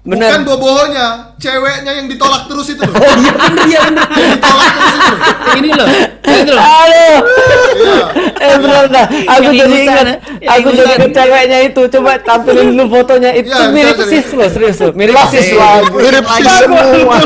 [0.00, 0.40] Bukan Bener.
[0.42, 1.06] bobohonya,
[1.36, 2.96] ceweknya yang ditolak terus itu loh.
[2.96, 4.06] Oh iya bener iya bener.
[4.08, 5.10] Yang ditolak terus itu.
[5.12, 5.18] loh.
[5.60, 5.88] Ini loh.
[6.24, 6.62] Itu loh.
[6.62, 7.18] Aduh.
[7.70, 7.98] Iya.
[8.40, 9.06] Eh bener dah.
[9.28, 10.04] Aku Yang jadi ingat.
[10.40, 11.82] yang Aku jadi ingat ceweknya itu.
[11.90, 13.30] Coba tampilin dulu fotonya.
[13.34, 14.92] Itu Iya, mirip sis loh, serius loh.
[14.96, 15.48] Mirip sis
[15.92, 17.16] Mirip sis semua.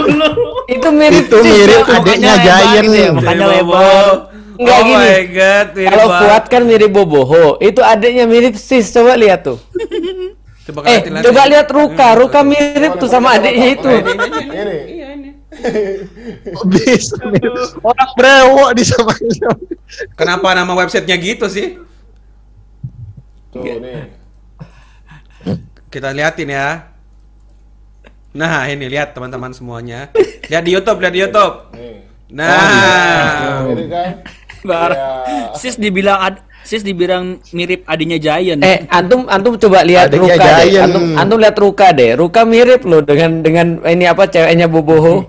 [0.67, 1.95] Itu mirip Itu mirip loh.
[1.95, 2.83] adiknya lebar Giant.
[2.83, 3.79] gitu ya, makanya Jadi, lebar.
[3.79, 4.13] Bobo.
[4.55, 4.95] Enggak oh gini.
[4.97, 6.07] my god, mirip Kalau.
[6.17, 8.87] Fuad kan mirip Boboho, itu adiknya mirip sis.
[8.89, 9.59] Coba lihat tuh.
[10.65, 12.09] Coba Eh, lihat coba lihat Ruka.
[12.16, 13.89] Ruka mirip tuh sama adiknya itu.
[13.89, 15.31] Ini.
[16.51, 17.15] Kok Bisa.
[17.85, 19.12] Orang brewok di sama
[20.16, 21.77] Kenapa nama websitenya gitu sih?
[23.53, 24.09] Tuh nih.
[25.93, 26.91] Kita liatin ya.
[28.35, 30.11] Nah, ini lihat teman-teman semuanya.
[30.51, 31.55] Lihat di YouTube, lihat di YouTube.
[32.35, 34.12] Nah, kan.
[34.65, 35.55] Ya.
[35.55, 38.65] Sis dibilang ad, sis dibilang mirip adiknya Giant.
[38.65, 40.81] Eh, antum antum coba lihat Adiknya Ruka deh.
[40.81, 42.11] Antum antum lihat Ruka deh.
[42.16, 45.28] Ruka mirip loh dengan dengan ini apa ceweknya Boboho.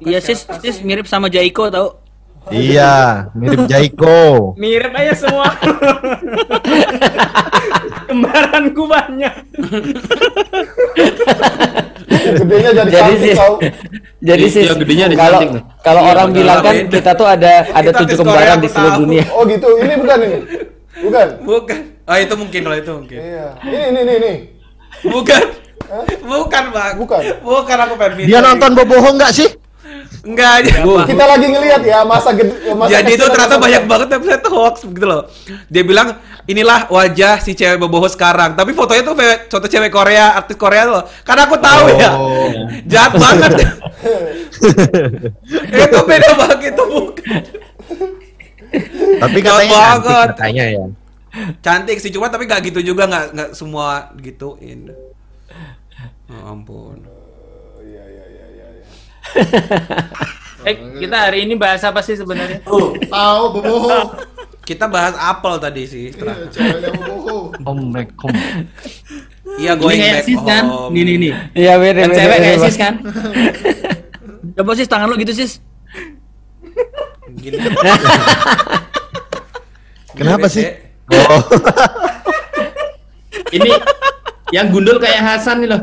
[0.00, 2.02] Iya sis, sis mirip sama Jaiko tau.
[2.50, 4.54] Iya, mirip Jaiko.
[4.58, 5.46] Mirip aja semua.
[8.08, 9.34] Kembaranku banyak.
[12.40, 13.54] Gedenya jadi sih- tau.
[14.28, 14.62] Jadi sih
[15.18, 15.40] kalau
[15.82, 19.24] kalau orang bilang kan kita tuh ada ada tujuh kembaran di seluruh dunia.
[19.34, 19.68] Oh gitu.
[19.82, 20.38] Ini bukan ini.
[21.02, 21.26] Bukan.
[21.42, 21.78] bukan.
[22.02, 23.18] Oh, itu mungkin kalau itu mungkin.
[23.18, 23.46] Iya.
[23.62, 24.32] Ini ini ini ini.
[25.06, 25.42] Bukan.
[26.22, 26.94] Bukan, Bang.
[26.98, 27.20] Bukan.
[27.42, 29.48] Bukan aku pengen Dia nonton Boboho nggak sih?
[30.22, 30.72] Enggak aja.
[31.08, 34.74] Kita lagi ngelihat ya masa gede masa Jadi itu ternyata masa banyak banget website hoax
[34.86, 35.22] gitu loh.
[35.72, 36.08] Dia bilang
[36.46, 38.54] inilah wajah si cewek boboho sekarang.
[38.54, 41.02] Tapi fotonya tuh foto cewek Korea, artis Korea loh.
[41.26, 42.10] Karena aku tahu ya.
[42.14, 42.52] Oh.
[42.90, 43.52] Jahat banget.
[45.82, 47.42] itu beda banget itu bukan.
[49.20, 50.28] Tapi katanya cantik banget.
[50.36, 50.84] katanya ya.
[51.64, 54.92] Cantik sih cuma tapi nggak gitu juga nggak nggak semua gituin.
[56.32, 57.04] Oh, ampun.
[60.62, 62.62] Eh, kita hari ini bahas apa sih sebenarnya?
[62.62, 64.14] Tahu boboho.
[64.68, 66.14] Kita bahas apel tadi sih.
[66.14, 67.50] Iya, boboho.
[67.58, 68.70] Comeback, comeback.
[69.58, 70.64] Iya Ini going kayak back sis kan?
[70.70, 70.94] home.
[70.94, 71.32] Nih nih nih.
[71.58, 71.72] Iya.
[71.74, 72.94] Yang mirip, cewek kayak sis kan?
[74.62, 75.58] Coba sis tangan lu gitu sis.
[77.42, 77.58] Gini.
[80.14, 80.62] Kenapa sih?
[81.10, 81.42] Oh.
[83.50, 83.70] Ini
[84.52, 85.82] yang gundul kayak Hasan nih loh.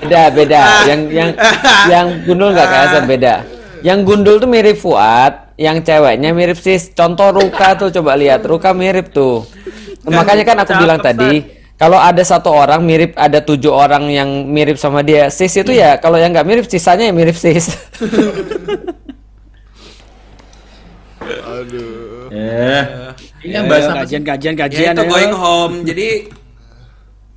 [0.00, 0.60] Beda, beda.
[0.86, 1.30] Yang yang
[1.90, 3.34] yang gundul nggak kayak Hasan beda.
[3.78, 6.90] Yang gundul tuh mirip Fuad, yang ceweknya mirip sis.
[6.90, 9.46] Contoh Ruka tuh coba lihat, Ruka mirip tuh.
[10.02, 14.74] Makanya kan aku bilang tadi, kalau ada satu orang mirip, ada tujuh orang yang mirip
[14.74, 15.28] sama dia.
[15.28, 17.70] Sis itu ya, kalau yang nggak mirip, sisanya ya mirip sis.
[21.28, 22.30] Aduh.
[22.30, 22.82] Eh,
[23.42, 24.16] ini yang Ayo, bahas apa sih?
[24.16, 24.92] kajian kajian Ya kajian.
[24.94, 25.10] itu ayo.
[25.10, 25.74] going home.
[25.82, 26.08] Jadi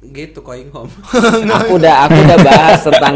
[0.01, 0.89] gitu going home.
[1.61, 3.15] aku udah aku udah bahas tentang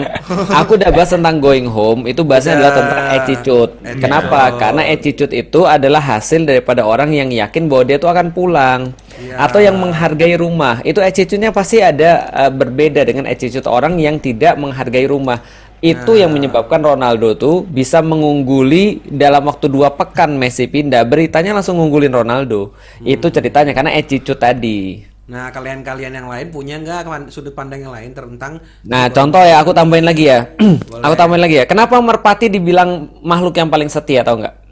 [0.53, 3.71] aku udah bahas tentang going home itu bahasnya adalah tentang attitude.
[3.81, 4.01] Attitude.
[4.05, 4.41] Kenapa?
[4.53, 8.93] Karena attitude itu adalah hasil daripada orang yang yakin bahwa dia tuh akan pulang
[9.33, 10.85] atau yang menghargai rumah.
[10.85, 15.41] Itu attitude-nya pasti ada uh, berbeda dengan attitude orang yang tidak menghargai rumah.
[15.81, 21.01] Itu yang menyebabkan Ronaldo tuh bisa mengungguli dalam waktu dua pekan Messi pindah.
[21.05, 22.77] Beritanya langsung ngunggulin Ronaldo.
[23.01, 25.14] Itu ceritanya karena attitude tadi.
[25.25, 29.73] Nah, kalian-kalian yang lain punya nggak sudut pandang yang lain tentang Nah, contoh ya, aku
[29.73, 30.53] tambahin lagi ya.
[31.05, 31.65] aku tambahin lagi ya.
[31.65, 34.65] Kenapa merpati dibilang makhluk yang paling setia, tau nggak?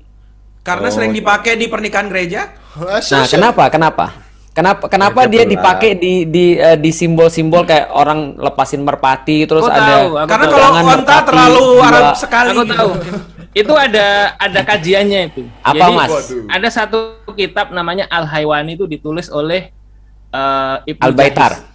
[0.63, 2.55] karena sering dipakai di pernikahan gereja?
[2.79, 3.67] Nah, kenapa?
[3.67, 4.05] Kenapa?
[4.53, 4.85] Kenapa?
[4.87, 9.81] Kenapa dia dipakai di di eh, di simbol-simbol kayak orang lepasin merpati terus Aku ada
[9.83, 10.53] tahu, Karena tahu.
[10.55, 12.49] kalau onta merpati, terlalu Arab sekali.
[12.55, 12.91] Aku tahu.
[13.53, 15.41] Itu ada ada kajiannya itu.
[15.61, 16.11] Apa, Jadi Mas?
[16.49, 16.97] ada satu
[17.33, 19.73] kitab namanya Al Haywani itu ditulis oleh
[20.33, 21.53] eh, Ibnu Al-Baitar.
[21.53, 21.69] Jahiz.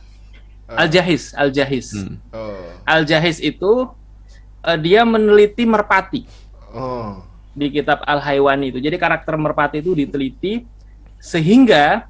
[0.69, 1.89] Al Jahiz, Al Jahiz.
[2.35, 2.69] Oh.
[2.85, 3.89] Al Jahiz itu
[4.67, 6.27] eh, dia meneliti merpati
[6.69, 7.25] Oh.
[7.57, 8.79] di kitab Al Haywani itu.
[8.79, 10.69] Jadi karakter merpati itu diteliti
[11.17, 12.07] sehingga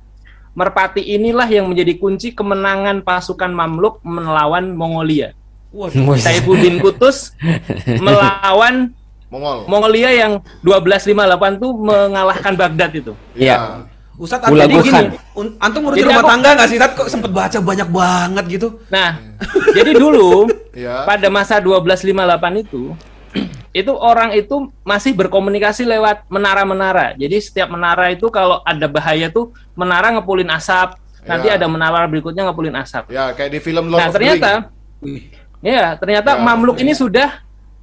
[0.52, 5.32] merpati inilah yang menjadi kunci kemenangan pasukan Mamluk melawan Mongolia.
[5.70, 6.18] Waduh.
[6.18, 7.36] Saifuddin Kutus
[8.04, 8.90] melawan
[9.28, 9.68] Mongol.
[9.68, 13.12] Mongolia yang 1258 tuh mengalahkan Baghdad itu.
[13.36, 13.84] Iya.
[14.18, 15.04] Ustadz, Gula antum, Gulkan.
[15.32, 16.76] un- antum ngurusin Jadi rumah aku- tangga nggak sih?
[16.76, 18.68] Ustadz kok sempet baca banyak banget gitu?
[18.88, 19.10] Nah,
[19.78, 21.06] jadi dulu Ya.
[21.06, 22.98] pada masa 1258 itu
[23.70, 27.14] itu orang itu masih berkomunikasi lewat menara-menara.
[27.14, 31.54] Jadi setiap menara itu kalau ada bahaya tuh menara ngepulin asap, nanti Ya.
[31.54, 33.08] ada menara berikutnya ngepulin asap.
[33.08, 34.50] Ya, kayak di film Lord Nah, of the ternyata
[34.98, 35.30] Ring.
[35.60, 36.98] ya, ternyata Ya, Mamluk ini ya.
[36.98, 37.28] sudah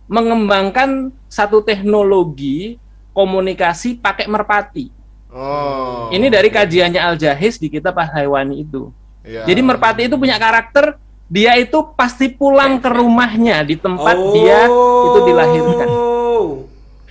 [0.06, 2.76] mengembangkan satu teknologi
[3.12, 4.92] komunikasi pakai merpati.
[5.36, 6.08] Oh.
[6.16, 8.96] Ini dari kajiannya Al Jahiz di kitab Al Haywani itu.
[9.28, 9.44] Ya.
[9.44, 10.96] Jadi merpati itu punya karakter
[11.28, 15.90] dia itu pasti pulang ke rumahnya di tempat dia itu dilahirkan.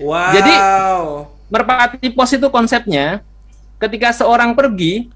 [0.01, 0.33] Wow.
[0.33, 0.55] Jadi
[1.53, 3.21] merpati pos itu konsepnya
[3.77, 5.13] ketika seorang pergi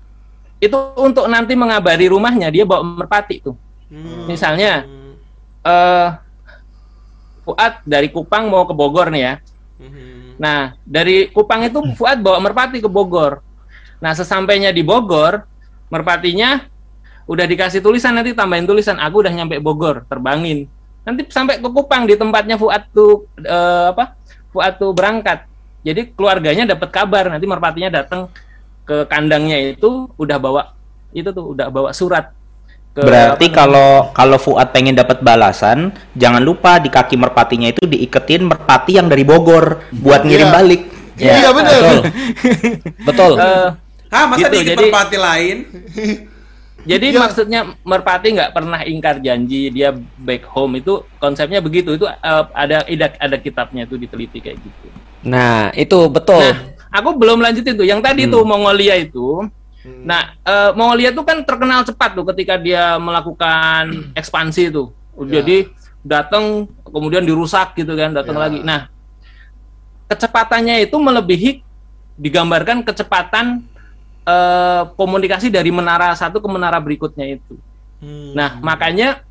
[0.60, 3.56] itu untuk nanti mengabari rumahnya dia bawa merpati tuh.
[4.28, 4.84] Misalnya
[5.64, 6.08] eh
[7.48, 9.34] Fuad dari Kupang mau ke Bogor nih ya.
[10.38, 13.42] Nah, dari Kupang itu Fuad bawa merpati ke Bogor.
[13.98, 15.42] Nah, sesampainya di Bogor,
[15.90, 16.64] merpatinya
[17.28, 20.70] udah dikasih tulisan nanti tambahin tulisan aku udah nyampe Bogor, terbangin.
[21.02, 24.14] Nanti sampai ke Kupang di tempatnya Fuad tuh eh, apa?
[24.54, 25.44] Fuad tuh berangkat.
[25.82, 28.30] Jadi keluarganya dapat kabar nanti merpatinya datang
[28.88, 30.72] ke kandangnya itu udah bawa
[31.12, 32.32] itu tuh udah bawa surat
[32.98, 38.42] ke Berarti kalau kalau Fuad pengen dapat balasan, jangan lupa di kaki merpatinya itu diiketin
[38.42, 40.54] merpati yang dari Bogor buat ngirim Iya.
[40.54, 40.82] balik.
[41.14, 41.78] Iya, bener.
[41.78, 41.98] Betul.
[43.08, 43.32] Betul.
[43.38, 43.68] Eh,
[44.08, 45.56] Hah, masa Gitu, di jadi- merpati lain?
[46.88, 47.20] Jadi Iya.
[47.20, 53.06] maksudnya merpati nggak pernah ingkar janji dia back home itu konsepnya begitu itu ada ada
[53.14, 54.86] ada kitabnya itu diteliti kayak gitu.
[55.22, 56.40] Nah, itu betul.
[56.40, 56.56] Nah,
[56.88, 57.84] aku belum lanjutin tuh.
[57.84, 58.32] Yang tadi Hmm.
[58.32, 59.44] tuh Mongolia itu.
[59.84, 63.88] Nah, eh, Mongolia itu kan terkenal cepat tuh ketika dia melakukan
[64.20, 64.90] ekspansi itu.
[65.18, 65.70] Jadi
[66.02, 68.42] datang kemudian dirusak gitu kan, datang Ya.
[68.46, 68.58] lagi.
[68.62, 68.86] Nah,
[70.08, 71.50] kecepatannya itu melebihi
[72.18, 73.62] digambarkan kecepatan
[74.28, 77.56] eh, komunikasi dari menara satu ke menara berikutnya itu.
[78.34, 79.26] Nah, makanya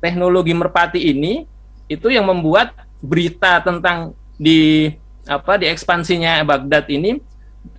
[0.00, 1.44] teknologi merpati ini
[1.86, 2.72] itu yang membuat
[3.02, 4.88] berita tentang di
[5.28, 7.20] apa di ekspansinya Baghdad ini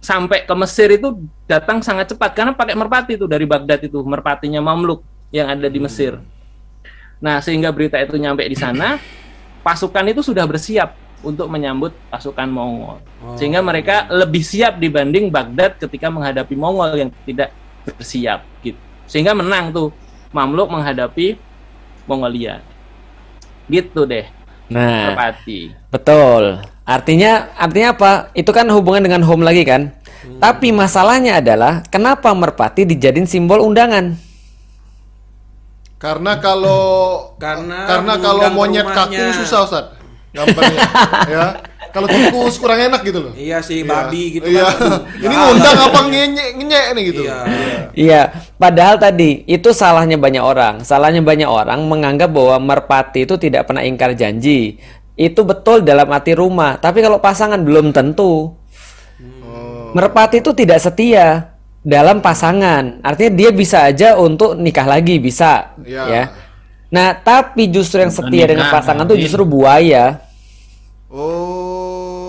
[0.03, 1.15] sampai ke Mesir itu
[1.47, 5.79] datang sangat cepat karena pakai merpati itu dari Baghdad itu merpatinya Mamluk yang ada di
[5.79, 6.19] Mesir.
[7.23, 8.99] Nah, sehingga berita itu nyampe di sana,
[9.63, 10.91] pasukan itu sudah bersiap
[11.23, 12.99] untuk menyambut pasukan Mongol.
[13.39, 17.55] Sehingga mereka lebih siap dibanding Baghdad ketika menghadapi Mongol yang tidak
[17.87, 18.79] bersiap gitu.
[19.07, 19.89] Sehingga menang tuh
[20.35, 21.39] Mamluk menghadapi
[22.03, 22.59] Mongolia.
[23.71, 24.27] Gitu deh.
[24.71, 25.71] Nah, Merpati.
[25.91, 26.63] betul.
[26.83, 28.11] Artinya artinya apa?
[28.35, 29.91] Itu kan hubungan dengan home lagi kan?
[30.39, 34.15] Tapi masalahnya adalah kenapa merpati dijadiin simbol undangan?
[35.99, 36.81] Karena kalau
[37.39, 39.07] Karena karena kalau monyet rumahnya.
[39.07, 39.85] kakung susah Ustaz.
[40.35, 40.79] Gambarnya.
[41.33, 41.45] ya.
[41.93, 43.33] Kalau tikus kurang enak gitu loh.
[43.37, 44.65] Iya sih, babi gitu Iya.
[44.65, 44.77] kan.
[45.29, 47.21] Ini ngundang apa ngenyek ngenyek nih gitu.
[47.21, 47.37] Iya.
[47.93, 48.21] Iya,
[48.57, 50.75] padahal tadi itu salahnya banyak orang.
[50.81, 54.81] Salahnya banyak orang menganggap bahwa merpati itu tidak pernah ingkar janji.
[55.13, 58.57] Itu betul dalam arti rumah, tapi kalau pasangan belum tentu.
[59.93, 61.53] Merpati itu tidak setia
[61.85, 63.05] dalam pasangan.
[63.05, 66.03] Artinya dia bisa aja untuk nikah lagi bisa, Iya.
[66.09, 66.23] ya.
[66.89, 69.25] Nah, tapi justru yang setia dengan pasangan tuh Amin.
[69.29, 70.17] justru buaya.
[71.13, 71.52] Oh.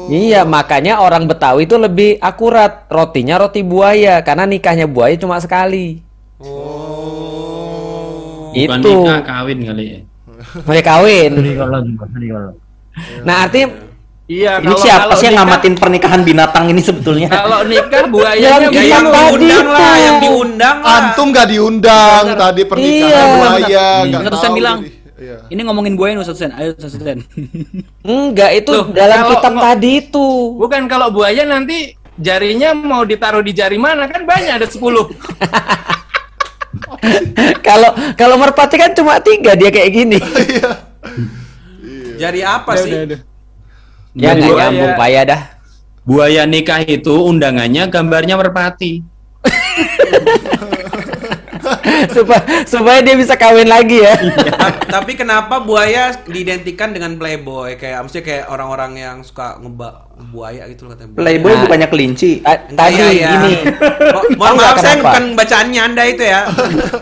[0.09, 2.85] Iya, makanya orang Betawi itu lebih akurat.
[2.93, 6.05] Rotinya roti buaya karena nikahnya buaya cuma sekali.
[8.55, 8.93] Bukan Itu.
[9.03, 10.01] nikah kawin kali ya.
[10.69, 11.33] Mereka kawin.
[13.27, 13.69] Nah, artinya
[14.25, 17.29] Iya, Ini siapa sih yang ngamatin pernikahan binatang ini sebetulnya?
[17.29, 20.97] Kalau nikah Yang buayanya Ya yang Tadi diundang lah, yang diundang lah.
[20.97, 23.21] Antum gak diundang tadi pernikahan Iya.
[23.37, 24.79] buaya, Bentar, nggak Ustaz Hussein tahu bilang.
[25.15, 25.47] Iya.
[25.47, 26.53] Ini ngomongin buaya nih Ustaz Hussein.
[26.53, 27.23] Ayo Ustaz Hussein.
[28.05, 30.27] enggak itu Loh, dalam kalau- kitab tadi itu.
[30.59, 34.79] Bukan kalau buaya nanti jarinya mau ditaruh di jari mana kan banyak ada 10.
[37.63, 40.19] Kalau kalau merpati kan cuma tiga dia kayak gini.
[42.23, 42.91] Jadi apa sih?
[44.15, 44.59] ya nggak Buaya.
[44.71, 45.41] nyambung payah dah.
[46.03, 49.01] Buaya nikah itu undangannya gambarnya merpati.
[52.11, 54.15] Supaya supaya dia bisa kawin lagi ya.
[54.51, 57.75] Ta- Tapi kenapa buaya diidentikan dengan playboy?
[57.75, 61.13] Kayak maksudnya kayak orang-orang yang suka ngeba buaya gitu loh katanya.
[61.13, 61.61] Playboy Nah.
[61.63, 62.33] bukannya kelinci.
[62.41, 63.31] Ta- Tadi Iya, iya.
[63.31, 63.55] gini.
[64.09, 66.41] Mo- Mohon maaf saya bukan bacaannya Anda itu ya.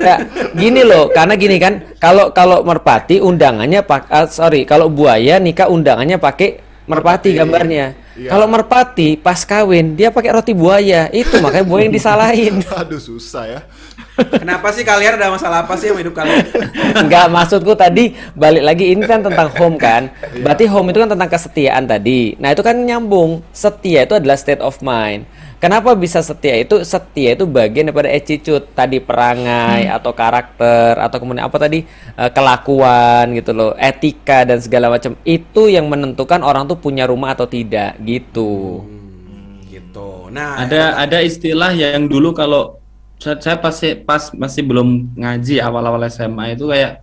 [0.02, 0.16] Ya,
[0.52, 5.66] gini loh, karena gini kan, kalau kalau merpati undangannya pak, ah, sorry, kalau buaya nikah
[5.66, 8.02] undangannya pakai merpati gambarnya.
[8.12, 8.28] Iya.
[8.28, 12.55] Kalau merpati pas kawin dia pakai roti buaya, itu makanya buaya yang disalahin.
[12.80, 13.60] Aduh susah ya.
[14.12, 16.44] Kenapa sih kalian ada masalah apa sih sama hidup kalian?
[17.01, 20.12] Enggak, maksudku tadi balik lagi ini kan tentang home kan.
[20.44, 22.36] Berarti home itu kan tentang kesetiaan tadi.
[22.36, 23.40] Nah, itu kan nyambung.
[23.56, 25.24] Setia itu adalah state of mind.
[25.62, 26.82] Kenapa bisa setia itu?
[26.82, 33.32] Setia itu bagian daripada attitude tadi perangai atau karakter atau kemudian apa tadi Eh, kelakuan
[33.32, 35.16] gitu loh, etika dan segala macam.
[35.24, 38.84] Itu yang menentukan orang tuh punya rumah atau tidak gitu.
[39.64, 40.28] gitu.
[40.28, 42.76] Nah, Ada ada istilah yang dulu kalau
[43.16, 47.01] saya, saya pasti pas masih belum ngaji awal-awal SMA itu kayak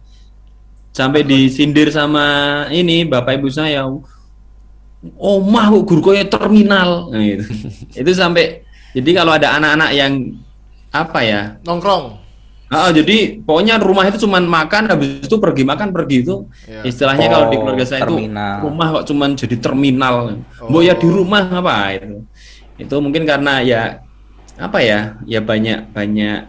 [0.94, 3.90] sampai disindir sama ini bapak ibu saya.
[5.16, 7.48] Omah kok guru koyo terminal nah, gitu.
[8.04, 10.14] itu sampai jadi kalau ada anak-anak yang
[10.90, 12.20] apa ya Nongkrong.
[12.70, 16.86] Ah, jadi pokoknya rumah itu cuman makan habis itu pergi makan pergi itu Iya.
[16.86, 18.62] istilahnya kalau di Oh, keluarga saya terminal.
[18.62, 20.16] itu rumah kok cuman jadi terminal.
[20.70, 22.22] Mbok ya di rumah apa itu.
[22.78, 24.06] Itu mungkin karena ya
[24.54, 25.18] apa ya?
[25.26, 26.46] Ya banyak banyak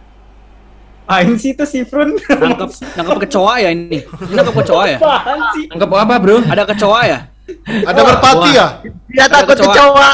[1.09, 2.13] Aing sih itu si Frun.
[2.15, 3.99] Nangkep nangkep kecoa ya ini.
[4.05, 4.97] Ini nangkep kecoa ya?
[5.01, 5.65] Apaan sih?
[5.73, 6.37] Anggap apa, Bro?
[6.45, 7.19] Ada kecoa ya?
[7.63, 8.67] Ada merpati ya?
[9.07, 10.11] Dia takut kecoa.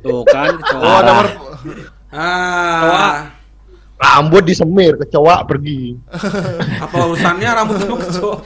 [0.00, 0.80] Tuh kan kecoa.
[0.80, 1.28] Oh, ada mer
[2.12, 3.14] ah,
[3.96, 5.96] Rambut disemir, kecoa pergi.
[6.78, 8.36] apa urusannya rambut sama kecoa?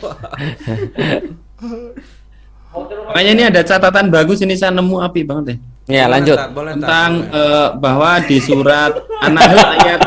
[3.10, 5.56] Makanya ini ada catatan bagus ini saya nemu api banget ya.
[5.90, 6.38] Ya, Boleh, lanjut.
[6.54, 7.34] Boleh, tentang boleh.
[7.34, 8.92] eh, bahwa di surat
[9.26, 10.00] An-Nahl ayat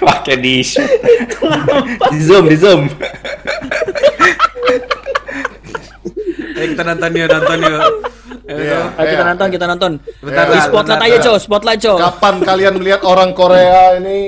[0.00, 0.64] Pakai di
[2.12, 2.88] di zoom, di zoom.
[6.58, 7.80] Ayo kita nonton yuk, nonton yuk.
[8.46, 8.80] Ayo, Iya.
[8.94, 9.28] Ayo kita Iya.
[9.28, 9.92] nonton, kita nonton.
[10.22, 11.18] Bentar, Di Tat, spotlight aja.
[11.20, 11.36] Cok.
[11.42, 11.98] Spotlight, Cok.
[11.98, 14.18] Kapan kalian melihat orang Korea ini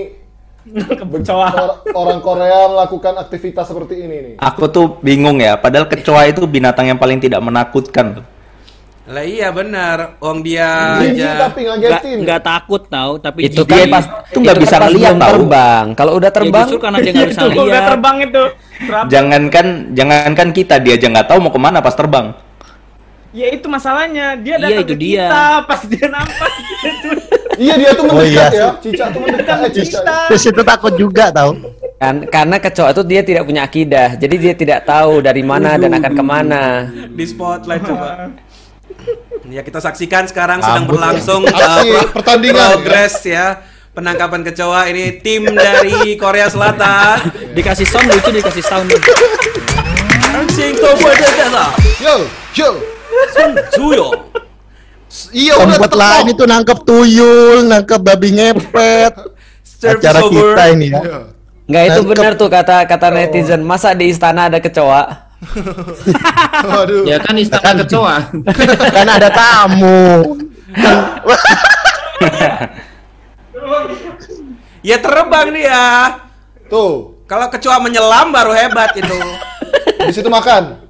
[1.32, 4.34] or- orang Korea melakukan aktivitas seperti ini nih?
[4.36, 8.20] Aku tuh bingung ya, padahal kecoa itu binatang yang paling tidak menakutkan.
[9.08, 11.48] Lah iya benar, wong dia Jijik aja.
[11.48, 12.16] tapi Nggak, ngagetin.
[12.22, 13.72] nggak takut tahu, tapi Itu jijik.
[13.72, 15.86] kan pas itu nggak bisa ngeliat terbang.
[15.96, 17.84] Kalau udah Ya, terbang, justru karena dia nggak bisa Itu udah lihat.
[17.88, 18.42] terbang itu.
[19.08, 22.36] Jangankan jangankan kita dia aja nggak tahu mau ke mana pas terbang.
[23.30, 24.36] Ya itu masalahnya.
[24.36, 25.24] Dia Iya, datang itu ke dia.
[25.24, 27.08] kita pas dia nampak gitu.
[27.58, 28.60] Iya dia tuh Oh, mendekat iya.
[28.60, 29.56] ya, cicak tuh mendekat.
[29.58, 30.02] Eh, cicak.
[30.28, 31.52] Terus itu takut juga tahu.
[31.98, 35.90] kan karena kecoa itu dia tidak punya akidah, jadi dia tidak tahu dari mana dan
[35.90, 36.62] akan ke mana.
[37.10, 38.30] Di spotlight coba.
[39.48, 41.80] Ya kita saksikan sekarang sedang Rambut berlangsung ya.
[41.80, 43.64] Uh, pertandingan, progres ya
[43.98, 47.34] penangkapan kecoa ini tim dari Korea Selatan.
[47.56, 48.86] Dikasih sound lucu, dikasih sound.
[51.50, 51.74] Lah.
[51.98, 52.14] Yo,
[52.54, 52.68] yo.
[53.74, 54.06] Suyo.
[55.32, 59.12] Iya udah Tempat tetep lain itu nangkep tuyul, nangkep babi ngepet.
[59.82, 61.00] Acara kita ini ya.
[61.00, 61.18] Iya.
[61.68, 63.64] Nggak itu benar tuh kata kata netizen.
[63.64, 65.27] Masa di istana ada kecoa?
[66.68, 67.06] Waduh.
[67.06, 68.16] ya kan istana kecoa.
[68.96, 70.34] Kan ada tamu.
[74.78, 76.16] Ya terbang dia.
[76.70, 79.18] Tuh, Kalau kecoa menyelam baru hebat itu.
[80.06, 80.80] di situ makan.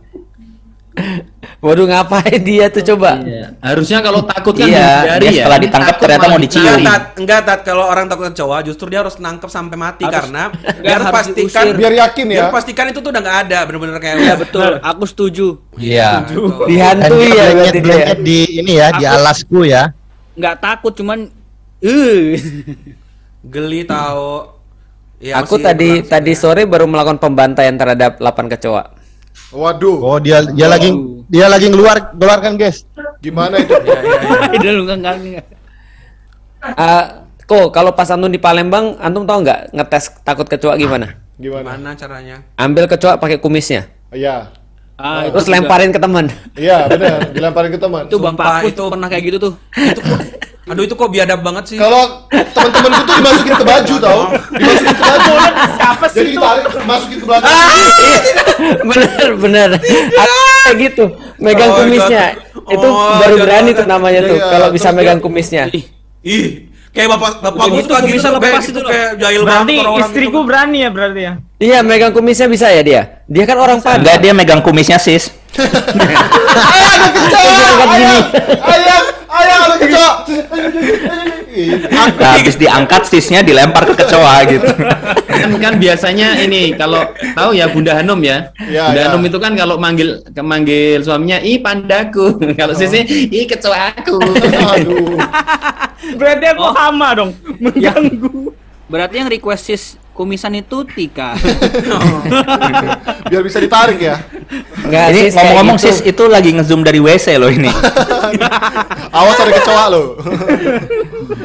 [1.58, 3.18] Waduh ngapain dia tuh coba?
[3.18, 3.58] Iya.
[3.58, 5.32] Harusnya kalau takut kan Iya, dihindari ya.
[5.34, 6.62] setelah ditangkap takut ternyata mau dicium.
[6.62, 10.14] Enggak, tat, enggak tat kalau orang takut kecoa justru dia harus nangkep sampai mati Harus-
[10.14, 11.74] karena enggak, biar harus pastikan diusir.
[11.74, 12.34] Biar yakin ya.
[12.38, 15.46] biar pastikan itu tuh udah nggak ada bener-bener kayak Iya betul, aku setuju.
[15.74, 16.10] Iya.
[16.24, 16.42] Gitu.
[16.64, 18.14] Dihantui ya berarti dia.
[18.14, 19.90] di ini ya, di alasku ya.
[20.38, 21.26] Nggak takut, cuman
[21.78, 22.38] eh
[23.40, 24.54] Geli tahu.
[25.18, 26.38] Ya, Aku tadi tadi ya.
[26.38, 28.94] sore baru melakukan pembantaian terhadap 8 kecoa.
[29.48, 30.93] Waduh, Oh, dia dia lagi
[31.27, 32.85] dia lagi ngeluar keluarkan, guys.
[33.19, 33.73] gimana itu?
[33.85, 34.94] Ya, ya, ya.
[34.94, 35.47] Nggak-
[36.59, 37.05] Eh,
[37.44, 41.16] kok kalau pas antum di Palembang, antum tahu nggak ngetes takut kecoa gimana?
[41.36, 41.70] Gimana?
[41.73, 42.36] Gimana caranya?
[42.55, 44.51] Ambil kecoa pakai kumisnya, Iya.
[44.94, 45.55] Ah, itu terus juga.
[45.56, 46.27] lemparin ke teman.
[46.52, 47.31] Iya, benar.
[47.31, 48.02] Dilemparin ke teman.
[48.05, 49.52] Itu Bang Pakus itu- pernah kayak gitu tuh.
[50.69, 51.77] Aduh itu kok biadab banget sih.
[51.77, 54.20] Kalau teman-temanku tuh dimasukin ke baju tau
[54.53, 55.31] Dimasukin ke baju
[55.74, 56.36] Siapa sih Jadi itu?
[56.36, 57.53] ditarik, masukin ke belakang
[58.85, 59.69] bener bener.
[59.78, 61.05] Kayak gitu,
[61.39, 62.24] megang Oh kumisnya.
[62.69, 64.36] Itu Oh, baru berani tuh namanya tuh.
[64.36, 65.62] Iya, Kalau bisa megang kumisnya.
[66.20, 68.90] Ih, kayak bapak bapak gue suka gitu tuh, lepas kayak itu gitu loh.
[68.90, 70.45] kayak jahil Berarti banget orang-orang istriku gitu.
[70.45, 71.32] berani ya berarti ya.
[71.59, 73.03] Iya, megang kumisnya bisa ya dia.
[73.24, 74.03] Dia kan orang Padang.
[74.03, 75.31] Enggak dia megang kumisnya sis.
[76.59, 78.23] Ayah
[78.62, 78.88] ada
[79.40, 80.12] ada kecoa
[82.19, 84.69] Nah, habis diangkat sisnya dilempar ke kecoa gitu.
[85.28, 87.02] kan kan biasanya ini kalau
[87.32, 88.52] tahu ya Bunda Hanum ya.
[88.60, 89.06] Iya, Bunda iya.
[89.09, 92.39] Hanum itu kan kalau manggil ke- manggil suaminya ih pandaku.
[92.60, 94.19] kalau sisi ih kecoa aku.
[94.73, 95.19] Aduh
[96.15, 96.73] Berarti aku Oh.
[96.73, 97.31] hama dong.
[97.59, 98.55] Mengganggu.
[98.86, 99.82] Berarti yang request sis
[100.19, 101.39] kumisan itu Tika.
[103.31, 104.19] Biar bisa ditarik ya
[104.82, 105.86] Enggak Ini ngomong-ngomong gitu.
[105.86, 107.69] sis itu lagi ngezoom dari WC loh ini.
[109.19, 110.03] Awas ada kecoa lo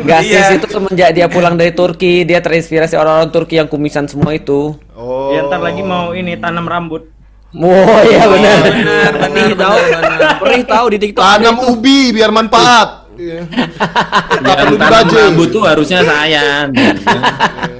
[0.01, 0.57] Enggak sih, Iya.
[0.57, 4.73] itu semenjak dia pulang dari Turki, dia terinspirasi orang-orang Turki yang kumisan semua itu.
[4.97, 7.13] Oh Ya ntar lagi mau ini tanam rambut.
[7.53, 8.65] Oh iya benar.
[8.65, 10.31] Benar, benar, tahu, benar, benar.
[10.41, 11.21] perih tahu di TikTok.
[11.21, 13.39] Tanam ubi biar manfaat Iya.
[13.47, 16.45] Perlu Yang tanam dibajai rambut tuh harusnya saya.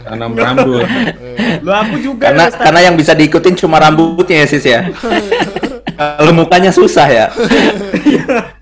[0.04, 0.86] tanam rambut.
[1.60, 2.62] Lo aku juga Karena Ustaz.
[2.62, 4.88] karena yang bisa diikutin cuma rambutnya ya sis ya.
[5.94, 7.26] Kalau mukanya susah ya.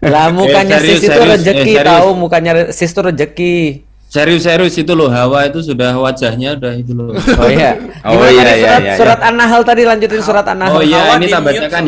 [0.02, 1.88] Lah mukanya Eh, serius, sis itu rezeki eh, serius.
[1.88, 3.56] tahu, mukanya sis itu rezeki.
[4.12, 7.16] Serius-serius itu loh Hawa itu sudah wajahnya udah itu loh.
[7.16, 7.80] Oh iya.
[8.04, 10.76] Oh, Gimana iya, tadi iya, surat, iya, surat An-Nahl tadi lanjutin surat An-Nahl.
[10.76, 11.84] Oh iya, Hawa ini di tak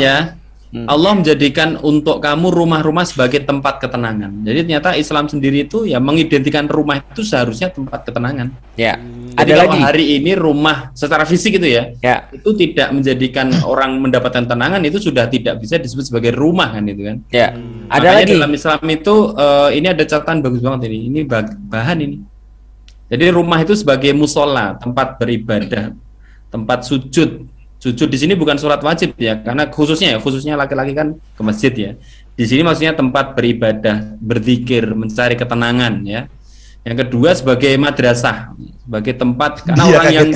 [0.73, 0.89] ya.
[0.89, 4.41] Allah menjadikan untuk kamu rumah-rumah sebagai tempat ketenangan.
[4.41, 8.49] Jadi ternyata Islam sendiri itu ya mengidentikan rumah itu seharusnya tempat ketenangan.
[8.73, 8.97] Ya.
[9.33, 9.81] Jadi Ada kalau lagi.
[9.81, 12.25] hari ini rumah secara fisik itu ya, Ya.
[12.29, 17.01] itu tidak menjadikan orang mendapatkan tenangan itu sudah tidak bisa disebut sebagai rumah kan itu
[17.05, 17.17] kan.
[17.29, 17.53] Ya.
[17.87, 18.33] Ada Makanya lagi.
[18.33, 20.97] dalam Islam itu eh, ini ada catatan bagus banget ini.
[21.07, 22.17] Ini bah- bahan ini.
[23.07, 25.93] Jadi rumah itu sebagai musola, tempat beribadah,
[26.49, 27.45] tempat sujud.
[27.83, 31.73] Sujud di sini bukan sholat wajib ya, karena khususnya ya, khususnya laki-laki kan ke masjid
[31.75, 31.91] ya.
[32.31, 36.31] Di sini maksudnya tempat beribadah, berzikir, mencari ketenangan ya.
[36.87, 38.55] Yang kedua sebagai madrasah,
[38.87, 40.27] sebagai tempat karena Dia orang yang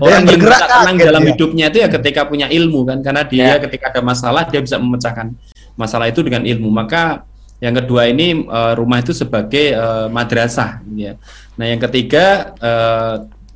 [0.00, 1.28] orang yang bergerak tenang kaget dalam dia.
[1.32, 3.60] hidupnya itu ya ketika punya ilmu kan karena dia Ya.
[3.60, 5.32] ketika ada masalah dia bisa memecahkan
[5.74, 7.24] masalah itu dengan ilmu maka
[7.58, 11.12] Yang kedua ini eh, rumah itu sebagai eh, madrasah gitu ya.
[11.58, 13.14] Nah, yang ketiga eh,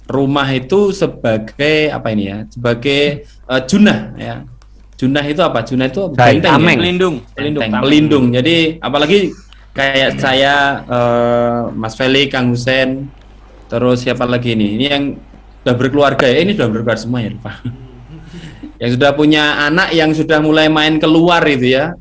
[0.08, 2.38] rumah itu sebagai apa ini ya?
[2.50, 4.36] Sebagai eh, junah ya.
[4.98, 5.66] Junah itu apa?
[5.66, 6.78] Junah itu benteng ya?
[6.78, 7.82] Pelindung, Benteng, pelindung, tameng.
[7.82, 8.24] pelindung.
[8.30, 9.18] Jadi apalagi
[9.74, 10.54] kayak saya
[10.86, 13.10] eh, Mas Feli, Kang Husen,
[13.66, 14.78] terus siapa lagi ini?
[14.78, 15.04] Ini yang
[15.62, 16.38] sudah berkeluarga ya.
[16.42, 17.56] Ini sudah berkeluarga semua ya, Pak.
[18.82, 21.94] yang sudah punya anak yang sudah mulai main keluar itu ya.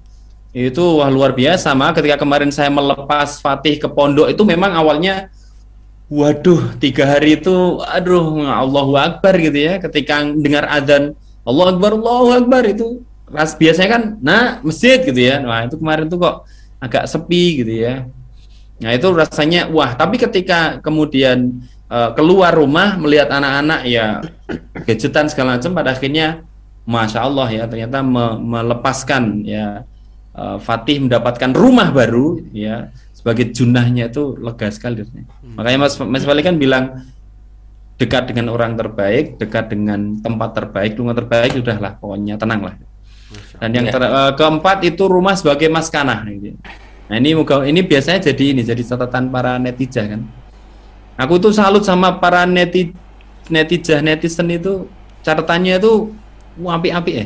[0.51, 1.71] Itu wah luar biasa.
[1.71, 5.31] Maka ketika kemarin saya melepas Fatih ke pondok itu memang awalnya
[6.11, 9.79] Waduh, tiga hari itu, aduh, Allahu Akbar gitu ya.
[9.79, 11.15] Ketika dengar adzan,
[11.47, 12.99] Allahu Akbar, Allahu Akbar itu
[13.31, 15.39] ras biasanya kan, nah masjid gitu ya.
[15.39, 16.43] Nah itu kemarin tuh kok
[16.83, 18.03] agak sepi gitu ya.
[18.83, 19.95] Nah itu rasanya, wah.
[19.95, 24.19] Tapi ketika kemudian eh, keluar rumah melihat anak-anak ya
[24.83, 26.43] gadgetan segala macam, pada akhirnya,
[26.83, 29.87] masya Allah ya, ternyata me- melepaskan ya
[30.35, 32.91] eh, Fatih mendapatkan rumah baru ya
[33.21, 35.29] sebagai junahnya itu lega sekali rasanya.
[35.53, 37.05] Makanya Mas Mas Fali kan bilang
[38.01, 42.81] dekat dengan orang terbaik, dekat dengan tempat terbaik, rumah terbaik sudahlah pokoknya tenanglah.
[43.61, 46.57] Dan yang ter- eh, keempat itu rumah sebagai maskanah gitu.
[47.07, 50.21] Nah, ini moga ini biasanya jadi ini jadi catatan para netizen kan.
[51.21, 52.89] Aku tuh salut sama para neti
[53.53, 54.89] netizen netizen itu
[55.21, 56.09] catatannya itu
[56.57, 57.25] api-api ya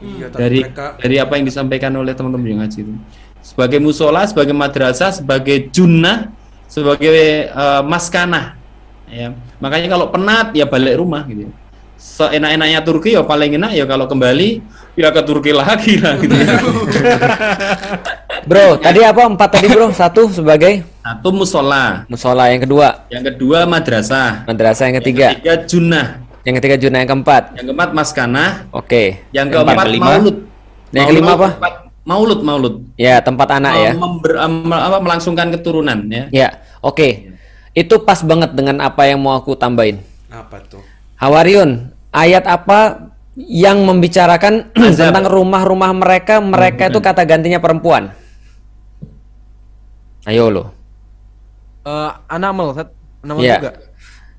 [0.00, 2.92] Iya, dari mereka dari apa yang disampaikan oleh teman-teman yang ngaji itu
[3.40, 6.32] sebagai musola sebagai madrasah sebagai junnah
[6.70, 8.54] sebagai eh, maskanah
[9.10, 11.50] ya makanya kalau penat ya balik rumah gitu
[12.00, 14.64] seenak-enaknya Turki ya paling enak ya kalau kembali
[14.96, 16.56] ya ke Turki lagi lah gitu ya.
[18.48, 19.92] Bro, tadi apa empat tadi bro?
[19.92, 26.06] Satu sebagai satu musola musola, yang kedua yang kedua madrasah madrasah, yang ketiga, ketiga junnah
[26.40, 27.42] yang ketiga junah, yang keempat.
[27.60, 29.20] yang keempat maskanah Oke.
[29.28, 30.04] yang Yang keempat kelima?
[30.08, 30.36] maulud
[30.88, 31.48] Yang kelima apa?
[32.02, 33.92] Maulud maulud Ya tempat anak ya.
[33.94, 36.48] Member- em, apa, melangsungkan keturunan ya Ya,
[36.80, 37.30] oke.
[37.70, 40.02] Itu pas banget dengan apa yang mau aku tambahin.
[40.26, 40.82] apa tuh?
[41.16, 48.10] Hawariun, ayat apa yang membicarakan tentang rumah-rumah mereka, mereka itu kata gantinya perempuan.
[50.24, 50.64] Ayo lo.
[51.82, 52.76] Eh, Anamel.
[53.22, 53.56] Anamel Iya.
[53.58, 53.70] juga.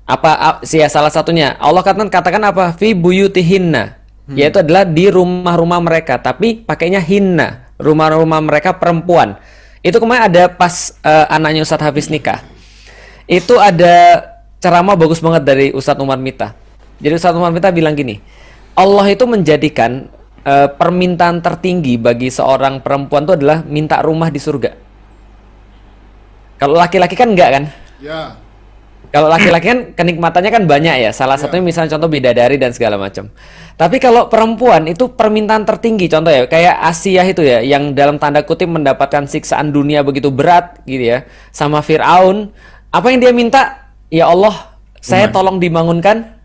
[0.02, 1.54] Apa a- sih ya salah satunya?
[1.58, 2.74] Allah katakan katakan apa?
[2.74, 4.01] Fi buyutihinna.
[4.22, 4.38] Hmm.
[4.38, 9.34] Yaitu adalah di rumah-rumah mereka, tapi pakainya hinna, rumah-rumah mereka perempuan.
[9.82, 12.38] Itu kemarin ada pas eh, anaknya Ustadz Hafiz nikah.
[13.26, 14.22] Itu ada
[14.62, 16.54] ceramah bagus banget dari Ustadz Umar Mita.
[17.02, 18.22] Jadi Ustadz Umar Mita bilang gini,
[18.78, 20.06] Allah itu menjadikan
[20.46, 24.70] eh, permintaan tertinggi bagi seorang perempuan itu adalah minta rumah di surga.
[26.62, 27.64] Kalau laki-laki kan enggak kan?
[27.98, 28.38] Ya.
[29.12, 31.10] Kalau laki-laki kan kenikmatannya kan banyak ya.
[31.12, 33.28] Salah satunya misalnya contoh bidadari dan segala macam.
[33.76, 38.40] Tapi kalau perempuan itu permintaan tertinggi contoh ya kayak Asia itu ya yang dalam tanda
[38.40, 42.56] kutip mendapatkan siksaan dunia begitu berat gitu ya sama Firaun.
[42.88, 43.92] Apa yang dia minta?
[44.12, 46.40] Ya Allah, saya tolong dibangunkan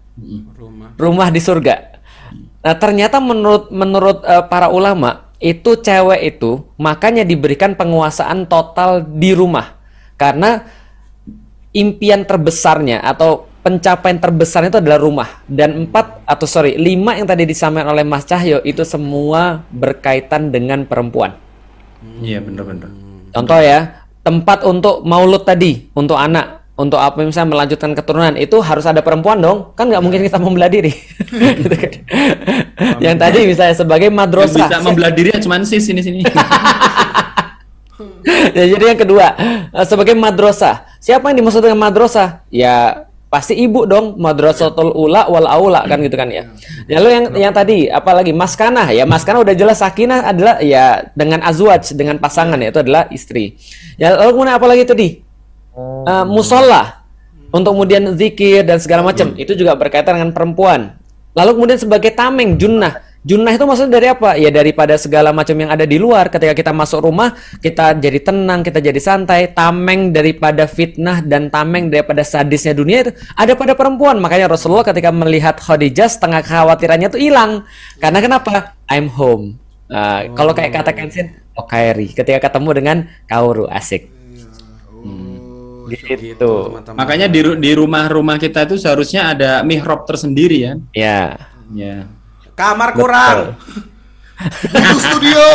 [0.99, 1.99] rumah di surga.
[2.63, 9.31] Nah, ternyata menurut menurut eh, para ulama itu cewek itu makanya diberikan penguasaan total di
[9.31, 9.77] rumah.
[10.17, 10.65] Karena
[11.77, 15.29] impian terbesarnya atau pencapaian terbesarnya itu adalah rumah.
[15.45, 20.87] Dan empat atau sorry lima yang tadi disampaikan oleh Mas Cahyo itu semua berkaitan dengan
[20.89, 21.37] perempuan.
[22.21, 22.87] iya bener-bener
[23.33, 28.85] Contoh ya tempat untuk maulud tadi untuk anak untuk apa misalnya melanjutkan keturunan itu harus
[28.85, 29.73] ada perempuan dong.
[29.73, 30.93] Kan nggak mungkin kita membelah diri.
[31.61, 31.93] Gitu kan.
[33.01, 34.69] yang tadi misalnya sebagai madrasah.
[34.69, 36.21] Bisa membelah diri ya cuman sis sini sini
[38.57, 39.25] ya, jadi yang kedua
[39.73, 40.85] eh, sebagai madrasah.
[41.01, 42.45] Siapa yang dimaksud dengan madrasah?
[42.53, 46.47] Ya pasti ibu dong madrasatul ula wal aula kan gitu kan ya.
[46.87, 51.91] Lalu yang yang tadi apalagi maskanah ya maskanah udah jelas sakinah adalah ya dengan azwaj
[51.91, 53.59] dengan pasangan ya itu adalah istri.
[53.99, 55.27] Ya lalu kemudian apalagi tadi
[55.77, 57.05] Eh, musola
[57.53, 60.97] untuk kemudian zikir dan segala macam itu juga berkaitan dengan perempuan.
[61.37, 63.05] Lalu kemudian sebagai tameng junnah.
[63.27, 64.39] Junnah itu maksudnya dari apa?
[64.39, 66.31] Ya daripada segala macam yang ada di luar.
[66.31, 69.51] Ketika kita masuk rumah, kita jadi tenang, kita jadi santai.
[69.51, 74.15] Tameng daripada fitnah dan tameng daripada sadisnya dunia itu ada pada perempuan.
[74.23, 77.67] Makanya Rasulullah ketika melihat Khadijah setengah kekhawatirannya itu hilang.
[77.99, 78.79] Karena kenapa?
[78.87, 79.59] I'm home.
[79.91, 82.07] Nah, Kalau kayak kata Kensin, oh Kairi.
[82.15, 82.97] Ketika ketemu dengan
[83.27, 84.07] Kauru asik.
[85.87, 86.75] gitu.
[86.99, 91.19] makanya di, di rumah-rumah kita itu seharusnya ada mihrab tersendiri ya Ya.
[91.71, 91.95] ya
[92.57, 93.37] Kamar kurang.
[94.65, 95.45] Itu studio.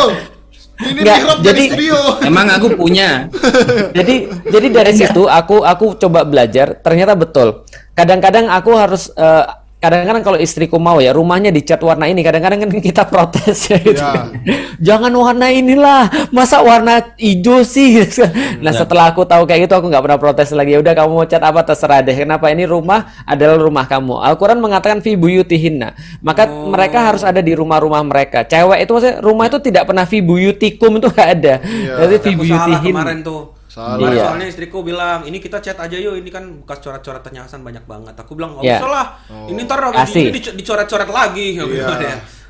[0.73, 1.97] Ini Nggak, jadi- jadi studio.
[2.23, 3.29] emang aku punya
[3.97, 7.63] jadi jadi dari situ aku aku coba belajar ternyata betul
[7.93, 9.45] kadang-kadang aku harus eh,
[9.83, 13.99] kadang-kadang kalau istriku mau ya rumahnya dicat warna ini, kadang-kadang kan kita protes ya gitu.
[13.99, 14.31] Ya.
[14.79, 17.99] Jangan warna inilah, masa warna hijau sih?
[17.99, 18.23] gitu.
[18.63, 18.79] Nah Ya.
[18.79, 20.71] setelah aku tahu kayak gitu aku nggak pernah protes lagi.
[20.71, 22.15] Ya udah kamu mau cat apa terserah deh.
[22.15, 24.23] Kenapa ini rumah adalah rumah kamu?
[24.23, 25.91] Al-Quran mengatakan fi buyutihinna.
[26.23, 28.47] Maka mereka harus ada di rumah-rumah mereka.
[28.47, 31.53] Cewek itu maksudnya rumah itu tidak pernah fi buyutikum itu nggak ada.
[31.99, 32.93] Jadi fi buyutihin.
[32.95, 33.62] kemarin tuh.
[33.73, 33.97] Salah.
[34.05, 34.29] Iya.
[34.29, 38.13] soalnya istriku bilang, ini kita chat aja yuk, ini kan bekas coret-coretan Hasan banyak banget.
[38.13, 38.77] Aku bilang, nggak Iya.
[38.77, 39.05] usah lah,
[39.49, 39.81] ini ntar
[40.21, 41.57] ini dic- dicoret-coret lagi.
[41.57, 41.97] Aku bilang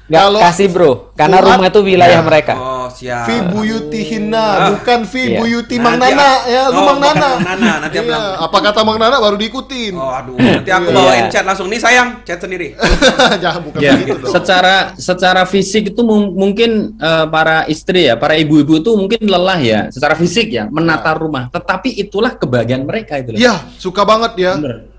[0.05, 0.27] ya.
[0.29, 2.53] Nggak kasih bro, karena Fuad- rumah itu wilayah mereka.
[2.53, 3.23] Oh siap.
[3.23, 4.59] Fi buyutihinna, Ah.
[4.71, 5.39] bukan fi Iya.
[5.39, 7.29] buyuti Mang Nanti Nana aku- ya, lu Oh, Mang Nana.
[7.33, 8.25] Mang Nana, nanti aku Iya, bilang.
[8.37, 9.93] apa kata Mang Nana baru diikutin.
[9.93, 10.93] Oh aduh, nanti aku Iya.
[10.93, 12.75] bawain chat langsung nih sayang, chat sendiri.
[13.43, 14.29] Jangan bukan Ya, begitu dong.
[14.29, 19.57] secara secara fisik itu mung- mungkin eh, para istri ya, para ibu-ibu itu mungkin lelah
[19.57, 21.47] ya, secara fisik ya, menata rumah.
[21.49, 23.33] Tetapi itulah kebahagiaan mereka itu.
[23.33, 24.53] Iya, suka banget ya.
[24.55, 24.91] Bener.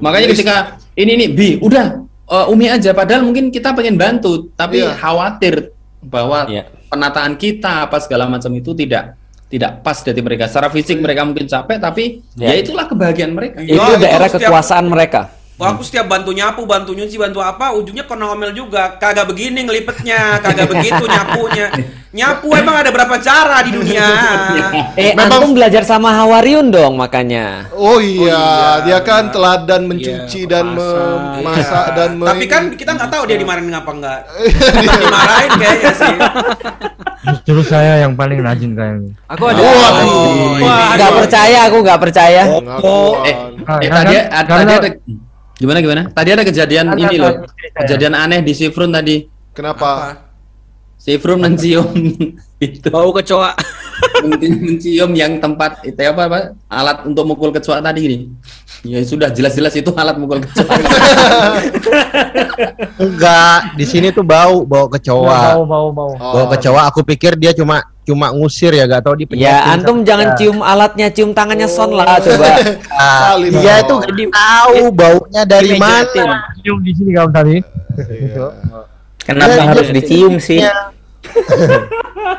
[0.00, 0.56] Makanya ketika
[0.94, 2.90] ini nih Bi, udah eh, Umi aja.
[2.90, 4.94] Padahal mungkin kita pengen bantu, tapi Iya.
[4.94, 5.70] khawatir
[6.00, 6.68] bahwa Iya.
[6.86, 10.50] penataan kita apa segala macam itu tidak tidak pas dari mereka.
[10.50, 12.48] Secara fisik mereka mungkin capek, tapi Iya.
[12.48, 13.62] ya itulah kebahagiaan mereka.
[13.62, 15.20] Iya, Itu itu daerah setiap- kekuasaan mereka.
[15.54, 18.98] Wah, aku setiap bantu nyapu, bantu nyuci, bantu apa, ujungnya kena omel juga.
[18.98, 21.70] Kagak begini ngelipetnya, kagak begitu nyapunya.
[22.10, 24.02] Nyapu emang ada berapa cara di dunia?
[24.94, 27.70] Eh, Memang- antum belajar sama Hawariun dong makanya.
[27.70, 28.44] Oh iya, iya,
[28.82, 31.94] dia kan teladan mencuci dan memasak Iya.
[31.94, 34.20] dan me- Tapi kan kita nggak tahu dia dimarahin apa enggak.
[35.02, 36.16] dimarahin kayaknya sih.
[37.44, 39.10] Justru saya yang paling rajin kayaknya.
[39.28, 39.58] Aku ada.
[39.58, 40.58] Waduh.
[40.92, 42.42] Nggak percaya aku nggak percaya.
[42.80, 44.14] Oh, eh, Ah, eh, kan- tadi,
[44.44, 44.90] tadi ada
[45.64, 46.02] gimana gimana?
[46.12, 49.24] Tadi ada kejadian ini loh, kejadian aneh di Sifrun tadi.
[49.56, 50.20] Kenapa?
[51.00, 51.88] Sifrun mencium
[52.60, 53.56] itu Bau kecoa.
[54.24, 58.18] men- mencium yang tempat itu apa apa alat untuk mukul kecoa tadi ini.
[58.84, 60.74] Ya sudah jelas-jelas itu alat mukul kecoa.
[63.00, 65.56] Enggak, di sini tuh bau, bau kecoa.
[65.56, 66.12] Bau, bau, bau.
[66.16, 70.36] Bau kecoa, aku pikir dia cuma cuma ngusir ya, gak tau di Ya antum jangan
[70.36, 72.46] cium alatnya, cium tangannya son lah coba.
[72.94, 74.04] Ah, Salim dia dong.
[74.04, 76.44] tuh gak tahu baunya dari mana.
[76.60, 77.56] Cium di sini kamu tadi.
[77.98, 78.46] Iya.
[79.24, 79.94] Kenapa Iya, harus iya.
[79.96, 80.60] dicium sih?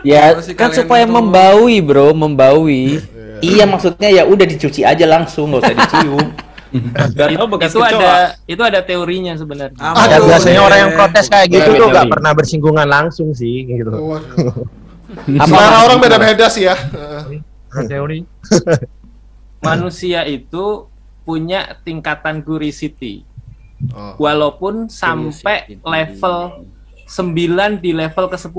[0.06, 3.02] Ya kan supaya membaui bro, membaui.
[3.42, 6.28] Iya maksudnya ya udah dicuci aja langsung nggak usah dicium.
[7.16, 7.96] Gak tau bekas itu kecoa.
[8.04, 8.14] ada
[8.52, 9.80] itu ada teorinya sebenarnya.
[9.80, 13.96] Aduh, Ya biasanya orang yang protes kayak gitu tuh gak pernah bersinggungan langsung sih gitu.
[15.48, 16.76] Selera orang beda-beda sih ya.
[16.76, 17.42] Heeh.
[17.72, 18.20] Ada teori.
[19.68, 20.88] Manusia itu
[21.26, 23.26] punya tingkatan curiosity.
[23.92, 24.16] Oh.
[24.22, 26.64] Walaupun sampai level
[27.06, 28.50] 9 di level ke 10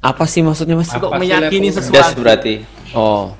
[0.00, 0.88] Apa sih maksudnya mas?
[0.92, 2.20] untuk meyakini sesuatu.
[2.20, 2.64] berarti.
[2.94, 3.34] Oh,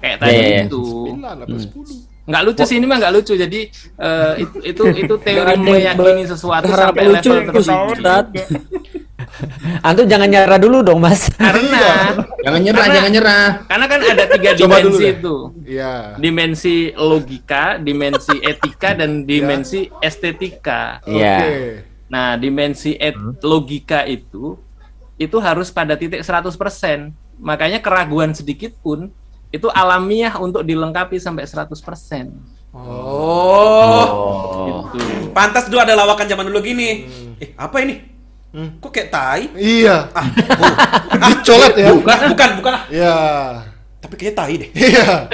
[0.00, 0.62] Kayak tadi Iya, iya.
[0.66, 0.82] itu.
[0.84, 1.96] Sembilan apa sepuluh?
[2.24, 3.32] Nggak lucu sih ini mah nggak lucu.
[3.36, 3.60] Jadi
[4.00, 7.54] eh, itu itu itu teori meyakini sesuatu sampai lucu level.
[7.60, 8.24] Ustaz.
[9.86, 11.28] antum jangan nyerah dulu dong mas.
[11.34, 12.14] Karena
[12.44, 13.46] jangan nyerah, Karena- jangan nyerah.
[13.66, 15.36] karena kan ada tiga Coba dimensi itu.
[15.64, 15.94] Iya.
[16.16, 21.00] Dimensi logika, dimensi etika dan dimensi estetika.
[21.08, 21.36] Iya.
[21.40, 21.54] Oke.
[22.08, 24.56] Nah, dimensi et logika itu
[25.18, 27.10] itu harus pada titik 100%.
[27.38, 29.10] Makanya keraguan sedikit pun
[29.50, 32.30] itu alamiah untuk dilengkapi sampai 100%.
[32.74, 34.90] Oh.
[34.90, 35.30] Gitu.
[35.30, 37.06] Pantas dulu ada lawakan zaman dulu gini.
[37.38, 38.13] Eh, apa ini?
[38.54, 39.42] Kok kayak tai?
[39.52, 40.06] Iya.
[40.10, 40.26] Ah,
[41.28, 41.90] Dicolet ya.
[41.90, 42.72] bukan, bukan, bukan.
[42.72, 42.82] ah.
[42.86, 43.16] Iya.
[43.98, 44.70] Tapi kayak tai deh.
[44.70, 45.26] Iya.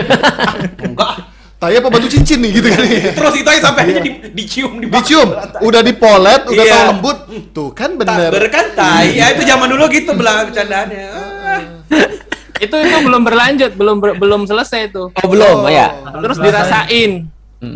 [0.80, 1.12] Enggak.
[1.60, 2.80] Tai apa batu cincin nih gitu kan.
[3.20, 5.28] Terus itu sampai aja di, dicium di Dicium,
[5.60, 6.72] udah dipolet, udah Iya.
[6.74, 7.18] tahu lembut.
[7.52, 8.32] Tuh kan bener.
[8.32, 9.12] Tak kan tai.
[9.12, 11.04] Ya itu zaman dulu gitu belah bercandaannya.
[11.06, 11.60] Ah.
[12.60, 15.08] Itu itu belum berlanjut, belum ber- belum selesai itu.
[15.08, 15.96] Oh belum ya.
[16.20, 17.24] Terus dirasain.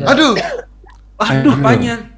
[0.04, 0.36] Aduh.
[1.16, 2.13] Aduh, Apanya?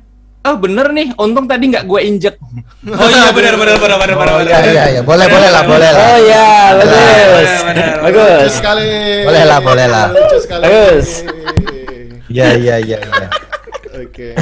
[0.47, 2.39] Oh bener nih, untung tadi nggak gue injek.
[2.86, 4.35] Oh iya benar benar benar benar benar.
[4.39, 6.06] Oh iya iya iya, boleh boleh lah, boleh lah.
[6.06, 6.47] Oh ya,
[6.78, 7.51] bagus.
[8.06, 8.51] Bagus.
[8.55, 8.86] Sekali.
[9.27, 10.06] Boleh lah, boleh lah.
[10.62, 11.27] Bagus.
[12.31, 13.28] Iya iya iya iya.
[13.98, 14.39] Oke.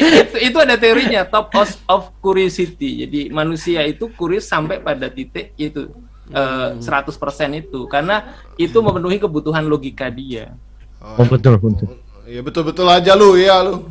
[0.00, 3.04] itu, itu ada teorinya top of, of curiosity.
[3.08, 5.88] Jadi manusia itu curious sampai pada titik itu
[6.28, 7.08] eh, 100%
[7.56, 10.52] itu karena itu memenuhi kebutuhan logika dia.
[11.00, 11.96] Oh betul betul.
[12.30, 13.82] Iya betul-betul aja lu, ya lu.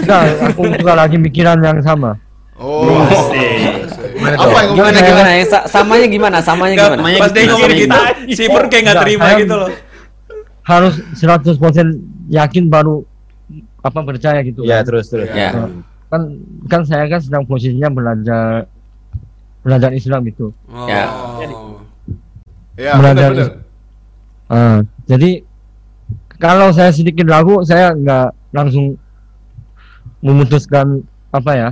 [0.00, 2.16] Enggak, aku juga lagi mikiran yang sama.
[2.56, 2.88] Oh.
[4.16, 5.30] Gimana Apa yang Gimana gimana?
[5.36, 6.36] Yang sa- samanya gimana?
[6.40, 7.20] Samanya gimana?
[7.20, 7.98] pas dia ngomong gitu,
[8.32, 9.70] si Pur kayak nggak terima gitu loh.
[10.64, 13.04] Harus 100% yakin baru
[13.84, 14.64] apa percaya gitu.
[14.64, 14.84] Iya, kan.
[14.88, 15.28] terus terus.
[15.28, 15.52] Ya.
[16.08, 16.22] Kan
[16.72, 18.64] kan saya kan sedang posisinya belajar
[19.60, 20.48] belajar Islam itu.
[20.72, 20.88] Oh.
[20.88, 21.12] Ya.
[22.80, 23.52] Ya, Belajar benar-benar.
[24.48, 25.44] Ah, jadi
[26.36, 28.96] kalau saya sedikit ragu, saya nggak langsung
[30.18, 31.00] memutuskan
[31.30, 31.68] apa ya.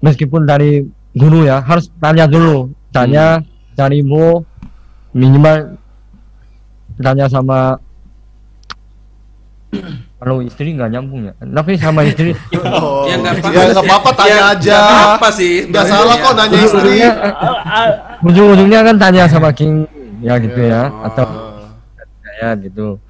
[0.00, 0.82] Meskipun dari
[1.12, 2.68] guru ya harus tanya dulu.
[2.90, 3.40] Tanya
[3.72, 4.42] cari info
[5.10, 5.76] minimal
[6.96, 7.78] tanya sama
[10.18, 11.34] kalau istri nggak nyambung ya.
[11.36, 13.54] Tapi sama istri Oh, Ya nggak apa-apa.
[13.54, 14.78] ya nggak apa-apa tanya Ya, aja.
[14.80, 16.96] apa-apa sih, Nggak salah kok nanya istri.
[18.22, 19.84] ujung-ujungnya kan tanya sama King
[20.20, 21.24] ya gitu ya atau
[22.36, 23.00] ya gitu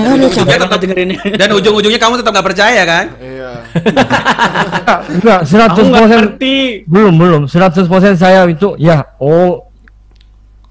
[0.00, 0.80] Ujung-ujungnya tetap
[1.36, 3.06] dan ujung-ujungnya kamu tetap nggak percaya kan?
[3.20, 3.50] Iya.
[5.20, 7.84] enggak 100% belum belum 100%
[8.16, 9.68] saya itu ya oh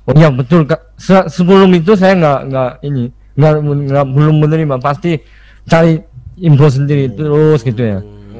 [0.03, 0.97] oh ya betul Kak.
[0.97, 5.15] Se- sebelum itu saya nggak nggak ini nggak nggak belum menerima pasti
[5.63, 6.01] cari
[6.41, 7.99] info sendiri terus gitu ya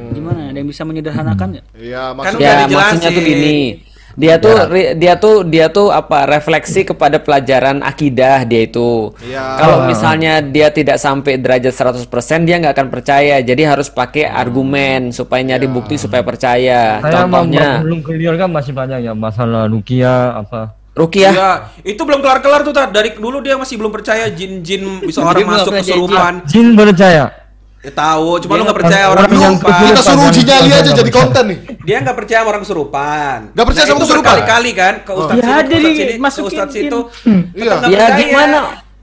[0.10, 0.50] Gimana?
[0.50, 1.66] Ada yang bisa menyederhanakan nggak?
[1.78, 3.78] Iya, Kan ya maksudnya tuh gini
[4.16, 9.14] dia tuh ri- dia tuh dia tuh apa refleksi kepada pelajaran akidah dia itu.
[9.20, 9.44] Iya.
[9.58, 12.08] kalau misalnya dia tidak sampai derajat 100%
[12.42, 13.36] dia nggak akan percaya.
[13.40, 17.00] Jadi harus pakai argumen supaya nyari bukti supaya percaya.
[17.00, 20.78] Saya contohnya belum clear kan masih banyak ya masalah rukia apa?
[20.90, 21.52] Rukiah Iya,
[21.86, 22.92] itu belum kelar-kelar tuh Tat.
[22.92, 26.44] Dari dulu dia masih belum percaya jin-jin bisa orang masuk kesurupan.
[26.44, 27.32] jin percaya
[27.80, 29.88] Ya, tahu, cuma Dia lu nggak nggak percaya per- orang orang yang kesurupan.
[29.88, 31.60] Kita suruh uji nyali aja jadi konten nih.
[31.80, 33.38] Dia nggak percaya sama orang kesurupan.
[33.56, 34.26] Nggak percaya Nah, sama kesurupan?
[34.28, 35.20] berkali-kali kan ke Oh.
[35.22, 37.00] ustadz Ya, sini, ke jadi ustadz sini, ke masukin ustadz situ.
[37.56, 37.64] Iya.
[37.66, 38.20] Tetap nggak ya percaya.
[38.20, 38.58] gimana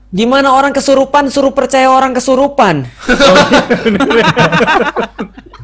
[0.09, 2.85] gimana orang kesurupan suruh percaya orang kesurupan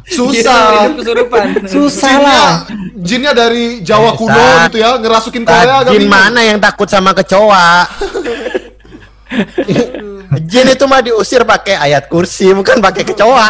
[0.04, 0.90] Susah.
[0.92, 1.44] Kesurupan.
[1.64, 2.48] susah lah
[2.96, 4.66] jinnya dari Jawa kuno Bisa.
[4.66, 6.12] gitu ya, ngerasukin Korea agak Jin bingung.
[6.12, 7.86] mana yang takut sama kecoa?
[10.40, 13.48] Jin itu mah diusir pakai ayat kursi, bukan pakai kecoa.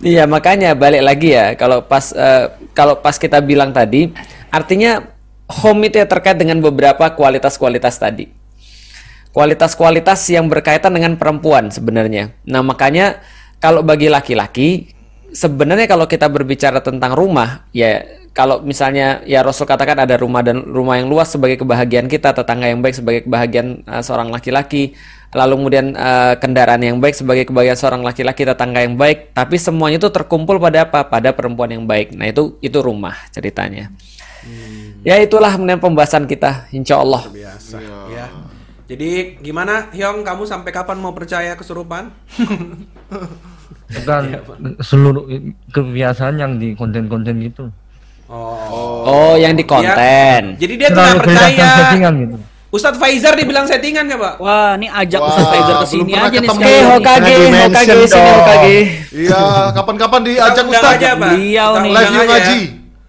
[0.00, 4.14] Iya makanya balik lagi ya kalau pas eh, kalau pas kita bilang tadi
[4.48, 5.04] artinya
[5.50, 8.30] home itu ya terkait dengan beberapa kualitas-kualitas tadi
[9.36, 12.32] kualitas-kualitas yang berkaitan dengan perempuan sebenarnya.
[12.48, 13.20] Nah makanya
[13.60, 14.95] kalau bagi laki-laki
[15.32, 18.04] sebenarnya kalau kita berbicara tentang rumah ya
[18.36, 22.68] kalau misalnya ya Rasul katakan ada rumah dan rumah yang luas sebagai kebahagiaan kita, tetangga
[22.68, 24.92] yang baik sebagai kebahagiaan eh, seorang laki-laki,
[25.32, 30.04] lalu kemudian eh, kendaraan yang baik sebagai kebahagiaan seorang laki-laki, tetangga yang baik, tapi semuanya
[30.04, 31.08] itu terkumpul pada apa?
[31.08, 32.12] Pada perempuan yang baik.
[32.12, 33.88] Nah itu itu rumah ceritanya.
[35.00, 37.24] Ya itulah kemudian pembahasan kita, insya Allah.
[37.32, 37.80] Biasa.
[38.12, 38.26] Ya.
[38.86, 42.12] Jadi gimana Hyong kamu sampai kapan mau percaya kesurupan?
[43.88, 44.22] bukan
[44.80, 45.24] seluruh
[45.70, 47.70] kebiasaan yang di konten-konten gitu
[48.26, 50.42] Oh, yang di konten.
[50.52, 50.58] Iya.
[50.58, 51.78] Jadi dia tuh nggak Terlalu kelihatan percaya.
[51.78, 52.36] settingan gitu
[52.66, 54.34] Ustadz Faizar dibilang settingan ya, Pak?
[54.36, 56.50] Wah, ini ajak Wah, Ustaz Faizar ke belum sini pernah aja nih.
[56.50, 58.30] Oke, Hokage, Hokage sini.
[58.34, 58.76] Hokage.
[59.16, 59.42] Iya,
[59.72, 60.92] kapan-kapan diajak Ustaz.
[60.98, 61.30] aja, Pak.
[61.30, 61.92] Kita nih.
[61.94, 62.24] Live aja.
[62.26, 62.58] ngaji.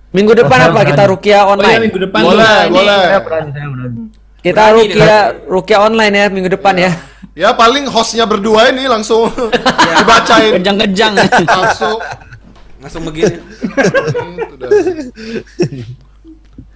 [0.07, 1.81] Minggu depan apa kita rukia Oh ya online?
[1.83, 3.01] minggu depan Boleh, boleh.
[3.03, 4.01] saya berani saya berani
[4.37, 5.17] Kita Berani rukia
[5.49, 6.91] rukia online ya minggu depan ya.
[7.37, 9.29] Ya paling hostnya berdua ini langsung
[10.01, 10.61] dibacain.
[10.61, 11.13] Kejang-kejang.
[11.45, 11.97] Langsung.
[12.81, 13.37] Langsung begini.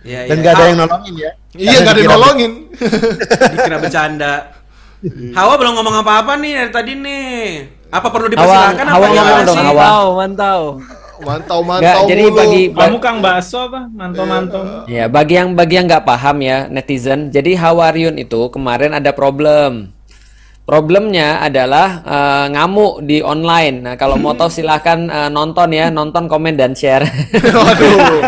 [0.02, 0.44] Ya, Dan ya.
[0.50, 1.32] gak ada yang nolongin ya.
[1.54, 2.52] Iya, nggak ada yang nolongin.
[3.54, 4.34] Dikira bercanda.
[5.38, 7.38] Hawa belum ngomong apa-apa nih dari tadi nih.
[7.94, 9.58] Apa perlu Hawa, dipersilakan apa Hawa gimana ngomong dong?
[9.62, 9.78] Hawa.
[9.78, 10.62] Mantau, mantau.
[11.22, 12.36] Mantau, Nggak, mantau jadi mulu.
[12.36, 13.82] bagi Kamu Kang Baso apa?
[13.88, 14.62] Manto-manto.
[14.86, 19.94] Ya, bagi yang bagi yang nggak paham ya netizen, jadi Hawaryun itu kemarin ada problem.
[20.62, 23.82] Problemnya adalah eh, ngamuk di online.
[23.82, 27.04] Nah, kalau mau tahu silahkan eh, nonton ya, nonton, komen dan share.
[27.58, 28.22] Waduh.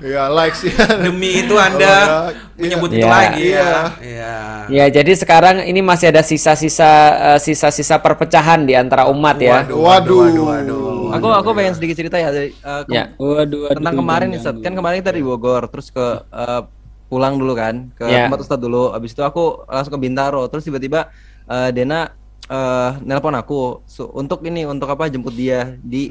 [0.00, 0.80] Ya, likes ya.
[0.96, 3.10] Demi itu Anda menyebut itu Iya.
[3.10, 3.50] lagi ya.
[3.50, 3.74] Iya.
[4.00, 4.34] Iya.
[4.70, 6.90] ya, jadi sekarang ini masih ada sisa-sisa
[7.34, 9.66] eh, sisa-sisa perpecahan di antara umat ya.
[9.66, 10.16] Waduh, Waduh.
[10.24, 10.89] waduh, waduh.
[11.12, 13.04] Aku aku pengen sedikit cerita ya dari eh, ke- Ya.
[13.14, 13.76] Waduh, waduh.
[13.76, 14.40] tentang kemarin nih.
[14.60, 16.62] Kan kemarin kita di Bogor terus ke eh,
[17.06, 18.24] pulang dulu kan ke Ya.
[18.24, 18.90] tempat Ustadz dulu.
[18.90, 20.46] Habis itu aku langsung ke Bintaro.
[20.46, 21.10] Terus tiba-tiba
[21.44, 22.12] eh, Dena
[22.46, 26.06] eh, nelpon aku su- untuk ini untuk apa jemput dia di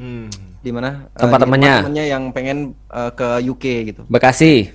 [0.60, 1.74] di mana Tempat di temannya.
[1.80, 4.02] temannya yang pengen eh, ke UK gitu.
[4.06, 4.68] Bekasi.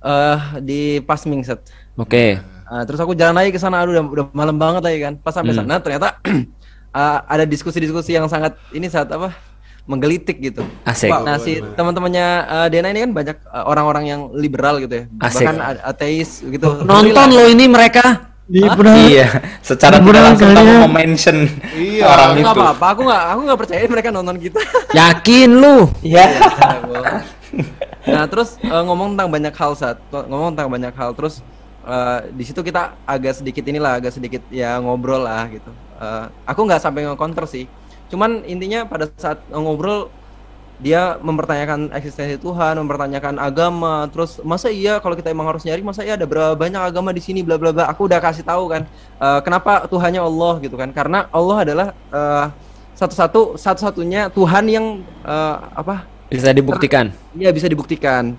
[0.00, 1.64] Eh di Pasming set.
[1.94, 2.36] Oke.
[2.64, 5.14] Ah, terus aku jalan lagi ke sana, aduh udah, udah malam banget lagi kan.
[5.16, 5.62] Pas sampai Hmm.
[5.62, 6.16] sana ternyata
[6.94, 9.34] ah, ada diskusi-diskusi yang sangat ini saat apa
[9.84, 10.64] menggelitik gitu.
[10.88, 11.12] Asik.
[11.12, 11.28] Wow.
[11.28, 15.44] Nah si teman-temannya ah, Dena ini kan banyak ah, orang-orang yang liberal gitu ya, Asik.
[15.44, 16.86] bahkan ateis gitu.
[16.86, 18.32] Nonton lo ini mereka.
[18.44, 21.48] pernah Iya, secara tidak langsung kamu mention
[21.80, 22.04] Iya.
[22.04, 22.44] orang itu.
[22.44, 24.60] apa-apa, aku nggak aku nggak percaya mereka nonton kita.
[25.00, 25.88] Yakin lu?
[26.04, 26.28] Ya.
[28.04, 31.40] nah terus eh, ngomong tentang banyak hal saat ngomong tentang banyak hal terus
[31.88, 35.72] eh, di situ kita agak sedikit inilah agak sedikit ya ngobrol lah gitu.
[35.94, 37.64] Eh, aku nggak sampai nge-counter sih.
[38.10, 40.10] Cuman intinya pada saat ngobrol
[40.82, 46.02] dia mempertanyakan eksistensi Tuhan, mempertanyakan agama, terus masa iya kalau kita emang harus nyari masa
[46.02, 47.86] iya ada berapa banyak agama di sini bla bla bla.
[47.94, 48.82] Aku udah kasih tahu kan
[49.22, 50.90] eh, kenapa Tuhannya Allah gitu kan.
[50.90, 52.46] Karena Allah adalah eh,
[52.98, 54.86] satu-satu satu-satunya Tuhan yang
[55.22, 56.13] eh, apa?
[56.24, 57.12] Bisa dibuktikan.
[57.36, 58.34] Iya bisa dibuktikan.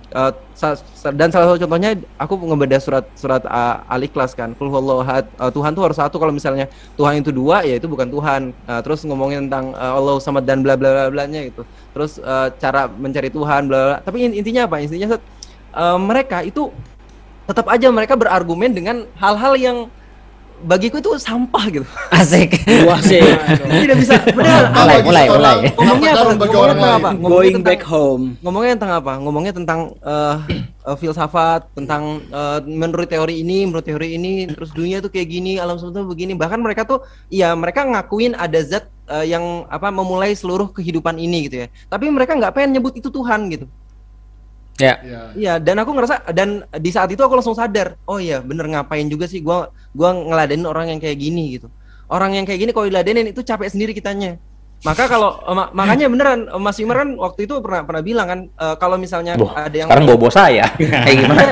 [0.57, 0.79] Sa-
[1.13, 4.57] dan salah satu contohnya aku ngebedah surat surat uh, Al Ikhlas kan.
[4.57, 5.29] Qul huwallahu ahad.
[5.29, 6.17] Eh, Tuhan tuh harus satu.
[6.17, 6.65] Kalau misalnya
[6.97, 8.41] Tuhan itu dua, ya itu bukan Tuhan.
[8.51, 11.61] Eh, terus ngomongin tentang eh, Allah samad dan bla bla bla blanya gitu.
[11.93, 13.97] Terus eh, cara mencari Tuhan bla bla.
[14.01, 14.81] Tapi in- intinya apa?
[14.81, 16.73] Intinya eh, mereka itu
[17.45, 19.77] tetap aja mereka berargumen dengan hal-hal yang
[20.63, 21.85] bagiku itu sampah gitu.
[22.13, 22.63] Asik.
[22.87, 23.21] Wah, asik.
[23.67, 24.71] Tidak bisa benar.
[24.71, 25.55] Mulai, mulai, mulai.
[25.75, 26.31] Ngomongnya apa?
[26.31, 27.09] Ngomongnya tentang apa?
[27.19, 28.23] Going back home.
[28.39, 29.13] ngomongnya tentang apa?
[29.19, 30.35] Ngomongnya tentang eh,
[30.87, 35.59] eh, filsafat, tentang eh, menurut teori ini, menurut teori ini, terus dunia tuh kayak gini,
[35.59, 36.33] alam semesta begini.
[36.37, 41.51] Bahkan mereka tuh, iya mereka ngakuin ada zat eh, yang apa memulai seluruh kehidupan ini
[41.51, 41.67] gitu ya.
[41.91, 43.67] Tapi mereka nggak pengen nyebut itu Tuhan gitu.
[44.75, 44.99] Ya.
[45.35, 49.07] Iya, dan aku ngerasa dan di saat itu aku langsung sadar, oh iya bener ngapain
[49.07, 51.71] juga sih gua gua ngeladenin orang yang kayak gini gitu.
[52.11, 54.35] Orang yang kayak gini kalau diladenin itu capek sendiri kitanya.
[54.83, 58.39] Maka kalau eh, ma- makanya beneran Mas Wimar kan waktu itu pernah pernah bilang kan
[58.51, 60.67] eh, kalau misalnya Wah, ada yang sekarang bobo saya.
[61.07, 61.43] Kayak gimana?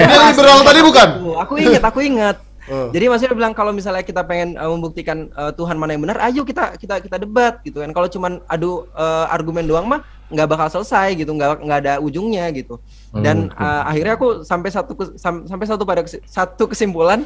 [0.00, 1.08] Dia liberal tadi bukan?
[1.44, 2.36] Aku ingat, aku ingat.
[2.64, 2.88] Oh.
[2.88, 6.18] Jadi Mas Wimar bilang kalau misalnya kita pengen eh, membuktikan eh, Tuhan mana yang benar,
[6.24, 7.92] ayo kita kita kita debat gitu kan.
[7.92, 10.00] Kalau cuman adu eh, argumen doang mah
[10.32, 12.80] nggak bakal selesai gitu, nggak nggak ada ujungnya gitu.
[13.12, 13.60] Dan Hmm.
[13.60, 17.24] eh, akhirnya aku sampai satu sam- sampai satu pada kesi- satu kesimpulan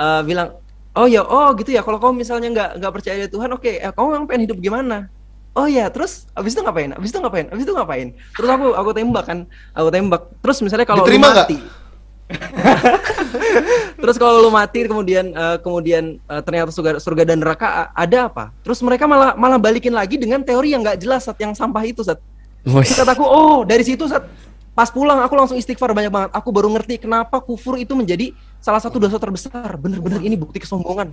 [0.00, 0.56] eh, bilang,
[0.96, 1.84] oh ya, oh gitu ya.
[1.84, 5.12] Kalau kamu misalnya nggak nggak percaya ada Tuhan, oke, eh, kamu yang pengen hidup gimana?
[5.50, 6.94] Oh ya, terus abis itu ngapain?
[6.94, 7.46] Abis itu ngapain?
[7.50, 8.08] Abis itu ngapain?
[8.38, 9.38] Terus aku aku tembak kan,
[9.74, 10.22] aku tembak.
[10.38, 11.58] Terus misalnya kalau mati,
[14.00, 18.44] Terus kalau lu mati kemudian eh, kemudian eh, ternyata surga, surga dan neraka ada apa?
[18.62, 22.00] Terus mereka malah malah balikin lagi dengan teori yang nggak jelas saat yang sampah itu
[22.00, 22.18] saat.
[22.62, 22.84] Wih.
[22.84, 24.24] Kataku, oh dari situ saat
[24.70, 26.30] pas pulang aku langsung istighfar banyak banget.
[26.32, 29.76] Aku baru ngerti kenapa kufur itu menjadi salah satu dosa terbesar.
[29.76, 31.12] Bener-bener ini bukti kesombongan.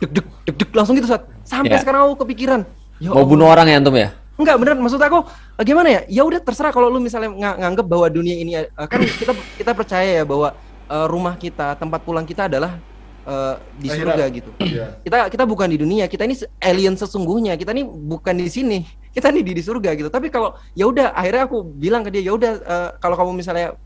[0.00, 1.26] Deg deg deg deg langsung gitu saat.
[1.44, 1.82] Sampai Ya.
[1.82, 2.66] sekarang aku kepikiran.
[2.98, 3.28] Ya Mau Allah.
[3.28, 4.14] bunuh orang ya antum ya?
[4.34, 6.00] Enggak bener maksud aku eh, gimana ya?
[6.10, 9.70] Ya udah terserah kalau lu misalnya nga- nganggep bahwa dunia ini eh, kan kita kita
[9.72, 10.50] percaya ya bahwa
[10.90, 12.82] eh, rumah kita, tempat pulang kita adalah
[13.22, 14.18] eh, di Akhirat.
[14.18, 14.50] surga gitu.
[14.58, 14.86] Iya.
[15.06, 17.54] Kita kita bukan di dunia, kita ini alien sesungguhnya.
[17.54, 18.78] Kita ini bukan di sini.
[19.14, 20.10] Kita ini di, di surga gitu.
[20.10, 23.78] Tapi kalau ya udah akhirnya aku bilang ke dia, ya udah eh, kalau kamu misalnya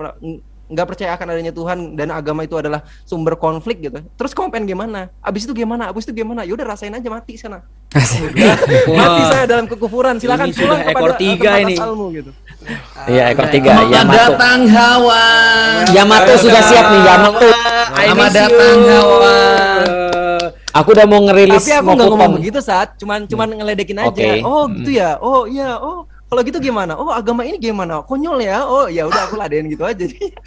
[0.68, 4.04] nggak percaya akan adanya Tuhan dan agama itu adalah sumber konflik gitu.
[4.20, 5.08] Terus kamu pengen gimana?
[5.24, 5.88] Abis itu gimana?
[5.88, 6.44] Abis itu gimana?
[6.44, 7.64] Ya udah rasain aja mati sana.
[9.00, 10.20] mati saya dalam kekufuran.
[10.20, 11.74] Silakan Ini pulang kepada ekor eh, tiga ini.
[11.80, 12.30] asalmu gitu.
[13.08, 13.70] Iya, ekor tiga.
[13.80, 14.18] Selamat Yamato.
[14.20, 15.24] datang Hawa.
[15.96, 17.48] Yamato sudah siap nih, Yamato.
[17.96, 19.36] Selamat datang Hawa.
[20.76, 24.12] Aku udah mau ngerilis Tapi aku mau nggak ngomong begitu saat, cuman cuman ngeledekin aja.
[24.12, 24.30] Oke.
[24.44, 25.16] Oh gitu ya.
[25.18, 25.80] Oh iya.
[25.80, 26.92] Oh kalau gitu gimana?
[26.94, 28.04] Oh agama ini gimana?
[28.04, 28.68] Konyol ya.
[28.68, 30.04] Oh ya udah aku ladenin gitu aja.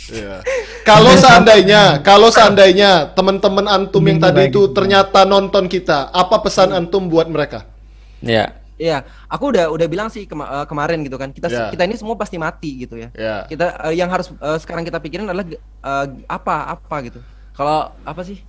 [0.07, 0.45] Iya.
[0.89, 7.05] Kalau seandainya, kalau seandainya teman-teman antum yang tadi itu ternyata nonton kita, apa pesan antum
[7.05, 7.69] buat mereka?
[8.17, 8.57] Iya.
[8.81, 11.29] Iya, aku udah udah bilang sih kema- eh, kemarin gitu kan.
[11.29, 11.69] Kita Ya.
[11.69, 13.13] kita ini semua pasti mati gitu ya.
[13.13, 13.45] Ya.
[13.45, 17.21] Kita eh, yang harus eh, sekarang kita pikirin adalah eh, apa apa gitu.
[17.53, 18.41] Kalau apa sih?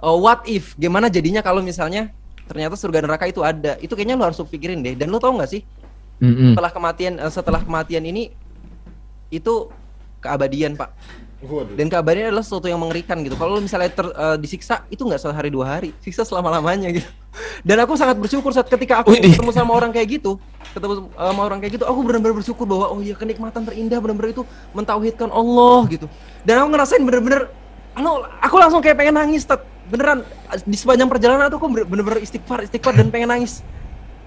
[0.00, 0.72] Eh, what if?
[0.80, 2.08] Gimana jadinya kalau misalnya
[2.48, 3.76] ternyata surga neraka itu ada?
[3.76, 4.96] Itu kayaknya lo harus pikirin deh.
[4.96, 5.60] Dan lo tau nggak sih?
[6.18, 6.54] Mm-mm.
[6.54, 8.34] Setelah kematian eh, setelah kematian ini
[9.30, 9.70] itu
[10.18, 10.90] keabadian pak.
[11.78, 13.38] Dan keabadian adalah sesuatu yang mengerikan gitu.
[13.38, 17.06] Kalau lu misalnya ter- eh, disiksa itu nggak sehari dua hari, siksa selama lamanya gitu.
[17.62, 20.42] Dan aku sangat bersyukur saat ketika aku ketemu sama orang kayak gitu,
[20.74, 24.42] ketemu sama orang kayak gitu, aku benar-benar bersyukur bahwa oh iya kenikmatan terindah benar-benar itu
[24.74, 26.10] mentauhidkan Allah gitu.
[26.42, 27.46] Dan aku ngerasain bener-bener,
[27.94, 29.62] anu, aku langsung kayak pengen nangis, Tat.
[29.88, 30.20] beneran
[30.66, 33.62] di sepanjang perjalanan aku bener-bener istighfar, istighfar dan pengen nangis.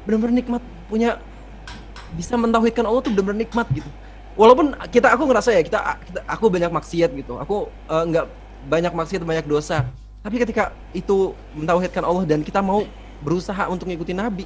[0.07, 1.21] Bener-bener nikmat punya
[2.15, 3.87] bisa mentauhidkan Allah tuh bener-bener nikmat gitu.
[4.35, 7.35] Walaupun kita aku ngerasa ya kita, kita- aku banyak maksiat gitu.
[7.39, 8.25] Aku eh, nggak
[8.67, 9.87] banyak maksiat banyak dosa.
[10.21, 12.85] Tapi ketika itu mentauhidkan Allah dan kita mau
[13.25, 14.45] berusaha untuk ngikutin Nabi,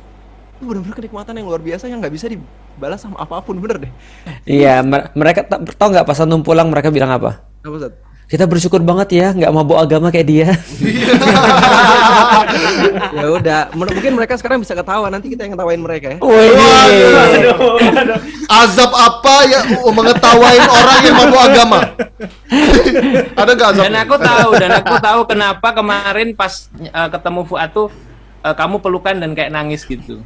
[0.56, 3.92] itu benar-benar kenikmatan yang luar biasa yang nggak bisa dibalas sama apa pun bener deh.
[4.48, 7.44] Iya, mer- mereka ta- tau nggak pas antum pulang mereka bilang apa?
[7.60, 7.94] Apa Ustaz?
[8.26, 10.48] Kita bersyukur banget ya, nggak mabuk agama kayak dia.
[13.16, 16.20] ya udah, mungkin mereka sekarang bisa ketawa nanti kita yang ketawain mereka ya.
[18.50, 21.80] Azab apa ya mengetawain orang yang mabuk agama?
[23.46, 23.84] Ada nggak azab?
[23.86, 27.88] Dan aku tahu dan aku tahu kenapa kemarin pas eh, ketemu Fuad tuh
[28.42, 30.26] eh, kamu pelukan dan kayak nangis gitu.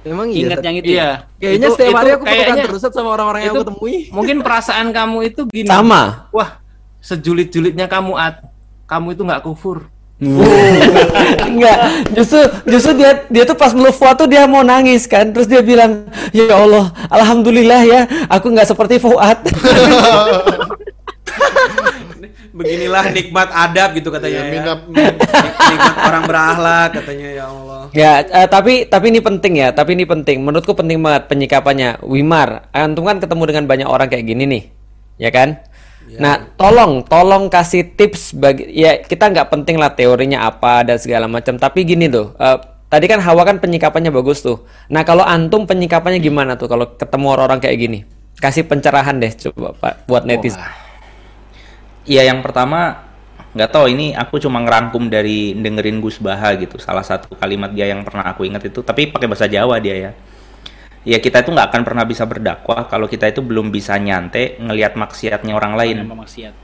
[0.00, 0.48] Emang iya.
[0.48, 1.10] Ingat yang itu Iya.
[1.36, 3.96] Kayaknya Itu- setiap hari itu aku pelukan kayaknya- terus sama orang-orang yang itu aku temui.
[4.12, 5.68] Mungkin perasaan kamu itu gini.
[5.68, 6.28] Sama.
[6.32, 6.56] Wah,
[7.00, 8.44] sejulit-julitnya kamu at,
[8.84, 9.88] kamu itu nggak kufur.
[11.40, 11.78] Enggak,
[12.16, 15.64] justru justru dia dia tuh pas meluk Fuad tuh dia mau nangis kan, terus dia
[15.64, 19.40] bilang, ya Allah, alhamdulillah ya, aku nggak seperti Fuad.
[22.50, 24.52] Beginilah nikmat adab gitu katanya Iya, ya.
[24.52, 27.82] minap- nikmat orang berakhlak katanya ya Allah.
[27.90, 30.44] Ya, eh, tapi tapi ini penting ya, tapi ini penting.
[30.44, 32.04] Menurutku penting banget penyikapannya.
[32.04, 34.62] Wimar, antum kan ketemu dengan banyak orang kayak gini nih,
[35.16, 35.62] ya kan?
[36.18, 41.30] Nah, tolong, tolong kasih tips bagi ya kita nggak penting lah teorinya apa dan segala
[41.30, 41.54] macam.
[41.60, 42.58] Tapi gini tuh, eh,
[42.90, 44.66] tadi kan Hawa kan penyikapannya bagus tuh.
[44.90, 47.98] Nah, kalau antum penyikapannya gimana tuh kalau ketemu orang-orang kayak gini?
[48.40, 50.64] Kasih pencerahan deh coba Pak buat netizen.
[52.08, 53.10] Iya yang pertama
[53.50, 57.90] nggak tahu ini aku cuma ngerangkum dari dengerin Gus Baha gitu salah satu kalimat dia
[57.90, 60.10] yang pernah aku ingat itu tapi pakai bahasa Jawa dia ya
[61.00, 64.96] ya kita itu nggak akan pernah bisa berdakwah kalau kita itu belum bisa nyante ngelihat
[64.96, 65.96] maksiatnya orang lain.
[66.04, 66.54] Maksiat.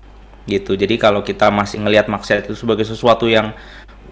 [0.46, 0.78] gitu.
[0.78, 3.50] Jadi kalau kita masih ngelihat maksiat itu sebagai sesuatu yang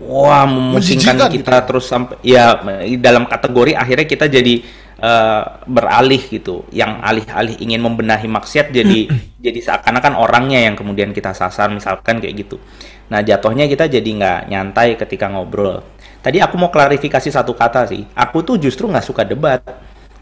[0.03, 2.59] wah memusingkan Menjijikan kita terus sampai ya
[2.99, 4.55] dalam kategori akhirnya kita jadi
[4.99, 6.67] eh, beralih gitu.
[6.75, 9.07] Yang alih-alih ingin membenahi maksiat jadi
[9.47, 12.59] jadi seakan-akan orangnya yang kemudian kita sasar misalkan kayak gitu.
[13.15, 15.87] Nah jatuhnya kita jadi nggak nyantai ketika ngobrol.
[16.19, 18.03] Tadi aku mau klarifikasi satu kata sih.
[18.17, 19.63] Aku tuh justru nggak suka debat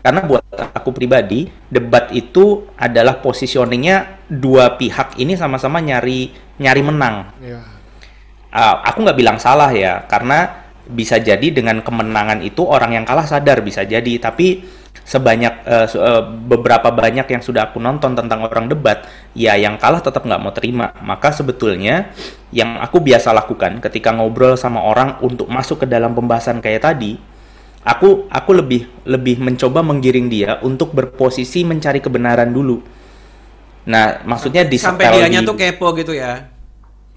[0.02, 7.30] karena buat aku pribadi debat itu adalah positioningnya dua pihak ini sama-sama nyari nyari menang.
[7.38, 7.62] Iya.
[8.52, 13.24] Uh, aku nggak bilang salah ya karena bisa jadi dengan kemenangan itu orang yang kalah
[13.24, 14.18] sadar bisa jadi.
[14.18, 14.66] Tapi
[15.06, 19.78] sebanyak uh, se- uh, beberapa banyak yang sudah aku nonton tentang orang debat ya yang
[19.78, 20.90] kalah tetap nggak mau terima.
[20.98, 22.10] Maka sebetulnya
[22.50, 27.31] yang aku biasa lakukan ketika ngobrol sama orang untuk masuk ke dalam pembahasan kayak tadi
[27.82, 32.78] aku aku lebih lebih mencoba menggiring dia untuk berposisi mencari kebenaran dulu
[33.82, 36.54] nah maksudnya di Sampai dianya di- tuh kepo gitu ya.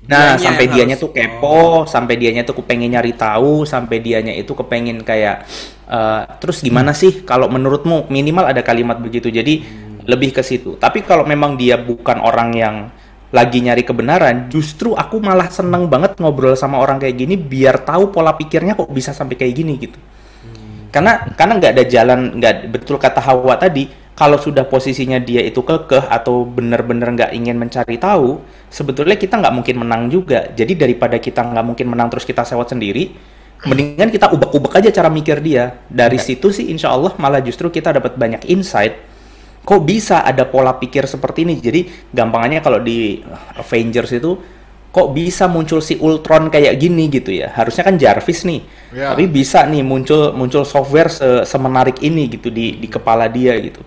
[0.05, 4.33] Nah, Dianya sampai dianya harus- tuh kepo, sampai dianya tuh kepengen nyari tahu, sampai dianya
[4.37, 5.45] itu kepengen kayak
[5.85, 9.29] eh, terus gimana sih kalau menurutmu minimal ada kalimat begitu.
[9.29, 9.65] Jadi
[10.05, 10.77] lebih ke situ.
[10.77, 12.75] Tapi kalau memang dia bukan orang yang
[13.33, 18.13] lagi nyari kebenaran, justru aku malah seneng banget ngobrol sama orang kayak gini biar tahu
[18.13, 19.97] pola pikirnya kok bisa sampai kayak gini gitu.
[20.95, 23.91] Karena karena nggak ada jalan, nggak betul kata Hawa tadi.
[24.15, 28.39] Kalau sudah posisinya dia itu kekeh atau benar-benar nggak ingin mencari tahu,
[28.71, 30.55] sebetulnya kita nggak mungkin menang juga.
[30.55, 33.11] Jadi daripada kita nggak mungkin menang terus kita sewot sendiri,
[33.67, 35.83] mendingan kita ubek-ubek aja cara mikir dia.
[35.91, 38.95] Dari situ sih insya Allah malah justru kita dapat banyak insight.
[39.67, 41.59] Kok bisa ada pola pikir seperti ini?
[41.59, 43.19] Jadi gampangannya kalau di
[43.59, 44.31] Avengers itu
[44.95, 47.51] kok bisa muncul si Ultron kayak gini gitu ya?
[47.51, 48.63] Harusnya kan Jarvis nih.
[48.95, 49.11] Ya.
[49.11, 53.83] Tapi bisa nih muncul muncul software se- semenarik ini gitu di di kepala dia gitu.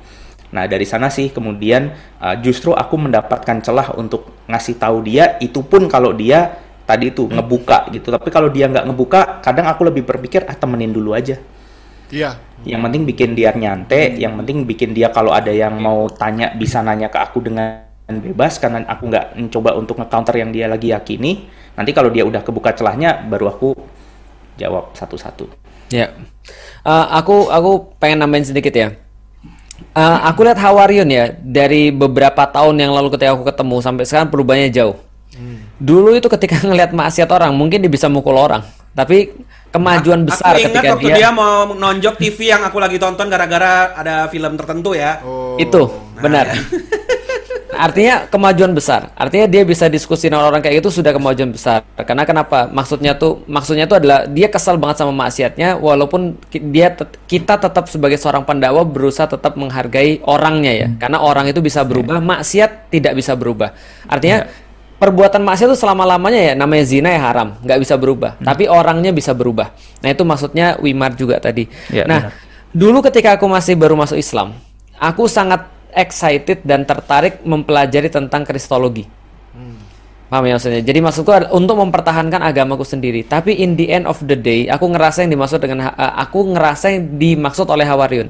[0.52, 5.64] Nah, dari sana sih kemudian uh, justru aku mendapatkan celah untuk ngasih tahu dia itu
[5.64, 8.12] pun kalau dia tadi itu ngebuka gitu.
[8.12, 11.40] Tapi kalau dia nggak ngebuka, kadang aku lebih berpikir ah temenin dulu aja.
[12.12, 12.36] Iya.
[12.68, 16.84] Yang penting bikin dia nyantai, yang penting bikin dia kalau ada yang mau tanya bisa
[16.84, 21.44] nanya ke aku dengan bebas karena aku nggak mencoba untuk nge-counter yang dia lagi yakini.
[21.76, 23.76] Nanti kalau dia udah kebuka celahnya baru aku
[24.56, 25.44] jawab satu-satu.
[25.92, 26.16] Ya.
[26.88, 28.96] Eh, aku aku pengen nambahin sedikit ya.
[29.92, 34.28] Eh, aku lihat Hawarion ya dari beberapa tahun yang lalu ketika aku ketemu sampai sekarang
[34.32, 34.96] perubahannya jauh.
[35.78, 38.64] Dulu itu ketika ngelihat maksiat orang mungkin dia bisa mukul orang,
[38.96, 39.36] tapi
[39.68, 41.30] kemajuan besar aku ingat ketika waktu dia, dia...
[41.30, 45.20] mau nonjok TV yang aku lagi tonton gara-gara ada film tertentu ya.
[45.60, 45.86] itu
[46.18, 46.50] benar.
[47.78, 49.14] Artinya kemajuan besar.
[49.14, 51.86] Artinya dia bisa diskusi dengan orang kayak gitu sudah kemajuan besar.
[51.94, 52.66] Karena kenapa?
[52.66, 56.98] Maksudnya tuh maksudnya tuh adalah dia kesal banget sama maksiatnya walaupun dia
[57.30, 60.88] kita tetap sebagai seorang pendakwah berusaha tetap menghargai orangnya ya.
[60.98, 63.70] Karena orang itu bisa berubah, maksiat tidak bisa berubah.
[64.10, 64.50] Artinya
[64.98, 68.34] perbuatan maksiat itu selama-lamanya ya namanya zina ya haram, nggak bisa berubah.
[68.42, 69.70] Tapi orangnya bisa berubah.
[70.02, 71.70] Nah, itu maksudnya Wimar juga tadi.
[71.94, 72.34] Ya, nah,
[72.74, 74.58] dulu ketika aku masih baru masuk Islam,
[74.98, 79.18] aku sangat excited dan tertarik mempelajari tentang kristologi.
[80.28, 80.84] Paham ya maksudnya?
[80.84, 83.24] Jadi maksudku untuk mempertahankan agamaku sendiri.
[83.24, 86.92] Tapi in the end of the day, aku ngerasa yang dimaksud dengan eh, aku ngerasa
[86.92, 88.28] yang dimaksud oleh Hawariun.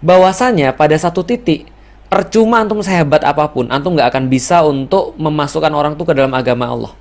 [0.00, 1.68] Bahwasanya pada satu titik
[2.08, 6.32] percuma antum sehebat apa pun, antum nggak akan bisa untuk memasukkan orang tuh ke dalam
[6.32, 6.92] agama Allah.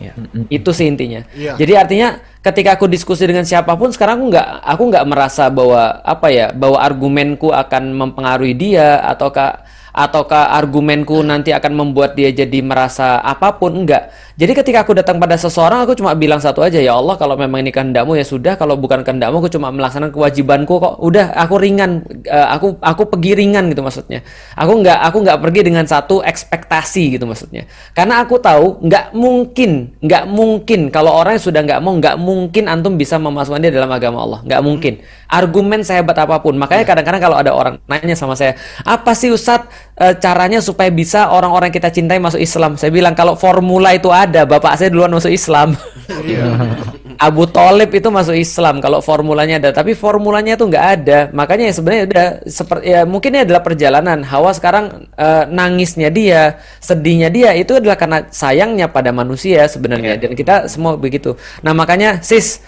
[0.00, 0.12] Ya.
[0.48, 1.20] Itu sih intinya.
[1.36, 1.56] Iya.
[1.60, 2.08] Jadi artinya
[2.40, 6.46] ketika aku diskusi dengan siapa pun sekarang aku nggak aku nggak merasa bahwa apa ya
[6.50, 9.62] bahwa argumenku akan mempengaruhi dia ataukah
[9.92, 13.84] ataukah argumenku nanti akan membuat dia jadi merasa apa pun?
[13.84, 14.08] Enggak.
[14.32, 17.60] Jadi ketika aku datang pada seseorang aku cuma bilang satu aja ya Allah kalau memang
[17.60, 18.56] ini kehendakmu ya sudah.
[18.56, 20.94] Kalau bukan kehendakmu aku cuma melaksanakan kewajibanku kok.
[21.04, 22.08] Udah aku ringan.
[22.24, 24.24] Eh, aku aku pergi ringan gitu maksudnya.
[24.56, 27.68] Aku nggak aku nggak pergi dengan satu ekspektasi gitu maksudnya.
[27.92, 30.88] Karena aku tahu nggak mungkin nggak mungkin.
[30.88, 34.40] Kalau orang yang sudah nggak mau nggak mungkin antum bisa memasukkan dia dalam agama Allah.
[34.48, 34.94] Nggak mungkin.
[35.28, 36.56] Argumen sehebat apa pun.
[36.56, 38.56] Makanya kadang-kadang kalau ada orang nanya sama saya
[38.88, 42.74] apa sih Ustadz eh, caranya supaya bisa orang-orang kita cintai masuk Islam?
[42.80, 45.74] Saya bilang kalau formula itu ada bapak saya duluan masuk Islam.
[47.22, 51.18] Abu Talib itu masuk Islam kalau formulanya ada, tapi formulanya itu nggak ada.
[51.30, 54.18] Makanya ya sebenarnya udah seperti ya mungkin ini adalah perjalanan.
[54.26, 60.34] Hawa sekarang eh, nangisnya dia, sedihnya dia itu adalah karena sayangnya pada manusia sebenarnya dan
[60.34, 61.38] kita semua begitu.
[61.62, 62.58] Nah makanya sis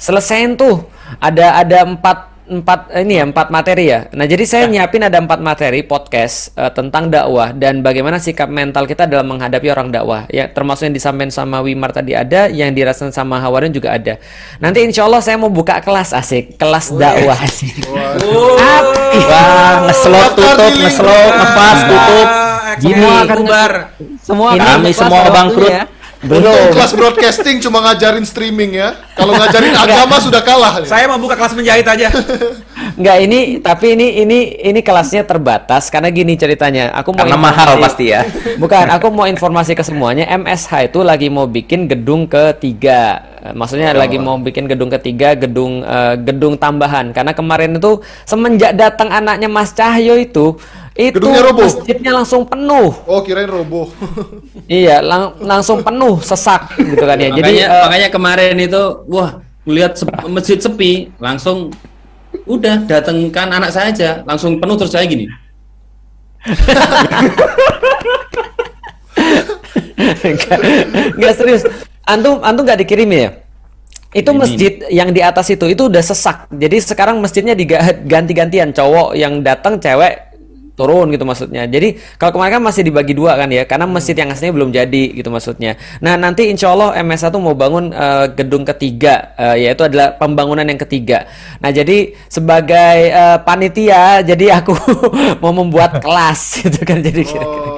[0.00, 0.88] selesain tuh
[1.20, 4.10] ada ada empat empat ini ya empat materi ya.
[4.10, 8.90] Nah jadi saya nyiapin ada empat materi podcast eh, tentang dakwah dan bagaimana sikap mental
[8.90, 10.26] kita dalam menghadapi orang dakwah.
[10.26, 14.18] Ya termasuk yang disampaikan sama Wimar tadi ada, yang dirasakan sama Hawarin juga ada.
[14.58, 17.86] Nanti insya Allah saya mau buka kelas asik, kelas dakwah asik.
[19.30, 22.28] Wah, ngeslot tutup, ngeslot, ngepas tutup.
[22.80, 23.06] Gini,
[24.22, 25.99] semua Ini kami semua bangkrut.
[26.20, 26.76] Belum.
[26.76, 28.92] kelas broadcasting cuma ngajarin streaming ya.
[29.16, 30.84] Kalau ngajarin agama sudah kalah.
[30.84, 32.12] Saya mau buka kelas menjahit aja.
[33.00, 36.92] Enggak ini tapi ini ini ini kelasnya terbatas karena gini ceritanya.
[37.00, 38.28] Aku mau Karena mahal pasti ya.
[38.62, 40.28] Bukan, aku mau informasi ke semuanya.
[40.28, 43.24] MSH itu lagi mau bikin gedung ketiga.
[43.56, 44.00] Maksudnya Oh.
[44.04, 47.16] lagi mau bikin gedung ketiga, gedung eh, gedung tambahan.
[47.16, 50.60] Karena kemarin itu semenjak datang anaknya Mas Cahyo itu
[50.92, 51.64] itu Gedungnya roboh.
[51.64, 52.90] masjidnya langsung penuh.
[53.04, 53.88] Oh, kirain roboh.
[54.66, 57.30] Iya, lang- langsung penuh, sesak gitu kan ya.
[57.30, 59.30] Jadi makanya, eh, makanya kemarin itu wah
[59.64, 61.70] lihat sep- masjid sepi langsung
[62.46, 65.26] udah datangkan anak saya aja langsung penuh terus saya gini
[70.20, 70.58] Enggak,
[71.14, 71.62] enggak serius.
[72.02, 73.28] Antum antum nggak dikirim ya?
[74.10, 76.50] Itu masjid yang di atas itu itu udah sesak.
[76.50, 80.29] Jadi sekarang masjidnya diganti-gantian cowok yang datang cewek
[80.80, 81.68] turun gitu maksudnya.
[81.68, 85.04] Jadi kalau kemarin kan masih dibagi dua kan ya, karena masjid yang aslinya belum jadi
[85.12, 85.76] gitu maksudnya.
[86.00, 90.80] Nah nanti insya Allah MS1 mau bangun eh, gedung ketiga, eh, yaitu adalah pembangunan yang
[90.80, 91.28] ketiga.
[91.60, 94.72] Nah jadi sebagai eh, panitia, jadi aku
[95.44, 97.69] mau membuat kelas gitu kan jadi kira-kira.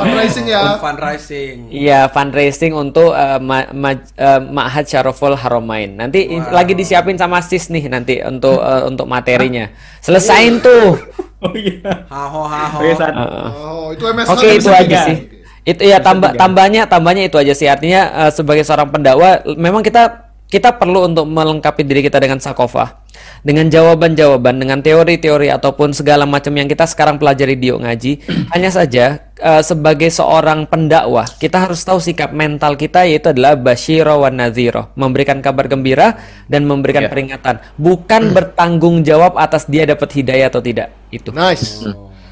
[0.00, 0.60] Fundraising ya.
[0.76, 1.56] Fundraising.
[1.68, 5.92] Iya, fundraising untuk eh, ma- ma- eh, Ma'had Syaroful Haramain.
[5.92, 9.68] Nanti in- lagi disiapin sama Sis nih nanti untuk eh, untuk materinya.
[10.00, 10.96] Selesain tuh.
[11.40, 12.04] Oh iya.
[12.12, 12.84] Haho haho.
[12.84, 13.16] Oke, Sat.
[13.16, 15.16] Oh, itu MS Oke, itu aja sih.
[15.64, 17.64] Itu ya tambah tambahnya tambahnya itu aja sih.
[17.64, 22.99] Artinya eh, sebagai seorang pendakwah memang kita kita perlu untuk melengkapi diri kita dengan sakofah,
[23.40, 28.12] dengan jawaban-jawaban, dengan teori-teori ataupun segala macam yang kita sekarang pelajari di Yuk Ngaji.
[28.52, 34.20] Hanya saja eh, sebagai seorang pendakwah, kita harus tahu sikap mental kita yaitu adalah basyiro
[34.20, 37.10] wa nadhiro, memberikan kabar gembira dan memberikan Iya.
[37.10, 40.92] peringatan, bukan bertanggung jawab atas dia dapat hidayah atau tidak.
[41.08, 41.32] Itu.
[41.32, 41.80] Nice.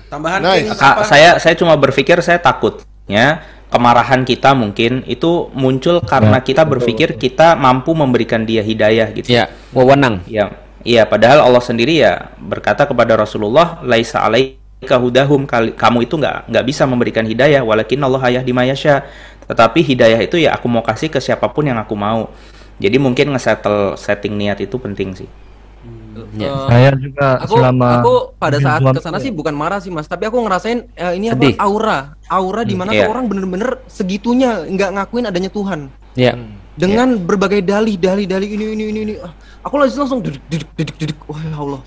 [0.08, 0.68] Tambahan Nice.
[0.68, 1.02] King, Ka- apa?
[1.04, 7.52] saya saya cuma berpikir saya takutnya kemarahan kita mungkin itu muncul karena kita berpikir kita
[7.52, 9.28] mampu memberikan dia hidayah gitu.
[9.28, 10.24] Ya, wewenang.
[10.24, 10.48] Ya,
[10.88, 16.48] iya padahal Allah sendiri ya berkata kepada Rasulullah laisa alaika hudahum kali- kamu itu nggak
[16.48, 19.04] nggak bisa memberikan hidayah walakin Allah yahdi mayasya.
[19.48, 22.28] Tetapi hidayah itu ya aku mau kasih ke siapa pun yang aku mau.
[22.78, 25.28] Jadi mungkin nge-settle setting niat itu penting sih.
[26.34, 26.50] Ya.
[26.68, 30.26] Saya juga aku selama aku pada saat ke sana sih bukan marah sih mas tapi
[30.26, 31.54] aku ngerasain eh, ini Sedih.
[31.54, 33.06] apa aura aura di mana iya.
[33.06, 35.86] tuh orang bener-bener segitunya nggak ngakuin adanya Tuhan
[36.18, 36.34] Ya.
[36.74, 39.30] dengan berbagai dalih dalih dalih ini ini ini ini Ah,
[39.68, 41.82] aku langsung langsung dedek dedek dedek dedek wah ya Allah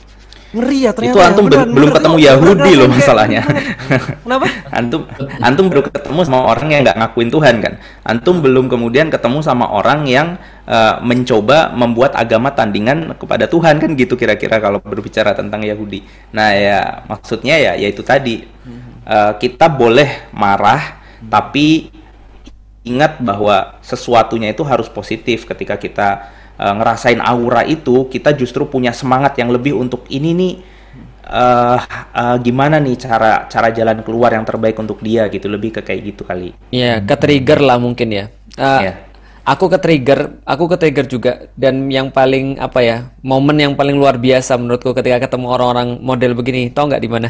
[0.52, 1.96] ngeri ya ternyata itu antum ya, be- beneran, belum bener.
[1.96, 3.42] ketemu Itu Yahudi beneran loh masalahnya.
[4.28, 4.46] kenapa
[4.76, 5.02] antum
[5.40, 7.74] antum baru ketemu sama orang yang nggak ngakuin Tuhan kan.
[8.04, 10.36] Antum belum kemudian ketemu sama orang yang
[10.68, 16.04] eh, mencoba membuat agama tandingan kepada Tuhan kan gitu kira-kira kalau berbicara tentang Yahudi.
[16.36, 18.44] Nah ya maksudnya ya yaitu tadi
[19.02, 21.90] Eh, kita boleh marah tapi
[22.86, 26.30] ingat bahwa sesuatunya itu harus positif ketika kita
[26.60, 30.54] eh, ngerasain aura itu kita justru punya semangat yang lebih untuk ini nih
[31.32, 31.80] eh
[32.12, 36.02] eh, gimana nih cara cara jalan keluar yang terbaik untuk dia gitu lebih ke kayak
[36.14, 38.26] gitu kali Ya, ke trigger lah mungkin ya.
[38.58, 38.94] Eh, Iya.
[39.42, 41.32] Aku ke trigger, aku ke trigger juga.
[41.58, 46.38] Dan yang paling apa ya, momen yang paling luar biasa menurutku ketika ketemu orang-orang model
[46.38, 47.30] begini, tau nggak di mana?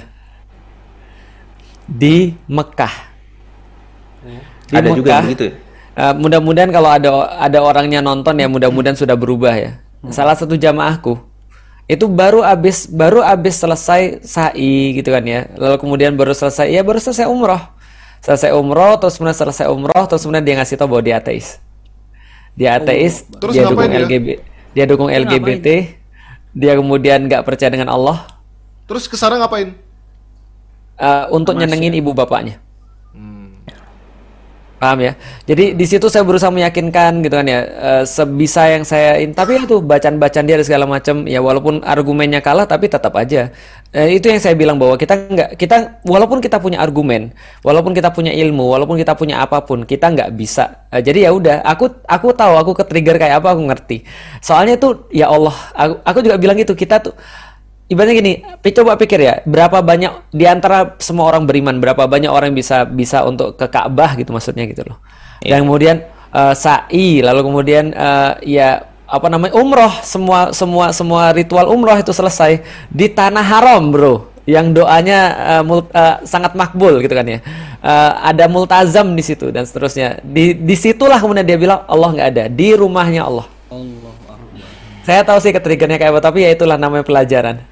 [1.87, 2.93] Di Mekah.
[4.67, 5.45] Di Ada juga yang begitu
[5.97, 6.11] ya?
[6.11, 7.09] eh, mudah-mudahan kalau ada
[7.39, 9.71] ada orangnya nonton ya, mudah-mudahan sudah berubah ya.
[10.09, 11.19] Salah satu jamaahku
[11.85, 15.51] itu baru abis baru abis selesai sa'i gitu kan ya.
[15.59, 17.61] Lalu kemudian baru selesai ya baru selesai umroh.
[18.21, 21.59] Selesai umroh terus kemudian selesai umroh terus kemudian dia ngasih tau bahwa dia ateis.
[22.55, 24.03] Dia ateis Terus dia dukung dia?
[24.03, 24.29] LGBT
[24.71, 25.67] dia dukung Dia LGBT
[26.51, 28.27] dia kemudian nggak percaya dengan Allah.
[28.87, 29.75] Terus ke sana ngapain?
[31.01, 32.61] eh, untuk nyenengin ibu bapaknya
[34.81, 35.13] paham ya?
[35.45, 39.61] Jadi di situ saya berusaha meyakinkan gitu kan ya eh, sebisa yang saya in tapi
[39.61, 43.53] itu bacaan-bacaan dia dan segala macam ya walaupun argumennya kalah tapi tetap aja.
[43.93, 47.29] Eh, itu yang saya bilang bahwa kita nggak kita walaupun kita punya argumen
[47.61, 50.89] walaupun kita punya ilmu walaupun kita punya apa pun kita nggak bisa.
[50.89, 54.01] Eh, jadi ya udah aku aku tahu aku ke trigger kayak apa aku ngerti.
[54.41, 57.13] Soalnya tuh ya Allah aku, aku juga bilang gitu kita tuh
[57.91, 58.33] Ibaratnya gini,
[58.71, 62.87] coba pikir ya, berapa banyak di antara semua orang beriman, berapa banyak orang yang bisa
[62.87, 65.03] bisa untuk ke Ka'bah gitu maksudnya gitu loh.
[65.43, 71.67] Dan kemudian eh, sa'i, lalu kemudian eh, ya apa namanya umroh, semua semua semua ritual
[71.67, 74.31] umroh itu selesai di tanah haram, bro.
[74.47, 75.19] Yang doanya
[75.59, 77.43] eh, mul- eh, sangat makbul gitu kan ya.
[77.83, 80.23] Eh, ada multazam di situ dan seterusnya.
[80.23, 83.51] Di di situlah kemudian dia bilang Allah nggak ada di rumahnya Allah.
[85.01, 87.67] Saya tahu sih ketriggernya kayak apa, tapi ya itulah namanya pelajaran.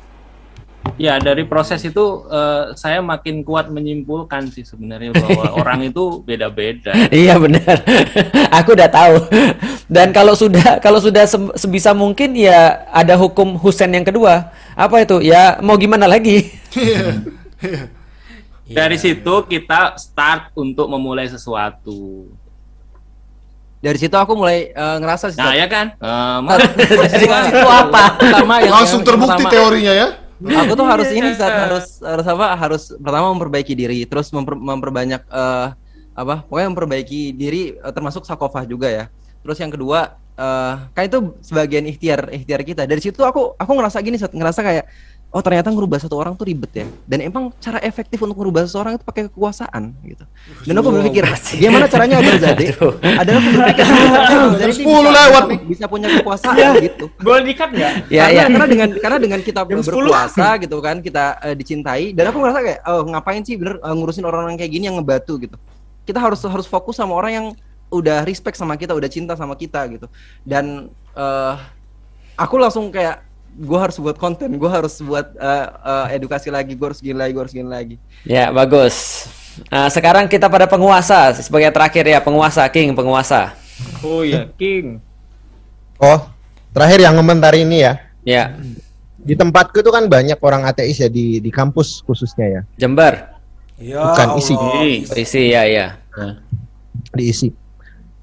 [1.00, 6.92] Ya dari proses itu eh, saya makin kuat menyimpulkan sih sebenarnya bahwa orang itu beda-beda.
[7.08, 7.80] Iya benar.
[8.60, 9.16] Aku udah tahu.
[9.88, 14.52] Dan kalau sudah kalau sudah se- sebisa mungkin ya ada hukum Husain yang kedua.
[14.76, 15.24] Apa itu?
[15.24, 16.52] Ya mau gimana lagi?
[18.70, 22.28] Dari situ kita start untuk memulai sesuatu.
[23.80, 25.40] Dari situ aku mulai eh, ngerasa sih.
[25.40, 25.96] Nah ya kan?
[25.96, 26.40] Eh,
[27.08, 28.20] Dari situ apa?
[28.20, 29.56] Pertama yang Langsung yang terbukti pertama.
[29.56, 30.08] teorinya ya.
[30.40, 32.48] Aku tuh harus ini saat harus harus apa?
[32.56, 35.68] Harus pertama memperbaiki diri, terus memper- memperbanyak eh,
[36.16, 36.48] apa?
[36.48, 39.06] Pokoknya memperbaiki diri eh, termasuk sakofah juga ya.
[39.44, 42.88] Terus yang kedua eh kan itu sebagian ikhtiar ikhtiar kita.
[42.88, 44.86] Dari situ aku aku ngerasa gini, ngerasa kayak
[45.30, 46.85] oh ternyata ngerubah satu orang tuh ribet ya.
[47.06, 50.26] Dan emang cara efektif untuk ngerubah seseorang itu pakai kekuasaan gitu.
[50.65, 51.22] Dan aku berpikir
[51.56, 52.65] gimana caranya agar jadi
[53.15, 55.60] adalah aku berpikir "Oh, jadi ini 10 bisa- lewat bisa- nih.
[55.64, 56.72] bisa punya kekuasaan Ya.
[56.81, 57.93] gitu Boleh dikat nggak?
[58.10, 58.43] Ya, karena, ya.
[58.49, 59.85] karena dengan karena dengan kita Jam 10.
[59.85, 63.93] berkuasa gitu kan kita eh, dicintai dan aku ngerasa kayak oh ngapain sih bener eh,
[63.93, 65.56] ngurusin orang-orang kayak gini yang ngebatu gitu
[66.03, 67.45] kita harus harus fokus sama orang yang
[67.89, 70.10] udah respect sama kita udah cinta sama kita gitu
[70.41, 71.56] dan eh
[72.34, 73.28] aku langsung kayak
[73.60, 77.31] gue harus buat konten gue harus buat eh, eh, edukasi lagi gue harus gini lagi
[77.36, 79.27] gue harus gini lagi Ya bagus.
[79.68, 83.56] Nah, sekarang kita pada penguasa sebagai terakhir ya penguasa King penguasa.
[83.99, 85.03] Oh ya, King.
[85.99, 86.31] Oh,
[86.72, 87.94] terakhir yang komentari ini ya.
[88.23, 88.44] Ya.
[89.19, 92.61] Di tempatku itu kan banyak orang ateis ya di di kampus khususnya ya.
[92.80, 93.36] Jember.
[93.80, 94.56] Ya Bukan isi.
[95.15, 95.88] Isi ya ya.
[97.15, 97.52] Diisi.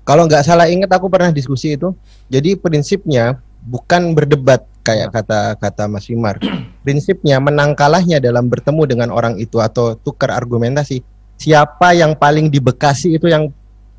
[0.07, 1.93] Kalau nggak salah ingat aku pernah diskusi itu.
[2.33, 6.39] Jadi prinsipnya bukan berdebat kayak kata kata Mas Wimar.
[6.87, 11.03] Prinsipnya menang kalahnya dalam bertemu dengan orang itu atau tukar argumentasi.
[11.37, 13.51] Siapa yang paling di Bekasi itu yang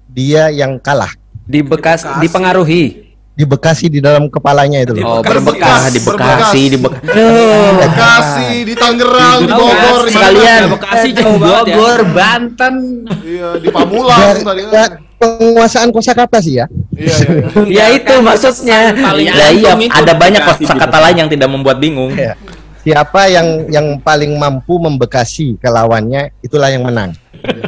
[0.10, 1.12] dia yang kalah.
[1.44, 3.06] Di bekas dipengaruhi.
[3.38, 5.22] Di Bekasi di dalam kepalanya itu Oh, loh.
[5.22, 5.94] berbekas.
[5.94, 7.14] di Bekasi, di Bekasi.
[7.14, 10.02] Di Bekasi, di Tangerang, di Bogor?
[10.10, 10.62] Sekalian.
[10.74, 11.76] Bekasi jauh banget ya.
[11.78, 12.76] Bogor, Banten.
[13.22, 14.92] Iya, di Pamulang tadi kan.
[15.18, 16.66] Ya, penguasaan kosakata sih ya.
[16.94, 17.46] Iya, iya.
[17.82, 18.94] Ya itu maksudnya.
[18.94, 20.78] Paling Ya iya, ada banyak gitu.
[20.78, 22.14] lain yang tidak membuat bingung.
[22.14, 22.38] Ya.
[22.86, 27.18] Siapa yang yang paling mampu membekasi ke lawannya itulah yang menang.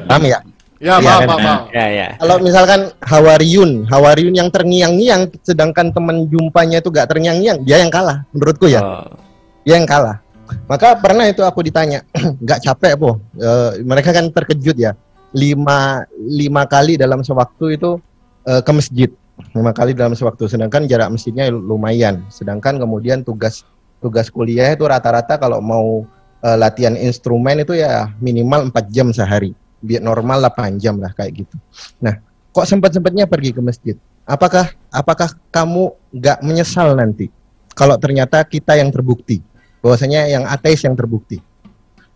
[0.05, 0.39] Paham ya?
[0.80, 1.27] Ya, Iya, paham, kan?
[1.27, 1.59] paham, paham.
[1.76, 2.07] Ya ya.
[2.15, 8.23] Kalau misalkan Hawariun, Hawariun yang terngiang-ngiang, sedangkan teman jumpanya itu gak terngiang-ngiang, dia yang kalah,
[8.31, 8.80] menurutku ya.
[8.80, 9.03] Oh.
[9.67, 10.23] Dia yang kalah.
[10.71, 11.99] Maka pernah itu aku ditanya,
[12.43, 13.19] nggak capek po?
[13.35, 14.95] Eh, mereka kan terkejut ya.
[15.35, 17.91] Lima lima kali dalam sewaktu itu
[18.49, 19.10] eh, ke masjid,
[19.53, 20.49] lima kali dalam sewaktu.
[20.49, 22.26] Sedangkan jarak masjidnya lumayan.
[22.34, 23.65] Sedangkan kemudian tugas
[23.99, 26.06] tugas kuliah itu rata-rata kalau mau
[26.41, 29.53] eh, latihan instrumen itu ya minimal 4 jam sehari.
[29.80, 31.56] Biar normal 8 jam lah kayak gitu.
[32.03, 32.19] Nah,
[32.51, 33.95] kok sempat-sempatnya pergi ke masjid?
[34.30, 37.34] Apakah apakah kamu nggak menyesal nanti
[37.80, 39.39] kalau ternyata kita yang terbukti
[39.80, 41.39] bahwasanya yang ateis yang terbukti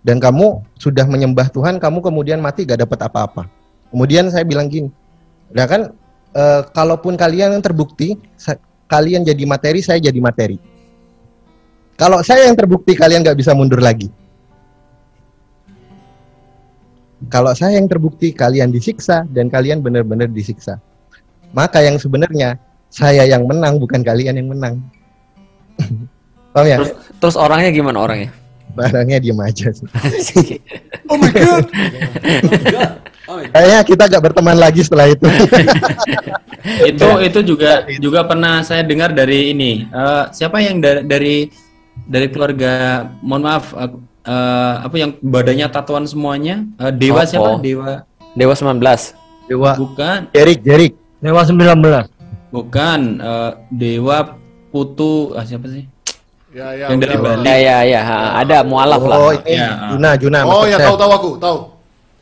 [0.04, 3.48] dan kamu sudah menyembah Tuhan kamu kemudian mati gak dapat apa-apa.
[3.90, 4.92] Kemudian saya bilang gini
[5.54, 5.94] nah kan
[6.34, 8.18] eh, kalaupun kalian yang terbukti
[8.90, 10.58] kalian jadi materi saya jadi materi.
[11.94, 14.10] Kalau saya yang terbukti kalian nggak bisa mundur lagi.
[17.32, 20.82] Kalau saya yang terbukti kalian disiksa dan kalian benar-benar disiksa.
[21.54, 22.60] Maka yang sebenarnya
[22.90, 24.82] saya yang menang bukan kalian yang menang.
[26.54, 26.78] Paham ya?
[26.82, 28.30] Terus, terus orangnya gimana orangnya?
[28.74, 29.88] Barangnya diem aja sih.
[31.04, 31.68] Oh my god.
[33.52, 35.28] kayaknya kita gak berteman lagi setelah itu.
[36.90, 39.84] Itu itu juga juga pernah saya dengar dari ini.
[39.84, 41.52] Eh, siapa yang da- dari
[42.02, 46.64] dari keluarga mohon maaf aku- eh, apa yang badannya tatoan semuanya?
[46.80, 47.50] Eh, dewa Oh, siapa?
[47.50, 47.60] Oh.
[47.60, 48.80] dewa Dewa 19.
[49.46, 49.72] Dewa.
[49.76, 50.20] Bukan.
[50.32, 50.94] Jerik Jerik.
[51.20, 52.08] Dewa 19.
[52.50, 54.40] bukan eh, dewa
[54.70, 55.84] putu ah, siapa sih
[56.54, 56.86] Ya, ya.
[56.94, 57.18] yang dari.
[57.18, 59.18] Bali Ya ya ya, ha, ada mualaf lah.
[59.18, 59.90] Oh ini Ya.
[59.90, 61.58] Juna Juna Oh ya tahu tahu aku, tahu.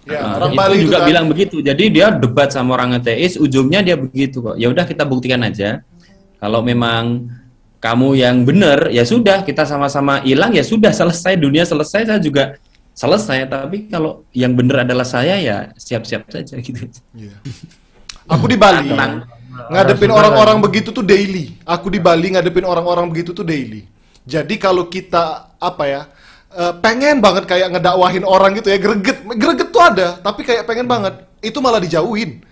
[0.08, 1.08] Ya, Nah, orang itu Bali itu juga kan.
[1.12, 1.56] bilang begitu.
[1.62, 4.56] Jadi dia debat sama orang ateis, ujungnya dia begitu kok.
[4.58, 5.84] Ya udah kita buktikan aja.
[6.42, 7.30] Kalau memang
[7.78, 12.58] kamu yang benar, ya sudah kita sama-sama hilang ya sudah selesai dunia selesai saya juga
[12.98, 13.46] selesai.
[13.46, 16.88] Tapi kalau yang benar adalah saya ya siap-siap saja gitu.
[18.26, 18.90] Aku di Bali.
[18.90, 19.28] Tenang.
[19.70, 21.54] Ngadepin orang-orang begitu tuh daily.
[21.68, 23.86] Aku di Bali ngadepin orang-orang begitu tuh daily.
[24.26, 26.02] Jadi kalau kita apa ya?
[26.52, 29.24] eh, pengen banget kayak ngedakwahin orang gitu ya, greget.
[29.24, 31.24] Greget tuh ada, tapi kayak pengen banget.
[31.40, 32.44] Itu malah dijauhin.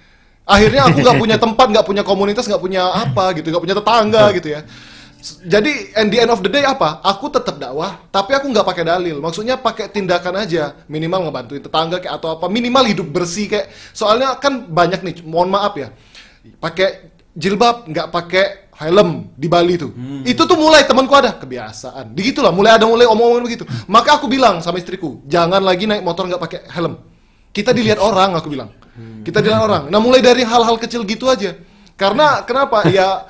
[0.50, 4.24] Akhirnya aku nggak punya tempat, nggak punya komunitas, nggak punya apa gitu, nggak punya tetangga
[4.34, 4.62] gitu ya.
[5.20, 7.04] Jadi, and the end of the day apa?
[7.04, 9.20] Aku tetap dakwah, tapi aku nggak pakai dalil.
[9.20, 13.68] Maksudnya pakai tindakan aja, minimal ngebantuin tetangga kayak atau apa, minimal hidup bersih kayak.
[13.92, 15.92] Soalnya kan banyak nih, mohon maaf ya,
[16.64, 19.92] pakai jilbab nggak pakai helm di Bali tuh.
[20.24, 22.16] Itu tuh mulai temanku ada kebiasaan.
[22.16, 23.64] Begitulah, mulai ada mulai omong-omongan begitu.
[23.92, 26.96] Maka aku bilang sama istriku, jangan lagi naik motor nggak pakai helm.
[27.52, 28.72] Kita dilihat orang, aku bilang.
[29.28, 29.84] Kita dilihat orang.
[29.92, 31.60] Nah, mulai dari hal-hal kecil gitu aja.
[32.00, 32.88] Karena kenapa?
[32.88, 33.28] Ya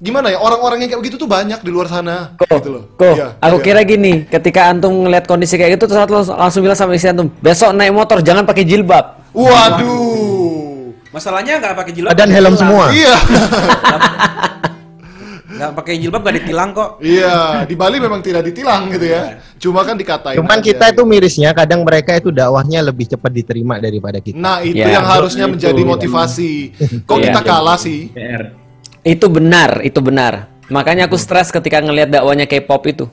[0.00, 2.84] gimana ya orang-orang yang kayak begitu tuh banyak di luar sana gitu loh.
[2.96, 3.64] Kok, Iya, aku iya.
[3.64, 7.28] kira gini, ketika antum ngeliat kondisi kayak gitu, terus langsung, langsung bilang sama istri antum,
[7.44, 9.20] besok naik motor jangan pakai jilbab.
[9.36, 10.96] Waduh.
[11.12, 12.16] Masalahnya nggak pakai jilbab.
[12.16, 12.88] Dan helm semua.
[12.88, 13.16] Iya.
[15.62, 16.90] Nggak pakai jilbab nggak ditilang kok.
[16.98, 19.38] Iya, di Bali memang tidak ditilang gitu ya.
[19.56, 20.34] Cuma kan dikatain.
[20.34, 20.66] Cuman aja.
[20.66, 24.34] kita itu mirisnya kadang mereka itu dakwahnya lebih cepat diterima daripada kita.
[24.34, 25.54] Nah, itu Ya, yang harusnya itu.
[25.54, 26.50] menjadi motivasi.
[27.06, 27.24] Kok Iya.
[27.30, 28.10] kita kalah sih?
[28.10, 28.58] PR.
[29.06, 30.50] Itu benar, itu benar.
[30.66, 33.06] Makanya aku stres ketika ngelihat dakwanya K-pop itu.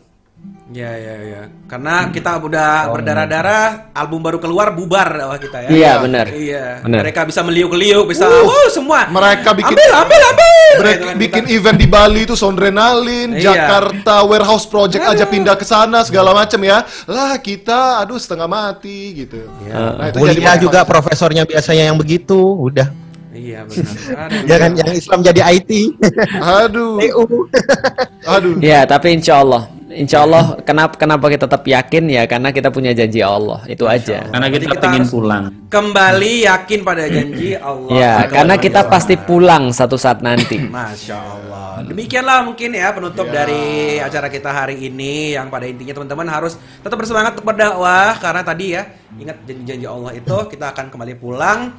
[0.69, 1.41] Ya ya ya.
[1.65, 5.69] Karena kita udah berdarah-darah, album baru keluar bubar dakwah kita ya.
[5.73, 6.25] Iya, benar.
[6.29, 6.65] Iya.
[6.85, 7.01] Benar.
[7.01, 9.09] Mereka bisa meliuk-liuk, bisa Uh, uh, semua.
[9.09, 10.45] Mereka bikin ambil ambil ambil.
[10.69, 13.41] Mereka Gitu kan, bikin kita- event di Bali itu Soundrenalin, Iya.
[13.41, 16.85] Jakarta Warehouse Project aja pindah ke sana segala macam ya.
[17.09, 19.49] Lah kita aduh setengah mati gitu.
[19.65, 23.08] Nah, itu jadi juga profesornya biasanya yang begitu, udah.
[23.39, 23.95] Iya benar.
[24.27, 24.41] Aduh.
[24.43, 25.71] Ya kan yang Islam jadi IT.
[26.43, 26.99] Aduh.
[28.35, 28.53] Aduh.
[28.59, 32.91] Ya, tapi insya Allah, insya Allah kenapa kenapa kita tetap yakin ya karena kita punya
[32.91, 34.27] janji Allah itu aja.
[34.27, 35.43] Karena kita, kita harus- pulang.
[35.69, 37.91] Kembali yakin pada janji Allah.
[37.95, 40.59] Ya, karena kita pasti pulang satu saat nanti.
[40.75, 41.67] Masya Allah.
[41.79, 46.99] Demikianlah mungkin ya penutup dari acara kita hari ini yang pada intinya teman-teman harus tetap
[46.99, 48.83] bersemangat untuk berdakwah karena tadi ya
[49.15, 51.71] ingat janji-janji Allah itu kita akan kembali pulang.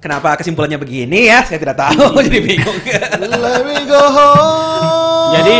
[0.00, 1.44] Kenapa kesimpulannya begini ya?
[1.44, 2.76] Saya tidak tahu jadi bingung.
[3.20, 5.32] Let me go home.
[5.36, 5.56] Jadi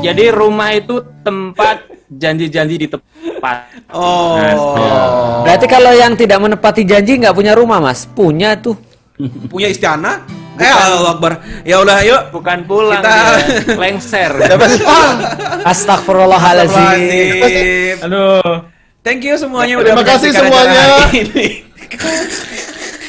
[0.00, 3.56] jadi rumah itu tempat janji-janji di tempat.
[3.88, 4.36] Oh.
[5.42, 8.04] Berarti kalau yang tidak menepati janji nggak punya rumah, Mas?
[8.04, 8.76] Punya tuh.
[9.48, 10.22] Punya istiana?
[10.60, 11.40] Eh Allah Akbar.
[11.64, 12.36] Ya udah yuk.
[12.36, 14.30] Bukan pulang Kita- dia, lengser.
[15.64, 15.64] Astagfirullahaladzim.
[15.64, 17.96] Astagfirullahaladzim.
[18.04, 18.68] Aduh.
[19.00, 21.08] Thank you semuanya udah Terima kasih semuanya.
[21.16, 21.64] ini.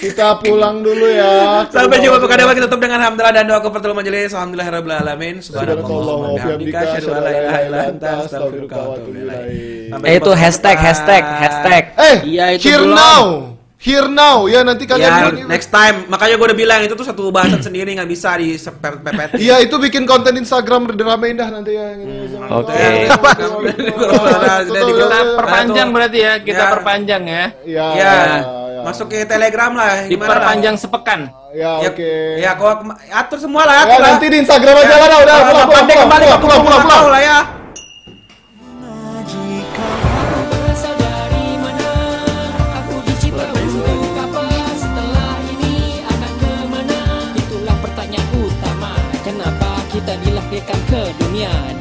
[0.02, 1.62] Kita pulang dulu ya.
[1.70, 4.34] Sampai jumpa pada waktu tutup dengan hamdalah dan doa kepertuluan majelis.
[4.34, 5.36] Alhamdulillahirabbil alamin.
[5.40, 5.86] Subhanallah
[6.18, 9.90] wa bihamdika asyhadu an la ilaha illa anta astaghfiruka wa atubu ilaik.
[9.92, 10.88] Sampai Eh, itu pekan hashtag, depan.
[10.88, 11.84] hashtag, hashtag.
[11.96, 12.98] Eh, Iya, itu here belum.
[12.98, 13.24] now.
[13.78, 14.46] Here now.
[14.46, 16.06] Ya nanti kalian Ya, bikin- next time.
[16.06, 19.38] Makanya gue udah bilang itu tuh satu bahasan sendiri nggak bisa di pepet.
[19.38, 21.90] Iya, itu bikin konten Instagram Rame Indah nanti ya.
[22.52, 23.10] Oke.
[24.72, 26.70] Kita perpanjang berarti ya, kita Ya.
[26.70, 27.46] perpanjang ya.
[27.66, 28.16] Ya.
[28.82, 29.86] Ya, masuk ke Telegram lah.
[29.86, 30.10] gimana lah?
[30.10, 31.20] Diperpanjang sepekan.
[31.54, 32.12] Ya, Ya, oke.
[32.42, 32.72] Ya, kok
[33.14, 33.86] atur semua lah.
[33.86, 36.34] Ya, nanti di Instagram aja lah, udah, Kalau pulang, mau pulang, pandai pulang, kembali pulang,
[36.34, 37.38] waktu pulang, pulang, pulang lah ya.
[37.38, 37.61] Berasal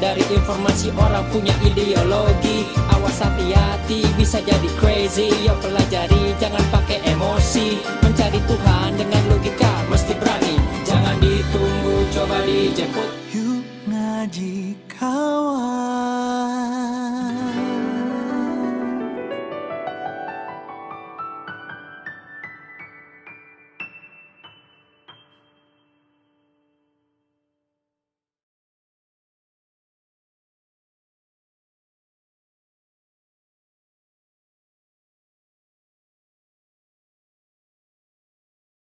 [0.01, 2.65] Dari informasi orang punya ideologi.
[2.89, 5.29] Awas hati-hati bisa jadi crazy.
[5.45, 7.77] Yo pelajari jangan pakai emosi.
[8.01, 10.57] Mencari Tuhan dengan logika mesti berani.
[10.81, 13.09] Jangan ditunggu coba dijemput.
[13.29, 15.53] Yuk ngaji kau